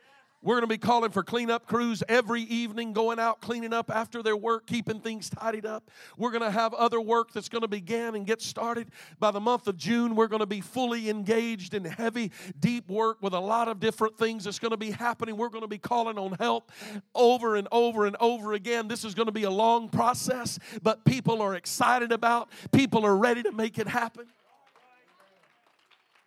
We're 0.43 0.55
going 0.55 0.63
to 0.63 0.69
be 0.69 0.79
calling 0.79 1.11
for 1.11 1.23
cleanup 1.23 1.67
crews 1.67 2.03
every 2.09 2.41
evening, 2.43 2.95
going 2.95 3.19
out 3.19 3.43
cleaning 3.43 3.75
up 3.75 3.91
after 3.91 4.23
their 4.23 4.39
work, 4.39 4.67
keeping 4.67 5.01
things 5.01 5.29
tidied 5.29 5.67
up. 5.67 5.91
We're 6.17 6.31
going 6.31 6.43
to 6.43 6.51
have 6.51 6.73
other 6.73 6.99
work 6.99 7.35
that's 7.35 7.51
going 7.51 7.61
to 7.61 7.69
begin 7.69 8.15
and 8.15 8.27
get 8.27 8.41
started. 8.41 8.91
By 9.19 9.33
the 9.33 9.41
month 9.41 9.69
of 9.69 9.77
June, 9.77 10.15
we're 10.15 10.29
going 10.29 10.41
to 10.41 10.47
be 10.47 10.63
fully 10.63 11.11
engaged 11.11 11.75
in 11.75 11.85
heavy, 11.85 12.33
deep 12.59 12.89
work 12.89 13.19
with 13.21 13.35
a 13.35 13.41
lot 13.41 13.69
of 13.69 13.81
different 13.81 14.17
things 14.17 14.45
that's 14.45 14.59
going 14.59 14.71
to 14.71 14.79
be 14.79 14.93
happening. 14.93 15.37
We're 15.37 15.51
going 15.51 15.61
to 15.61 15.69
be 15.69 15.79
calling 15.79 16.19
on 16.19 16.33
help 16.41 16.73
over 17.15 17.57
and 17.57 17.69
over 17.71 18.07
and 18.07 18.17
over 18.19 18.55
again. 18.55 18.89
This 18.89 19.05
is 19.05 19.15
going 19.15 19.27
to 19.27 19.33
be 19.33 19.45
a 19.45 19.51
long 19.51 19.91
process, 19.91 20.59
but 20.83 21.05
people 21.05 21.43
are 21.43 21.55
excited 21.55 22.13
about, 22.13 22.49
people 22.73 23.05
are 23.05 23.17
ready 23.17 23.43
to 23.43 23.53
make 23.53 23.79
it 23.79 23.89
happen. 23.89 24.25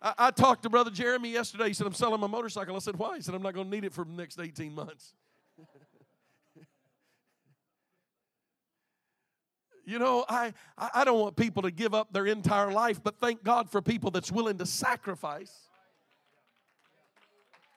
I, 0.04 0.14
I 0.18 0.30
talked 0.30 0.62
to 0.64 0.70
Brother 0.70 0.90
Jeremy 0.90 1.30
yesterday. 1.30 1.68
He 1.68 1.74
said, 1.74 1.86
I'm 1.86 1.94
selling 1.94 2.20
my 2.20 2.26
motorcycle. 2.26 2.76
I 2.76 2.78
said, 2.78 2.96
Why? 2.96 3.16
He 3.16 3.22
said, 3.22 3.34
I'm 3.34 3.42
not 3.42 3.54
going 3.54 3.70
to 3.70 3.74
need 3.74 3.84
it 3.84 3.92
for 3.92 4.04
the 4.04 4.12
next 4.12 4.38
18 4.38 4.72
months. 4.74 5.14
You 9.86 9.98
know, 9.98 10.24
I, 10.30 10.54
I 10.78 11.04
don't 11.04 11.20
want 11.20 11.36
people 11.36 11.60
to 11.64 11.70
give 11.70 11.92
up 11.92 12.10
their 12.10 12.24
entire 12.24 12.72
life, 12.72 13.02
but 13.04 13.20
thank 13.20 13.44
God 13.44 13.68
for 13.68 13.82
people 13.82 14.10
that's 14.10 14.32
willing 14.32 14.56
to 14.56 14.64
sacrifice 14.64 15.68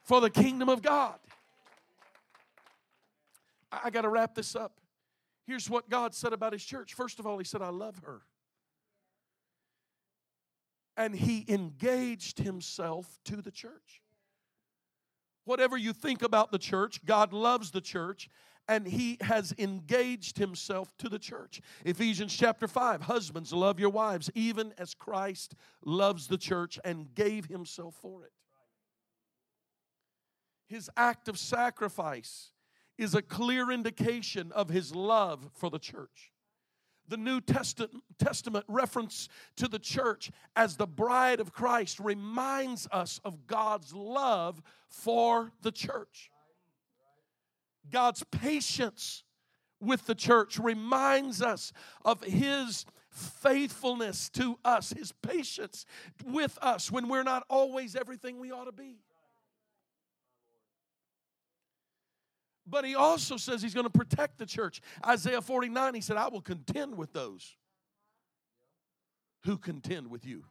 for 0.05 0.21
the 0.21 0.29
kingdom 0.29 0.69
of 0.69 0.81
God. 0.81 1.15
I, 3.73 3.81
I 3.83 3.89
got 3.89 4.03
to 4.03 4.09
wrap 4.09 4.35
this 4.35 4.55
up. 4.55 4.79
Here's 5.45 5.69
what 5.69 5.89
God 5.89 6.15
said 6.15 6.31
about 6.31 6.53
His 6.53 6.63
church. 6.63 6.93
First 6.93 7.19
of 7.19 7.27
all, 7.27 7.39
He 7.39 7.43
said, 7.43 7.61
I 7.61 7.71
love 7.71 7.99
her 8.05 8.21
and 10.97 11.15
he 11.15 11.45
engaged 11.47 12.39
himself 12.39 13.19
to 13.25 13.37
the 13.37 13.51
church. 13.51 14.01
Whatever 15.45 15.77
you 15.77 15.93
think 15.93 16.23
about 16.23 16.51
the 16.51 16.57
church, 16.57 17.05
God 17.05 17.31
loves 17.31 17.71
the 17.71 17.79
church 17.79 18.27
and 18.67 18.85
he 18.85 19.17
has 19.21 19.55
engaged 19.57 20.37
himself 20.37 20.91
to 20.97 21.07
the 21.07 21.19
church. 21.19 21.61
Ephesians 21.85 22.35
chapter 22.35 22.67
5 22.67 23.03
Husbands, 23.03 23.53
love 23.53 23.79
your 23.79 23.91
wives, 23.91 24.29
even 24.35 24.73
as 24.77 24.93
Christ 24.93 25.55
loves 25.85 26.27
the 26.27 26.37
church 26.37 26.77
and 26.83 27.13
gave 27.15 27.45
himself 27.45 27.95
for 28.01 28.25
it. 28.25 28.33
His 30.67 30.89
act 30.97 31.29
of 31.29 31.39
sacrifice 31.39 32.51
is 32.97 33.15
a 33.15 33.21
clear 33.21 33.71
indication 33.71 34.51
of 34.51 34.67
his 34.67 34.93
love 34.93 35.49
for 35.53 35.69
the 35.69 35.79
church 35.79 36.33
the 37.07 37.17
New 37.17 37.41
Testament 37.41 38.65
reference 38.67 39.29
to 39.55 39.67
the 39.67 39.79
church 39.79 40.31
as 40.55 40.75
the 40.75 40.87
bride 40.87 41.39
of 41.39 41.53
Christ 41.53 41.99
reminds 41.99 42.87
us 42.91 43.19
of 43.23 43.47
God's 43.47 43.93
love 43.93 44.61
for 44.89 45.51
the 45.61 45.71
church. 45.71 46.31
God's 47.89 48.23
patience 48.31 49.23
with 49.79 50.05
the 50.05 50.15
church 50.15 50.59
reminds 50.59 51.41
us 51.41 51.71
of 52.03 52.23
His 52.23 52.85
faithfulness 53.09 54.29
to 54.31 54.59
us, 54.65 54.91
His 54.91 55.11
patience 55.11 55.85
with 56.25 56.57
us 56.61 56.91
when 56.91 57.07
we're 57.07 57.23
not 57.23 57.43
always 57.49 57.95
everything 57.95 58.39
we 58.39 58.51
ought 58.51 58.65
to 58.65 58.71
be. 58.71 58.97
But 62.69 62.85
he 62.85 62.95
also 62.95 63.37
says 63.37 63.61
he's 63.61 63.73
going 63.73 63.85
to 63.85 63.89
protect 63.89 64.37
the 64.37 64.45
church. 64.45 64.81
Isaiah 65.05 65.41
49, 65.41 65.95
he 65.95 66.01
said, 66.01 66.17
I 66.17 66.27
will 66.27 66.41
contend 66.41 66.97
with 66.97 67.13
those 67.13 67.55
who 69.45 69.57
contend 69.57 70.09
with 70.09 70.25
you. 70.25 70.43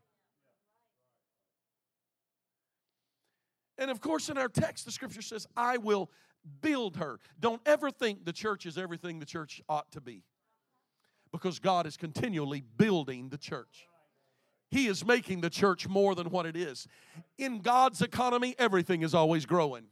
And 3.78 3.90
of 3.90 4.00
course, 4.00 4.30
in 4.30 4.38
our 4.38 4.48
text, 4.48 4.86
the 4.86 4.92
scripture 4.92 5.20
says, 5.20 5.46
I 5.54 5.76
will 5.76 6.10
build 6.62 6.96
her. 6.96 7.18
Don't 7.38 7.60
ever 7.66 7.90
think 7.90 8.24
the 8.24 8.32
church 8.32 8.64
is 8.64 8.78
everything 8.78 9.18
the 9.18 9.26
church 9.26 9.60
ought 9.68 9.90
to 9.92 10.00
be 10.00 10.22
because 11.32 11.58
God 11.58 11.86
is 11.86 11.98
continually 11.98 12.62
building 12.78 13.28
the 13.28 13.36
church. 13.36 13.86
He 14.70 14.86
is 14.86 15.04
making 15.04 15.42
the 15.42 15.50
church 15.50 15.86
more 15.86 16.14
than 16.14 16.30
what 16.30 16.46
it 16.46 16.56
is. 16.56 16.88
In 17.36 17.60
God's 17.60 18.00
economy, 18.00 18.54
everything 18.58 19.02
is 19.02 19.14
always 19.14 19.44
growing. 19.44 19.84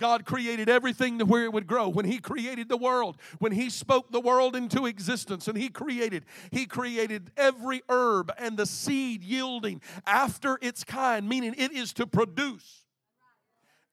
God 0.00 0.24
created 0.24 0.68
everything 0.68 1.18
to 1.18 1.24
where 1.24 1.44
it 1.44 1.52
would 1.52 1.66
grow. 1.66 1.88
When 1.88 2.06
He 2.06 2.18
created 2.18 2.68
the 2.68 2.76
world, 2.76 3.18
when 3.38 3.52
He 3.52 3.70
spoke 3.70 4.10
the 4.10 4.20
world 4.20 4.56
into 4.56 4.86
existence, 4.86 5.46
and 5.46 5.56
He 5.56 5.68
created, 5.68 6.24
He 6.50 6.66
created 6.66 7.30
every 7.36 7.82
herb 7.88 8.32
and 8.38 8.56
the 8.56 8.66
seed 8.66 9.22
yielding 9.22 9.80
after 10.06 10.58
its 10.60 10.82
kind, 10.82 11.28
meaning 11.28 11.54
it 11.56 11.70
is 11.70 11.92
to 11.94 12.06
produce 12.06 12.84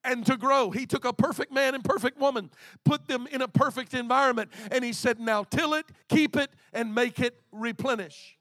and 0.03 0.25
to 0.25 0.37
grow. 0.37 0.71
He 0.71 0.85
took 0.85 1.05
a 1.05 1.13
perfect 1.13 1.51
man 1.51 1.75
and 1.75 1.83
perfect 1.83 2.17
woman, 2.17 2.49
put 2.85 3.07
them 3.07 3.27
in 3.29 3.41
a 3.41 3.47
perfect 3.47 3.93
environment, 3.93 4.49
and 4.71 4.83
He 4.83 4.93
said, 4.93 5.19
Now 5.19 5.43
till 5.43 5.73
it, 5.73 5.85
keep 6.07 6.35
it, 6.35 6.49
and 6.73 6.95
make 6.95 7.19
it 7.19 7.39
replenish 7.51 8.37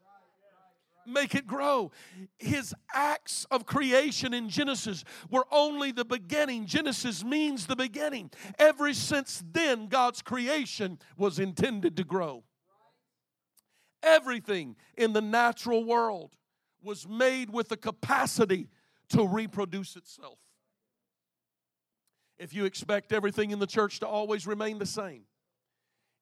make 1.07 1.35
it 1.35 1.47
grow. 1.47 1.91
His 2.39 2.75
acts 2.95 3.47
of 3.51 3.67
creation 3.67 4.35
in 4.35 4.49
Genesis 4.49 5.05
were 5.31 5.47
only 5.51 5.93
the 5.93 6.05
beginning. 6.05 6.67
Genesis 6.67 7.25
means 7.25 7.67
the 7.67 7.77
beginning. 7.77 8.31
Ever 8.59 8.93
since 8.93 9.43
then, 9.53 9.89
God's 9.89 10.23
creation 10.23 10.99
was 11.17 11.39
intended 11.39 11.97
to 11.97 12.05
grow. 12.05 12.45
Everything 14.03 14.77
in 14.97 15.13
the 15.13 15.21
natural 15.21 15.85
world 15.85 16.37
was 16.83 17.09
made 17.09 17.51
with 17.51 17.69
the 17.69 17.77
capacity 17.77 18.69
to 19.09 19.27
reproduce 19.27 19.97
itself. 19.97 20.39
If 22.39 22.55
you 22.55 22.65
expect 22.65 23.13
everything 23.13 23.51
in 23.51 23.59
the 23.59 23.67
church 23.67 24.01
to 24.01 24.07
always 24.07 24.47
remain 24.47 24.79
the 24.79 24.87
same, 24.87 25.23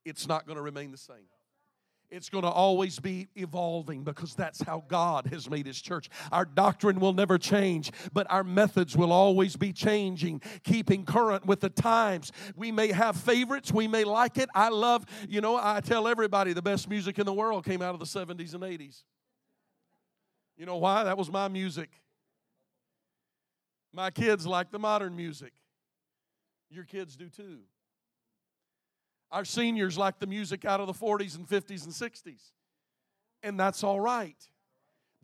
it's 0.05 0.29
not 0.29 0.47
going 0.47 0.57
to 0.57 0.63
remain 0.63 0.91
the 0.91 0.97
same. 0.97 1.27
It's 2.11 2.29
going 2.29 2.45
to 2.45 2.51
always 2.51 2.99
be 3.01 3.29
evolving 3.35 4.05
because 4.05 4.35
that's 4.35 4.63
how 4.63 4.85
God 4.87 5.27
has 5.29 5.51
made 5.51 5.67
His 5.67 5.81
church. 5.81 6.09
Our 6.31 6.45
doctrine 6.45 7.01
will 7.01 7.13
never 7.13 7.39
change, 7.39 7.91
but 8.13 8.27
our 8.31 8.45
methods 8.45 8.97
will 8.97 9.13
always 9.13 9.57
be 9.57 9.73
changing, 9.73 10.41
keeping 10.63 11.05
current 11.05 11.45
with 11.45 11.61
the 11.61 11.71
times. 11.71 12.31
We 12.55 12.71
may 12.71 12.93
have 12.93 13.17
favorites, 13.17 13.73
we 13.73 13.89
may 13.89 14.05
like 14.05 14.39
it. 14.39 14.49
I 14.55 14.69
love, 14.69 15.05
you 15.29 15.41
know, 15.41 15.57
I 15.57 15.81
tell 15.81 16.07
everybody 16.07 16.53
the 16.53 16.63
best 16.63 16.89
music 16.89 17.19
in 17.19 17.27
the 17.27 17.33
world 17.33 17.65
came 17.65 17.83
out 17.83 17.95
of 17.95 18.01
the 18.01 18.07
70s 18.07 18.55
and 18.55 18.63
80s. 18.63 19.03
You 20.57 20.67
know 20.67 20.77
why? 20.77 21.05
That 21.05 21.19
was 21.19 21.31
my 21.31 21.49
music. 21.49 21.91
My 23.93 24.11
kids 24.11 24.47
like 24.47 24.71
the 24.71 24.79
modern 24.79 25.17
music. 25.17 25.53
Your 26.71 26.85
kids 26.85 27.17
do 27.17 27.29
too. 27.29 27.61
Our 29.35 29.45
seniors 29.45 29.99
like 29.99 30.21
the 30.21 30.29
music 30.29 30.65
out 30.65 30.79
of 30.79 30.87
the 30.87 30.93
40s 30.93 31.35
and 31.37 31.45
50s 31.45 31.85
and 31.85 31.93
60s. 31.93 32.53
And 33.43 33.59
that's 33.59 33.83
all 33.83 33.99
right. 33.99 34.37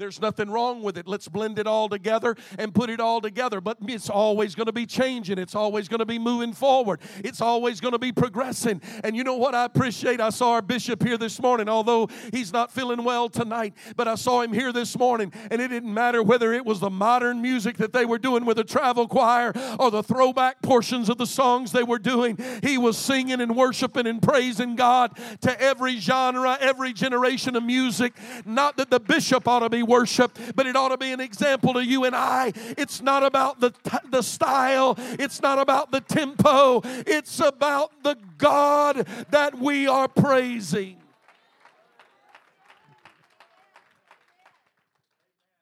There's 0.00 0.18
nothing 0.18 0.50
wrong 0.50 0.82
with 0.82 0.96
it. 0.96 1.06
Let's 1.06 1.28
blend 1.28 1.58
it 1.58 1.66
all 1.66 1.86
together 1.86 2.34
and 2.58 2.74
put 2.74 2.88
it 2.88 3.00
all 3.00 3.20
together. 3.20 3.60
But 3.60 3.76
it's 3.82 4.08
always 4.08 4.54
going 4.54 4.64
to 4.64 4.72
be 4.72 4.86
changing. 4.86 5.38
It's 5.38 5.54
always 5.54 5.88
going 5.88 5.98
to 5.98 6.06
be 6.06 6.18
moving 6.18 6.54
forward. 6.54 7.00
It's 7.22 7.42
always 7.42 7.82
going 7.82 7.92
to 7.92 7.98
be 7.98 8.10
progressing. 8.10 8.80
And 9.04 9.14
you 9.14 9.24
know 9.24 9.36
what 9.36 9.54
I 9.54 9.66
appreciate? 9.66 10.18
I 10.18 10.30
saw 10.30 10.52
our 10.52 10.62
bishop 10.62 11.02
here 11.02 11.18
this 11.18 11.38
morning, 11.42 11.68
although 11.68 12.08
he's 12.32 12.50
not 12.50 12.72
feeling 12.72 13.04
well 13.04 13.28
tonight, 13.28 13.74
but 13.94 14.08
I 14.08 14.14
saw 14.14 14.40
him 14.40 14.54
here 14.54 14.72
this 14.72 14.98
morning. 14.98 15.34
And 15.50 15.60
it 15.60 15.68
didn't 15.68 15.92
matter 15.92 16.22
whether 16.22 16.54
it 16.54 16.64
was 16.64 16.80
the 16.80 16.88
modern 16.88 17.42
music 17.42 17.76
that 17.76 17.92
they 17.92 18.06
were 18.06 18.18
doing 18.18 18.46
with 18.46 18.56
the 18.56 18.64
travel 18.64 19.06
choir 19.06 19.52
or 19.78 19.90
the 19.90 20.02
throwback 20.02 20.62
portions 20.62 21.10
of 21.10 21.18
the 21.18 21.26
songs 21.26 21.72
they 21.72 21.84
were 21.84 21.98
doing. 21.98 22.38
He 22.62 22.78
was 22.78 22.96
singing 22.96 23.42
and 23.42 23.54
worshiping 23.54 24.06
and 24.06 24.22
praising 24.22 24.76
God 24.76 25.14
to 25.42 25.60
every 25.60 25.98
genre, 25.98 26.56
every 26.58 26.94
generation 26.94 27.54
of 27.54 27.64
music. 27.64 28.14
Not 28.46 28.78
that 28.78 28.88
the 28.88 28.98
bishop 28.98 29.46
ought 29.46 29.58
to 29.58 29.68
be 29.68 29.89
worship, 29.90 30.38
but 30.54 30.66
it 30.66 30.76
ought 30.76 30.88
to 30.88 30.96
be 30.96 31.12
an 31.12 31.20
example 31.20 31.74
to 31.74 31.84
you 31.84 32.04
and 32.04 32.14
I. 32.14 32.52
It's 32.78 33.02
not 33.02 33.24
about 33.24 33.60
the, 33.60 33.72
the 34.08 34.22
style, 34.22 34.94
it's 35.18 35.42
not 35.42 35.58
about 35.58 35.90
the 35.90 36.00
tempo, 36.00 36.80
it's 36.84 37.40
about 37.40 38.02
the 38.02 38.16
God 38.38 39.06
that 39.30 39.58
we 39.58 39.88
are 39.88 40.08
praising. 40.08 40.96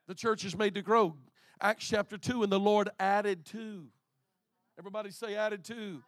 The 0.07 0.15
church 0.15 0.45
is 0.45 0.57
made 0.57 0.75
to 0.75 0.81
grow. 0.81 1.15
Acts 1.61 1.87
chapter 1.87 2.17
2, 2.17 2.43
and 2.43 2.51
the 2.51 2.59
Lord 2.59 2.89
added 2.99 3.45
to. 3.47 3.85
Everybody 4.77 5.11
say 5.11 5.35
added 5.35 5.63
to. 5.65 6.01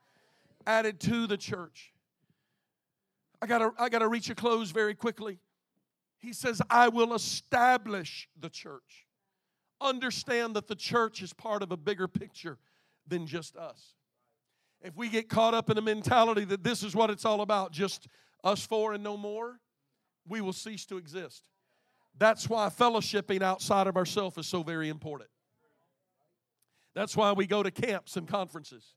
Added 0.65 0.99
to 1.01 1.27
the 1.27 1.37
church. 1.37 1.91
I 3.41 3.47
gotta, 3.47 3.71
I 3.77 3.89
gotta 3.89 4.07
reach 4.07 4.29
a 4.29 4.35
close 4.35 4.71
very 4.71 4.93
quickly. 4.93 5.39
He 6.21 6.33
says, 6.33 6.61
I 6.69 6.87
will 6.87 7.13
establish 7.13 8.29
the 8.39 8.49
church. 8.49 9.07
Understand 9.81 10.55
that 10.55 10.67
the 10.67 10.75
church 10.75 11.21
is 11.23 11.33
part 11.33 11.63
of 11.63 11.71
a 11.71 11.77
bigger 11.77 12.07
picture 12.07 12.59
than 13.07 13.25
just 13.25 13.57
us. 13.57 13.95
If 14.83 14.95
we 14.95 15.09
get 15.09 15.29
caught 15.29 15.55
up 15.55 15.69
in 15.71 15.77
a 15.77 15.81
mentality 15.81 16.45
that 16.45 16.63
this 16.63 16.83
is 16.83 16.95
what 16.95 17.09
it's 17.09 17.25
all 17.25 17.41
about, 17.41 17.71
just 17.71 18.07
us 18.43 18.65
four 18.65 18.93
and 18.93 19.03
no 19.03 19.17
more, 19.17 19.59
we 20.27 20.41
will 20.41 20.53
cease 20.53 20.85
to 20.85 20.97
exist. 20.97 21.49
That's 22.17 22.47
why 22.47 22.69
fellowshipping 22.69 23.41
outside 23.41 23.87
of 23.87 23.97
ourselves 23.97 24.37
is 24.37 24.45
so 24.45 24.61
very 24.61 24.89
important. 24.89 25.29
That's 26.93 27.17
why 27.17 27.31
we 27.31 27.47
go 27.47 27.63
to 27.63 27.71
camps 27.71 28.15
and 28.15 28.27
conferences. 28.27 28.93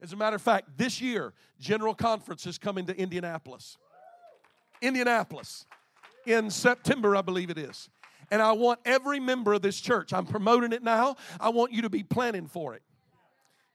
As 0.00 0.12
a 0.12 0.16
matter 0.16 0.36
of 0.36 0.42
fact, 0.42 0.70
this 0.76 1.00
year, 1.00 1.34
General 1.60 1.94
Conference 1.94 2.46
is 2.46 2.56
coming 2.56 2.86
to 2.86 2.96
Indianapolis. 2.96 3.76
Indianapolis 4.80 5.66
in 6.26 6.50
September, 6.50 7.16
I 7.16 7.22
believe 7.22 7.50
it 7.50 7.58
is. 7.58 7.88
And 8.30 8.40
I 8.40 8.52
want 8.52 8.80
every 8.84 9.20
member 9.20 9.52
of 9.52 9.62
this 9.62 9.78
church, 9.78 10.12
I'm 10.12 10.26
promoting 10.26 10.72
it 10.72 10.82
now, 10.82 11.16
I 11.38 11.50
want 11.50 11.72
you 11.72 11.82
to 11.82 11.90
be 11.90 12.02
planning 12.02 12.46
for 12.46 12.74
it. 12.74 12.82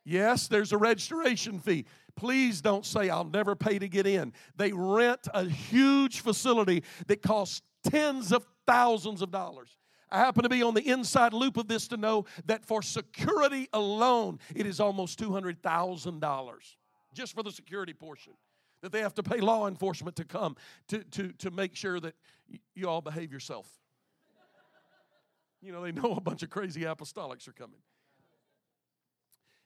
Yes, 0.04 0.48
there's 0.48 0.72
a 0.72 0.78
registration 0.78 1.60
fee. 1.60 1.86
Please 2.16 2.62
don't 2.62 2.86
say, 2.86 3.10
I'll 3.10 3.26
never 3.26 3.56
pay 3.56 3.78
to 3.78 3.88
get 3.88 4.08
in. 4.08 4.34
They 4.56 4.72
rent 4.72 5.28
a 5.34 5.44
huge 5.44 6.22
facility 6.22 6.84
that 7.08 7.22
costs 7.22 7.62
tens 7.84 8.32
of 8.32 8.48
thousands 8.66 9.22
of 9.22 9.32
dollars. 9.32 9.78
I 10.10 10.20
happen 10.20 10.44
to 10.44 10.50
be 10.50 10.64
on 10.64 10.74
the 10.74 10.90
inside 10.90 11.34
loop 11.34 11.58
of 11.58 11.68
this 11.68 11.90
to 11.90 11.98
know 11.98 12.26
that 12.46 12.66
for 12.66 12.82
security 12.82 13.68
alone, 13.74 14.40
it 14.56 14.66
is 14.66 14.80
almost 14.80 15.20
$200,000 15.20 16.76
just 17.14 17.36
for 17.36 17.44
the 17.44 17.52
security 17.52 17.94
portion 17.94 18.34
that 18.88 18.98
they 18.98 19.02
have 19.02 19.16
to 19.16 19.24
pay 19.24 19.42
law 19.42 19.68
enforcement 19.68 20.16
to 20.16 20.24
come 20.24 20.56
to, 20.88 21.04
to, 21.04 21.34
to 21.34 21.52
make 21.52 21.76
sure 21.76 22.00
that 22.00 22.16
you 22.74 22.88
all 22.88 23.02
behave 23.02 23.34
yourself. 23.34 23.70
You 25.62 25.74
know, 25.74 25.82
they 25.82 25.92
know 25.92 26.14
a 26.16 26.22
bunch 26.22 26.42
of 26.42 26.50
crazy 26.50 26.82
apostolics 26.82 27.50
are 27.50 27.54
coming. 27.54 27.80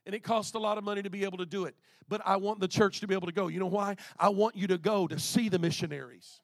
And 0.08 0.16
it 0.16 0.24
costs 0.24 0.56
a 0.56 0.60
lot 0.60 0.80
of 0.80 0.84
money 0.84 1.04
to 1.04 1.12
be 1.12 1.24
able 1.24 1.38
to 1.38 1.46
do 1.46 1.66
it. 1.66 1.76
But 2.10 2.22
I 2.26 2.38
want 2.38 2.60
the 2.60 2.68
church 2.68 3.00
to 3.02 3.08
be 3.08 3.14
able 3.14 3.28
to 3.28 3.34
go. 3.34 3.48
You 3.48 3.60
know 3.60 3.68
why? 3.68 3.98
I 4.18 4.30
want 4.30 4.56
you 4.56 4.66
to 4.68 4.80
go 4.80 5.06
to 5.06 5.20
see 5.20 5.50
the 5.50 5.60
missionaries, 5.60 6.42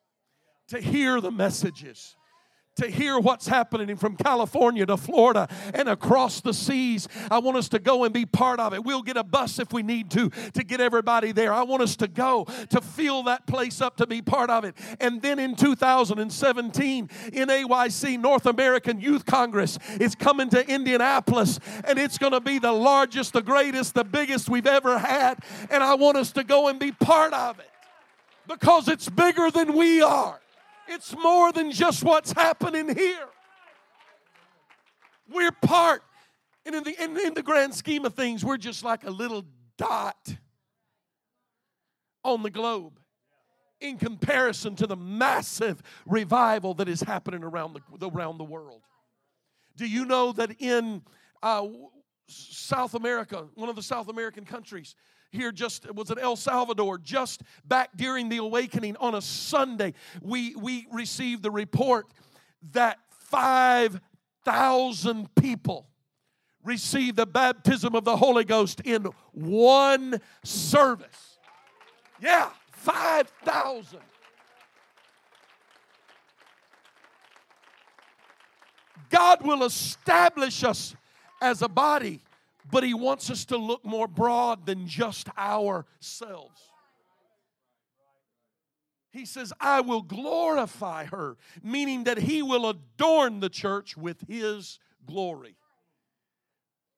to 0.67 0.79
hear 0.79 1.19
the 1.19 1.31
messages 1.31 2.15
to 2.77 2.87
hear 2.89 3.19
what's 3.19 3.47
happening 3.47 3.95
from 3.95 4.15
California 4.15 4.85
to 4.85 4.97
Florida 4.97 5.47
and 5.73 5.89
across 5.89 6.41
the 6.41 6.53
seas. 6.53 7.07
I 7.29 7.39
want 7.39 7.57
us 7.57 7.69
to 7.69 7.79
go 7.79 8.03
and 8.03 8.13
be 8.13 8.25
part 8.25 8.59
of 8.59 8.73
it. 8.73 8.83
We'll 8.83 9.01
get 9.01 9.17
a 9.17 9.23
bus 9.23 9.59
if 9.59 9.73
we 9.73 9.83
need 9.83 10.09
to 10.11 10.29
to 10.53 10.63
get 10.63 10.79
everybody 10.79 11.31
there. 11.31 11.53
I 11.53 11.63
want 11.63 11.83
us 11.83 11.95
to 11.97 12.07
go 12.07 12.45
to 12.69 12.81
fill 12.81 13.23
that 13.23 13.45
place 13.47 13.81
up 13.81 13.97
to 13.97 14.07
be 14.07 14.21
part 14.21 14.49
of 14.49 14.63
it. 14.63 14.75
And 14.99 15.21
then 15.21 15.39
in 15.39 15.55
2017, 15.55 17.07
NAYC 17.07 18.19
North 18.19 18.45
American 18.45 18.99
Youth 18.99 19.25
Congress 19.25 19.77
is 19.99 20.15
coming 20.15 20.49
to 20.49 20.67
Indianapolis 20.67 21.59
and 21.83 21.99
it's 21.99 22.17
going 22.17 22.33
to 22.33 22.41
be 22.41 22.59
the 22.59 22.71
largest, 22.71 23.33
the 23.33 23.41
greatest, 23.41 23.93
the 23.93 24.03
biggest 24.03 24.49
we've 24.49 24.67
ever 24.67 24.97
had. 24.97 25.39
And 25.69 25.83
I 25.83 25.95
want 25.95 26.17
us 26.17 26.31
to 26.33 26.43
go 26.43 26.67
and 26.67 26.79
be 26.79 26.91
part 26.91 27.33
of 27.33 27.59
it 27.59 27.69
because 28.47 28.87
it's 28.87 29.09
bigger 29.09 29.51
than 29.51 29.73
we 29.73 30.01
are. 30.01 30.39
It's 30.87 31.15
more 31.15 31.51
than 31.51 31.71
just 31.71 32.03
what's 32.03 32.31
happening 32.31 32.95
here. 32.95 33.27
We're 35.29 35.51
part, 35.51 36.03
and 36.65 36.75
in 36.75 36.83
the, 36.83 37.03
in, 37.03 37.17
in 37.17 37.33
the 37.33 37.43
grand 37.43 37.75
scheme 37.75 38.05
of 38.05 38.13
things, 38.13 38.45
we're 38.45 38.57
just 38.57 38.83
like 38.83 39.03
a 39.03 39.11
little 39.11 39.43
dot 39.77 40.35
on 42.23 42.43
the 42.43 42.49
globe 42.49 42.99
in 43.79 43.97
comparison 43.97 44.75
to 44.75 44.87
the 44.87 44.95
massive 44.95 45.83
revival 46.05 46.73
that 46.75 46.87
is 46.87 47.01
happening 47.01 47.43
around 47.43 47.77
the, 47.99 48.07
around 48.07 48.37
the 48.37 48.43
world. 48.43 48.81
Do 49.75 49.85
you 49.85 50.05
know 50.05 50.31
that 50.31 50.55
in 50.59 51.03
uh, 51.43 51.67
South 52.27 52.95
America, 52.95 53.47
one 53.53 53.69
of 53.69 53.75
the 53.75 53.83
South 53.83 54.09
American 54.09 54.45
countries, 54.45 54.95
here 55.31 55.51
just 55.51 55.93
was 55.93 56.09
it 56.09 56.17
El 56.19 56.35
Salvador 56.35 56.97
just 56.97 57.43
back 57.65 57.91
during 57.95 58.29
the 58.29 58.37
awakening 58.37 58.95
on 58.97 59.15
a 59.15 59.21
Sunday 59.21 59.93
we 60.21 60.55
we 60.55 60.87
received 60.91 61.43
the 61.43 61.51
report 61.51 62.07
that 62.71 62.99
5000 63.09 65.35
people 65.35 65.87
received 66.63 67.17
the 67.17 67.25
baptism 67.25 67.95
of 67.95 68.03
the 68.03 68.17
Holy 68.17 68.43
Ghost 68.43 68.81
in 68.81 69.07
one 69.31 70.19
service. 70.43 71.39
Yeah 72.19 72.49
5000 72.71 73.99
God 79.09 79.41
will 79.41 79.63
establish 79.63 80.63
us 80.63 80.95
as 81.41 81.61
a 81.61 81.67
body 81.67 82.21
but 82.71 82.83
He 82.83 82.93
wants 82.93 83.29
us 83.29 83.45
to 83.45 83.57
look 83.57 83.85
more 83.85 84.07
broad 84.07 84.65
than 84.65 84.87
just 84.87 85.29
ourselves. 85.37 86.61
He 89.11 89.25
says, 89.25 89.51
I 89.59 89.81
will 89.81 90.01
glorify 90.01 91.05
her, 91.05 91.37
meaning 91.63 92.03
that 92.03 92.19
He 92.19 92.41
will 92.41 92.69
adorn 92.69 93.39
the 93.39 93.49
church 93.49 93.97
with 93.97 94.27
His 94.27 94.79
glory. 95.05 95.55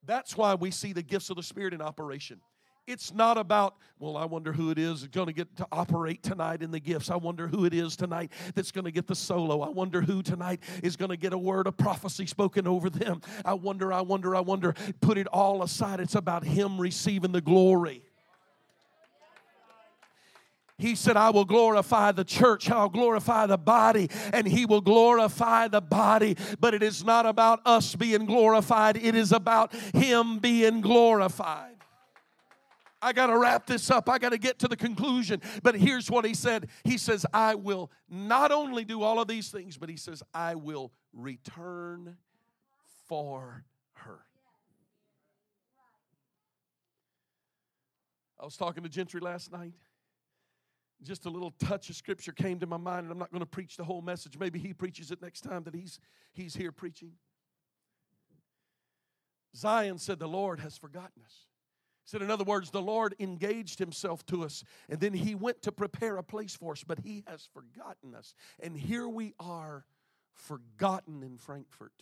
That's 0.05 0.35
why 0.35 0.55
we 0.55 0.71
see 0.71 0.91
the 0.91 1.03
gifts 1.03 1.29
of 1.29 1.35
the 1.35 1.43
Spirit 1.43 1.73
in 1.73 1.81
operation. 1.81 2.41
It's 2.89 3.13
not 3.13 3.37
about, 3.37 3.75
well, 3.99 4.17
I 4.17 4.25
wonder 4.25 4.51
who 4.51 4.71
it 4.71 4.79
is 4.79 5.05
going 5.05 5.27
to 5.27 5.33
get 5.33 5.55
to 5.57 5.67
operate 5.71 6.23
tonight 6.23 6.63
in 6.63 6.71
the 6.71 6.79
gifts. 6.79 7.11
I 7.11 7.17
wonder 7.17 7.47
who 7.47 7.65
it 7.65 7.73
is 7.75 7.95
tonight 7.95 8.31
that's 8.55 8.71
going 8.71 8.85
to 8.85 8.91
get 8.91 9.05
the 9.05 9.13
solo. 9.13 9.61
I 9.61 9.69
wonder 9.69 10.01
who 10.01 10.23
tonight 10.23 10.63
is 10.81 10.95
going 10.95 11.09
to 11.09 11.15
get 11.15 11.31
a 11.31 11.37
word 11.37 11.67
of 11.67 11.77
prophecy 11.77 12.25
spoken 12.25 12.65
over 12.65 12.89
them. 12.89 13.21
I 13.45 13.53
wonder, 13.53 13.93
I 13.93 14.01
wonder, 14.01 14.35
I 14.35 14.39
wonder. 14.39 14.73
Put 15.01 15.19
it 15.19 15.27
all 15.27 15.61
aside. 15.61 15.99
It's 15.99 16.15
about 16.15 16.43
Him 16.43 16.81
receiving 16.81 17.31
the 17.31 17.41
glory. 17.41 18.01
He 20.79 20.95
said, 20.95 21.15
I 21.15 21.29
will 21.29 21.45
glorify 21.45 22.11
the 22.11 22.23
church, 22.23 22.71
I'll 22.71 22.89
glorify 22.89 23.45
the 23.45 23.57
body, 23.57 24.09
and 24.33 24.47
He 24.47 24.65
will 24.65 24.81
glorify 24.81 25.67
the 25.67 25.81
body. 25.81 26.37
But 26.59 26.73
it 26.73 26.81
is 26.81 27.03
not 27.03 27.27
about 27.27 27.59
us 27.67 27.93
being 27.95 28.25
glorified, 28.25 28.97
it 28.97 29.13
is 29.13 29.31
about 29.31 29.75
Him 29.93 30.39
being 30.39 30.81
glorified. 30.81 31.78
I 33.01 33.13
got 33.13 33.27
to 33.27 33.37
wrap 33.37 33.65
this 33.65 33.89
up. 33.89 34.09
I 34.09 34.17
got 34.17 34.29
to 34.29 34.37
get 34.37 34.59
to 34.59 34.67
the 34.67 34.75
conclusion. 34.75 35.41
But 35.63 35.75
here's 35.75 36.11
what 36.11 36.25
he 36.25 36.33
said 36.33 36.67
He 36.83 36.97
says, 36.97 37.25
I 37.33 37.55
will 37.55 37.91
not 38.09 38.51
only 38.51 38.83
do 38.83 39.01
all 39.01 39.19
of 39.19 39.27
these 39.27 39.49
things, 39.49 39.77
but 39.77 39.89
he 39.89 39.97
says, 39.97 40.21
I 40.33 40.55
will 40.55 40.91
return 41.13 42.17
for 43.07 43.63
her. 43.93 44.19
I 48.39 48.45
was 48.45 48.55
talking 48.55 48.83
to 48.83 48.89
Gentry 48.89 49.19
last 49.19 49.51
night. 49.51 49.73
Just 51.01 51.25
a 51.25 51.29
little 51.29 51.51
touch 51.51 51.89
of 51.89 51.95
scripture 51.95 52.33
came 52.33 52.59
to 52.59 52.67
my 52.67 52.77
mind, 52.77 53.05
and 53.05 53.11
I'm 53.11 53.17
not 53.17 53.31
going 53.31 53.39
to 53.39 53.45
preach 53.45 53.77
the 53.77 53.85
whole 53.85 54.01
message. 54.01 54.37
Maybe 54.37 54.59
he 54.59 54.73
preaches 54.73 55.11
it 55.11 55.21
next 55.21 55.41
time 55.41 55.63
that 55.63 55.73
he's, 55.73 55.99
he's 56.33 56.55
here 56.55 56.73
preaching. 56.73 57.13
Zion 59.55 59.97
said, 59.97 60.19
The 60.19 60.27
Lord 60.27 60.59
has 60.59 60.77
forgotten 60.77 61.23
us 61.25 61.48
said, 62.09 62.23
in 62.23 62.31
other 62.31 62.43
words, 62.43 62.71
the 62.71 62.81
Lord 62.81 63.13
engaged 63.19 63.77
himself 63.77 64.25
to 64.27 64.43
us, 64.43 64.63
and 64.89 64.99
then 64.99 65.13
he 65.13 65.35
went 65.35 65.61
to 65.61 65.71
prepare 65.71 66.17
a 66.17 66.23
place 66.23 66.55
for 66.55 66.71
us, 66.71 66.83
but 66.83 66.99
he 66.99 67.23
has 67.27 67.47
forgotten 67.53 68.15
us. 68.15 68.33
And 68.59 68.75
here 68.75 69.07
we 69.07 69.35
are, 69.39 69.85
forgotten 70.33 71.21
in 71.21 71.37
Frankfort. 71.37 71.93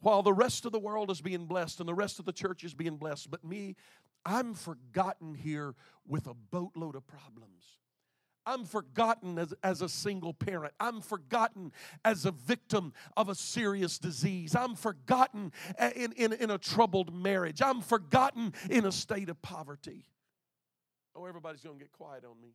While 0.00 0.22
the 0.22 0.32
rest 0.32 0.64
of 0.64 0.72
the 0.72 0.78
world 0.78 1.10
is 1.10 1.20
being 1.20 1.44
blessed 1.44 1.80
and 1.80 1.88
the 1.88 1.94
rest 1.94 2.18
of 2.18 2.24
the 2.24 2.32
church 2.32 2.64
is 2.64 2.72
being 2.72 2.96
blessed, 2.96 3.30
but 3.30 3.44
me, 3.44 3.76
I'm 4.24 4.54
forgotten 4.54 5.34
here 5.34 5.74
with 6.06 6.26
a 6.26 6.34
boatload 6.34 6.94
of 6.94 7.06
problems. 7.06 7.64
I'm 8.46 8.64
forgotten 8.64 9.38
as, 9.38 9.54
as 9.62 9.82
a 9.82 9.88
single 9.88 10.34
parent. 10.34 10.74
I'm 10.78 11.00
forgotten 11.00 11.72
as 12.04 12.26
a 12.26 12.30
victim 12.30 12.92
of 13.16 13.28
a 13.28 13.34
serious 13.34 13.98
disease. 13.98 14.54
I'm 14.54 14.74
forgotten 14.74 15.52
in, 15.96 16.12
in, 16.12 16.32
in 16.34 16.50
a 16.50 16.58
troubled 16.58 17.14
marriage. 17.14 17.62
I'm 17.62 17.80
forgotten 17.80 18.52
in 18.68 18.84
a 18.84 18.92
state 18.92 19.28
of 19.28 19.40
poverty. 19.40 20.04
Oh, 21.16 21.24
everybody's 21.24 21.62
going 21.62 21.78
to 21.78 21.84
get 21.84 21.92
quiet 21.92 22.24
on 22.24 22.40
me. 22.40 22.54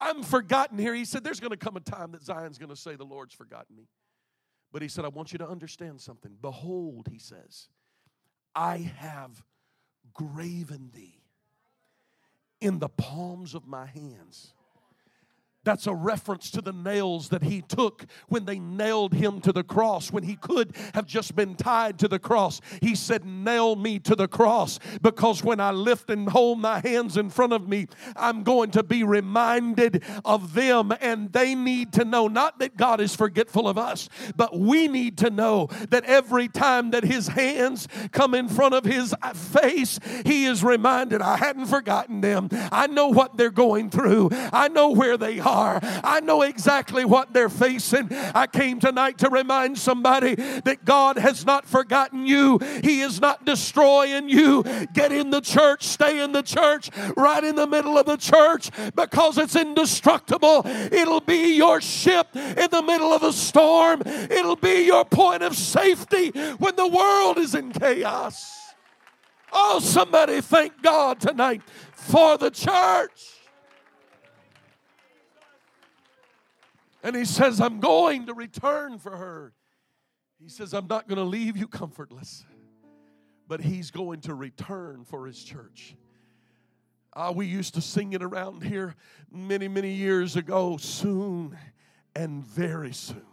I'm 0.00 0.22
forgotten 0.22 0.78
here. 0.78 0.94
He 0.94 1.04
said, 1.04 1.24
There's 1.24 1.40
going 1.40 1.50
to 1.50 1.56
come 1.56 1.76
a 1.76 1.80
time 1.80 2.12
that 2.12 2.22
Zion's 2.22 2.58
going 2.58 2.70
to 2.70 2.76
say, 2.76 2.96
The 2.96 3.04
Lord's 3.04 3.34
forgotten 3.34 3.76
me. 3.76 3.88
But 4.72 4.82
he 4.82 4.88
said, 4.88 5.04
I 5.04 5.08
want 5.08 5.32
you 5.32 5.38
to 5.38 5.48
understand 5.48 6.00
something. 6.00 6.32
Behold, 6.40 7.08
he 7.10 7.18
says, 7.18 7.68
I 8.54 8.92
have 8.98 9.42
graven 10.12 10.90
thee 10.94 11.22
in 12.60 12.78
the 12.78 12.88
palms 12.88 13.54
of 13.54 13.66
my 13.66 13.86
hands. 13.86 14.54
That's 15.68 15.86
a 15.86 15.94
reference 15.94 16.50
to 16.52 16.62
the 16.62 16.72
nails 16.72 17.28
that 17.28 17.42
he 17.42 17.60
took 17.60 18.06
when 18.28 18.46
they 18.46 18.58
nailed 18.58 19.12
him 19.12 19.42
to 19.42 19.52
the 19.52 19.62
cross, 19.62 20.10
when 20.10 20.22
he 20.22 20.34
could 20.34 20.74
have 20.94 21.04
just 21.04 21.36
been 21.36 21.56
tied 21.56 21.98
to 21.98 22.08
the 22.08 22.18
cross. 22.18 22.62
He 22.80 22.94
said, 22.94 23.26
Nail 23.26 23.76
me 23.76 23.98
to 23.98 24.14
the 24.14 24.28
cross, 24.28 24.78
because 25.02 25.44
when 25.44 25.60
I 25.60 25.72
lift 25.72 26.08
and 26.08 26.26
hold 26.26 26.58
my 26.58 26.80
hands 26.80 27.18
in 27.18 27.28
front 27.28 27.52
of 27.52 27.68
me, 27.68 27.86
I'm 28.16 28.44
going 28.44 28.70
to 28.70 28.82
be 28.82 29.04
reminded 29.04 30.04
of 30.24 30.54
them, 30.54 30.90
and 31.02 31.30
they 31.34 31.54
need 31.54 31.92
to 31.92 32.04
know 32.06 32.28
not 32.28 32.60
that 32.60 32.78
God 32.78 33.02
is 33.02 33.14
forgetful 33.14 33.68
of 33.68 33.76
us, 33.76 34.08
but 34.36 34.58
we 34.58 34.88
need 34.88 35.18
to 35.18 35.28
know 35.28 35.68
that 35.90 36.04
every 36.04 36.48
time 36.48 36.92
that 36.92 37.04
his 37.04 37.28
hands 37.28 37.88
come 38.10 38.32
in 38.32 38.48
front 38.48 38.72
of 38.72 38.86
his 38.86 39.14
face, 39.34 40.00
he 40.24 40.46
is 40.46 40.64
reminded, 40.64 41.20
I 41.20 41.36
hadn't 41.36 41.66
forgotten 41.66 42.22
them. 42.22 42.48
I 42.72 42.86
know 42.86 43.08
what 43.08 43.36
they're 43.36 43.50
going 43.50 43.90
through, 43.90 44.30
I 44.32 44.68
know 44.68 44.92
where 44.92 45.18
they 45.18 45.38
are 45.40 45.57
are. 45.58 45.80
I 45.82 46.20
know 46.20 46.42
exactly 46.42 47.04
what 47.04 47.32
they're 47.32 47.48
facing. 47.48 48.08
I 48.12 48.46
came 48.46 48.78
tonight 48.78 49.18
to 49.18 49.28
remind 49.28 49.78
somebody 49.78 50.34
that 50.36 50.84
God 50.84 51.18
has 51.18 51.44
not 51.44 51.66
forgotten 51.66 52.26
you, 52.26 52.58
He 52.82 53.00
is 53.00 53.20
not 53.20 53.44
destroying 53.44 54.28
you. 54.28 54.62
Get 54.94 55.12
in 55.12 55.30
the 55.30 55.40
church, 55.40 55.82
stay 55.82 56.22
in 56.22 56.32
the 56.32 56.42
church, 56.42 56.90
right 57.16 57.42
in 57.42 57.56
the 57.56 57.66
middle 57.66 57.98
of 57.98 58.06
the 58.06 58.16
church 58.16 58.70
because 58.94 59.38
it's 59.38 59.56
indestructible. 59.56 60.62
It'll 60.64 61.20
be 61.20 61.56
your 61.56 61.80
ship 61.80 62.28
in 62.34 62.68
the 62.70 62.82
middle 62.82 63.12
of 63.12 63.22
a 63.22 63.32
storm, 63.32 64.02
it'll 64.06 64.56
be 64.56 64.84
your 64.86 65.04
point 65.04 65.42
of 65.42 65.56
safety 65.56 66.30
when 66.58 66.76
the 66.76 66.86
world 66.86 67.38
is 67.38 67.54
in 67.54 67.72
chaos. 67.72 68.54
Oh, 69.52 69.80
somebody 69.80 70.40
thank 70.40 70.82
God 70.82 71.20
tonight 71.20 71.62
for 71.92 72.36
the 72.36 72.50
church. 72.50 73.37
And 77.02 77.14
he 77.14 77.24
says, 77.24 77.60
I'm 77.60 77.80
going 77.80 78.26
to 78.26 78.34
return 78.34 78.98
for 78.98 79.16
her. 79.16 79.52
He 80.40 80.48
says, 80.48 80.72
I'm 80.72 80.86
not 80.86 81.08
going 81.08 81.18
to 81.18 81.24
leave 81.24 81.56
you 81.56 81.66
comfortless, 81.66 82.44
but 83.46 83.60
he's 83.60 83.90
going 83.90 84.20
to 84.22 84.34
return 84.34 85.04
for 85.04 85.26
his 85.26 85.42
church. 85.42 85.96
Uh, 87.12 87.32
we 87.34 87.46
used 87.46 87.74
to 87.74 87.80
sing 87.80 88.12
it 88.12 88.22
around 88.22 88.62
here 88.62 88.94
many, 89.32 89.66
many 89.66 89.92
years 89.92 90.36
ago. 90.36 90.76
Soon 90.76 91.56
and 92.14 92.44
very 92.44 92.92
soon, 92.92 93.26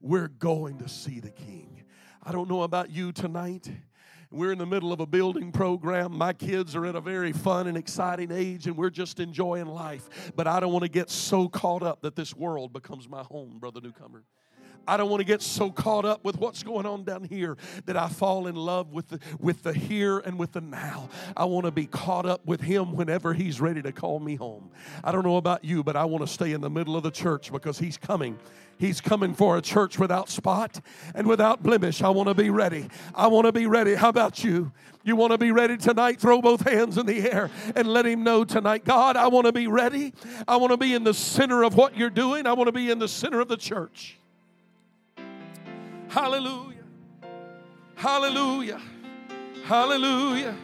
we're 0.00 0.28
going 0.28 0.78
to 0.78 0.88
see 0.88 1.20
the 1.20 1.30
King. 1.30 1.82
I 2.22 2.32
don't 2.32 2.48
know 2.48 2.62
about 2.62 2.90
you 2.90 3.12
tonight. 3.12 3.70
We're 4.32 4.52
in 4.52 4.58
the 4.58 4.66
middle 4.66 4.92
of 4.92 5.00
a 5.00 5.06
building 5.06 5.50
program. 5.50 6.16
My 6.16 6.32
kids 6.32 6.76
are 6.76 6.86
at 6.86 6.94
a 6.94 7.00
very 7.00 7.32
fun 7.32 7.66
and 7.66 7.76
exciting 7.76 8.30
age, 8.30 8.68
and 8.68 8.76
we're 8.76 8.90
just 8.90 9.18
enjoying 9.18 9.66
life. 9.66 10.32
But 10.36 10.46
I 10.46 10.60
don't 10.60 10.72
want 10.72 10.84
to 10.84 10.88
get 10.88 11.10
so 11.10 11.48
caught 11.48 11.82
up 11.82 12.02
that 12.02 12.14
this 12.14 12.36
world 12.36 12.72
becomes 12.72 13.08
my 13.08 13.22
home, 13.24 13.58
Brother 13.58 13.80
Newcomer. 13.80 14.22
I 14.86 14.96
don't 14.96 15.10
want 15.10 15.20
to 15.20 15.24
get 15.24 15.42
so 15.42 15.70
caught 15.70 16.04
up 16.04 16.24
with 16.24 16.38
what's 16.38 16.62
going 16.62 16.86
on 16.86 17.04
down 17.04 17.24
here 17.24 17.56
that 17.86 17.96
I 17.96 18.08
fall 18.08 18.46
in 18.46 18.54
love 18.54 18.92
with 18.92 19.08
the, 19.08 19.20
with 19.38 19.62
the 19.62 19.72
here 19.72 20.18
and 20.18 20.38
with 20.38 20.52
the 20.52 20.60
now. 20.60 21.08
I 21.36 21.44
want 21.44 21.66
to 21.66 21.72
be 21.72 21.86
caught 21.86 22.26
up 22.26 22.44
with 22.46 22.60
Him 22.60 22.94
whenever 22.94 23.34
He's 23.34 23.60
ready 23.60 23.82
to 23.82 23.92
call 23.92 24.20
me 24.20 24.36
home. 24.36 24.70
I 25.04 25.12
don't 25.12 25.24
know 25.24 25.36
about 25.36 25.64
you, 25.64 25.82
but 25.82 25.96
I 25.96 26.04
want 26.04 26.26
to 26.26 26.32
stay 26.32 26.52
in 26.52 26.60
the 26.60 26.70
middle 26.70 26.96
of 26.96 27.02
the 27.02 27.10
church 27.10 27.52
because 27.52 27.78
He's 27.78 27.96
coming 27.96 28.38
He's 28.80 29.02
coming 29.02 29.34
for 29.34 29.58
a 29.58 29.60
church 29.60 29.98
without 29.98 30.30
spot 30.30 30.80
and 31.14 31.26
without 31.26 31.62
blemish. 31.62 32.00
I 32.00 32.08
want 32.08 32.30
to 32.30 32.34
be 32.34 32.48
ready. 32.48 32.88
I 33.14 33.26
want 33.26 33.44
to 33.44 33.52
be 33.52 33.66
ready. 33.66 33.94
How 33.94 34.08
about 34.08 34.42
you? 34.42 34.72
You 35.04 35.16
want 35.16 35.32
to 35.32 35.38
be 35.38 35.52
ready 35.52 35.76
tonight? 35.76 36.18
Throw 36.18 36.40
both 36.40 36.62
hands 36.62 36.96
in 36.96 37.04
the 37.04 37.30
air 37.30 37.50
and 37.76 37.86
let 37.86 38.06
Him 38.06 38.24
know 38.24 38.42
tonight 38.42 38.86
God, 38.86 39.16
I 39.16 39.28
want 39.28 39.46
to 39.46 39.52
be 39.52 39.66
ready. 39.66 40.14
I 40.48 40.56
want 40.56 40.72
to 40.72 40.78
be 40.78 40.94
in 40.94 41.04
the 41.04 41.12
center 41.12 41.62
of 41.62 41.74
what 41.74 41.94
you're 41.94 42.08
doing. 42.08 42.46
I 42.46 42.54
want 42.54 42.68
to 42.68 42.72
be 42.72 42.90
in 42.90 42.98
the 42.98 43.08
center 43.08 43.40
of 43.40 43.48
the 43.48 43.58
church. 43.58 44.19
Hallelujah. 46.10 46.82
Hallelujah. 47.94 48.80
Hallelujah. 49.64 50.56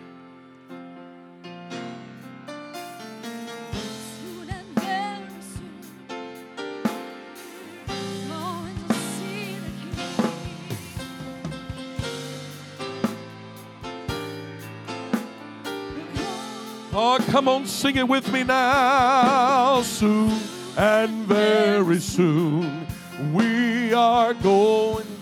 Oh, 16.92 17.24
come 17.30 17.46
on, 17.46 17.66
sing 17.66 17.96
it 17.96 18.08
with 18.08 18.32
me 18.32 18.42
now. 18.42 19.80
Soon 19.82 20.36
and 20.76 21.24
very 21.26 22.00
soon 22.00 22.84
we 23.32 23.92
are 23.92 24.34
going. 24.34 25.15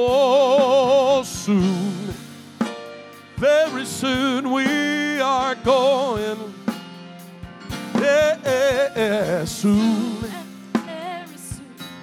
Oh, 0.00 1.24
soon, 1.24 2.14
very 3.36 3.84
soon 3.84 4.52
we 4.52 5.20
are 5.20 5.56
going. 5.56 6.54
Yeah, 7.96 9.44
soon 9.44 10.24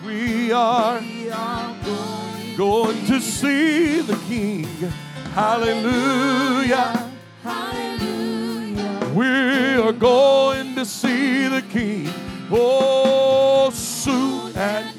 we 0.06 0.52
are, 0.52 1.00
going 2.58 3.06
to 3.06 3.22
see 3.22 4.02
the 4.02 4.18
King. 4.28 4.68
Hallelujah. 5.34 7.12
Hallelujah. 7.44 9.12
We 9.16 9.78
are 9.82 9.94
going 9.94 10.76
to 10.76 10.86
see 10.86 11.48
the 11.48 11.62
King. 11.62 12.12
Oh, 12.52 13.70
soon 13.74 14.54
and 14.58 14.95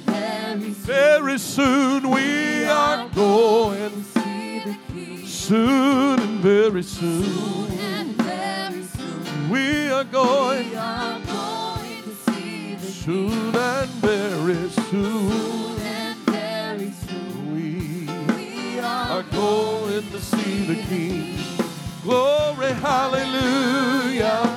Very 1.19 1.39
soon 1.39 2.11
we 2.11 2.65
are 2.67 3.09
going. 3.09 4.05
see 4.05 4.59
the 4.59 4.77
King. 4.93 5.27
Soon 5.27 6.21
and 6.21 6.43
very 6.43 6.83
soon 6.83 7.71
we 9.49 9.91
are 9.91 10.05
going. 10.05 10.71
Soon 12.83 13.57
and 13.57 13.91
very 14.05 14.69
soon 14.91 15.31
we 17.55 18.79
are 18.81 19.23
going 19.23 20.11
to 20.11 20.21
see 20.21 20.67
the 20.67 20.83
King. 20.83 21.39
Glory. 22.03 22.73
Hallelujah. 22.73 24.56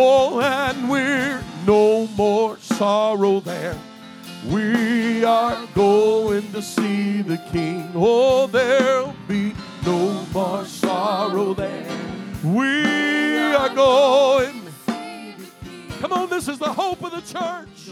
Oh, 0.00 0.40
and 0.40 0.88
we're 0.88 1.42
no 1.66 2.06
more 2.08 2.56
sorrow 2.58 3.40
there. 3.40 3.76
We 4.46 5.24
are 5.24 5.66
going 5.74 6.52
to 6.52 6.62
see 6.62 7.22
the 7.22 7.36
King. 7.50 7.90
Oh, 7.96 8.46
there'll 8.46 9.16
be 9.26 9.54
no 9.84 10.24
more 10.32 10.64
sorrow 10.66 11.52
there. 11.52 11.84
We 12.44 13.38
are 13.56 13.74
going. 13.74 14.62
Come 15.98 16.12
on, 16.12 16.30
this 16.30 16.46
is 16.46 16.60
the 16.60 16.72
hope 16.72 17.02
of 17.02 17.10
the 17.10 17.22
church. 17.22 17.90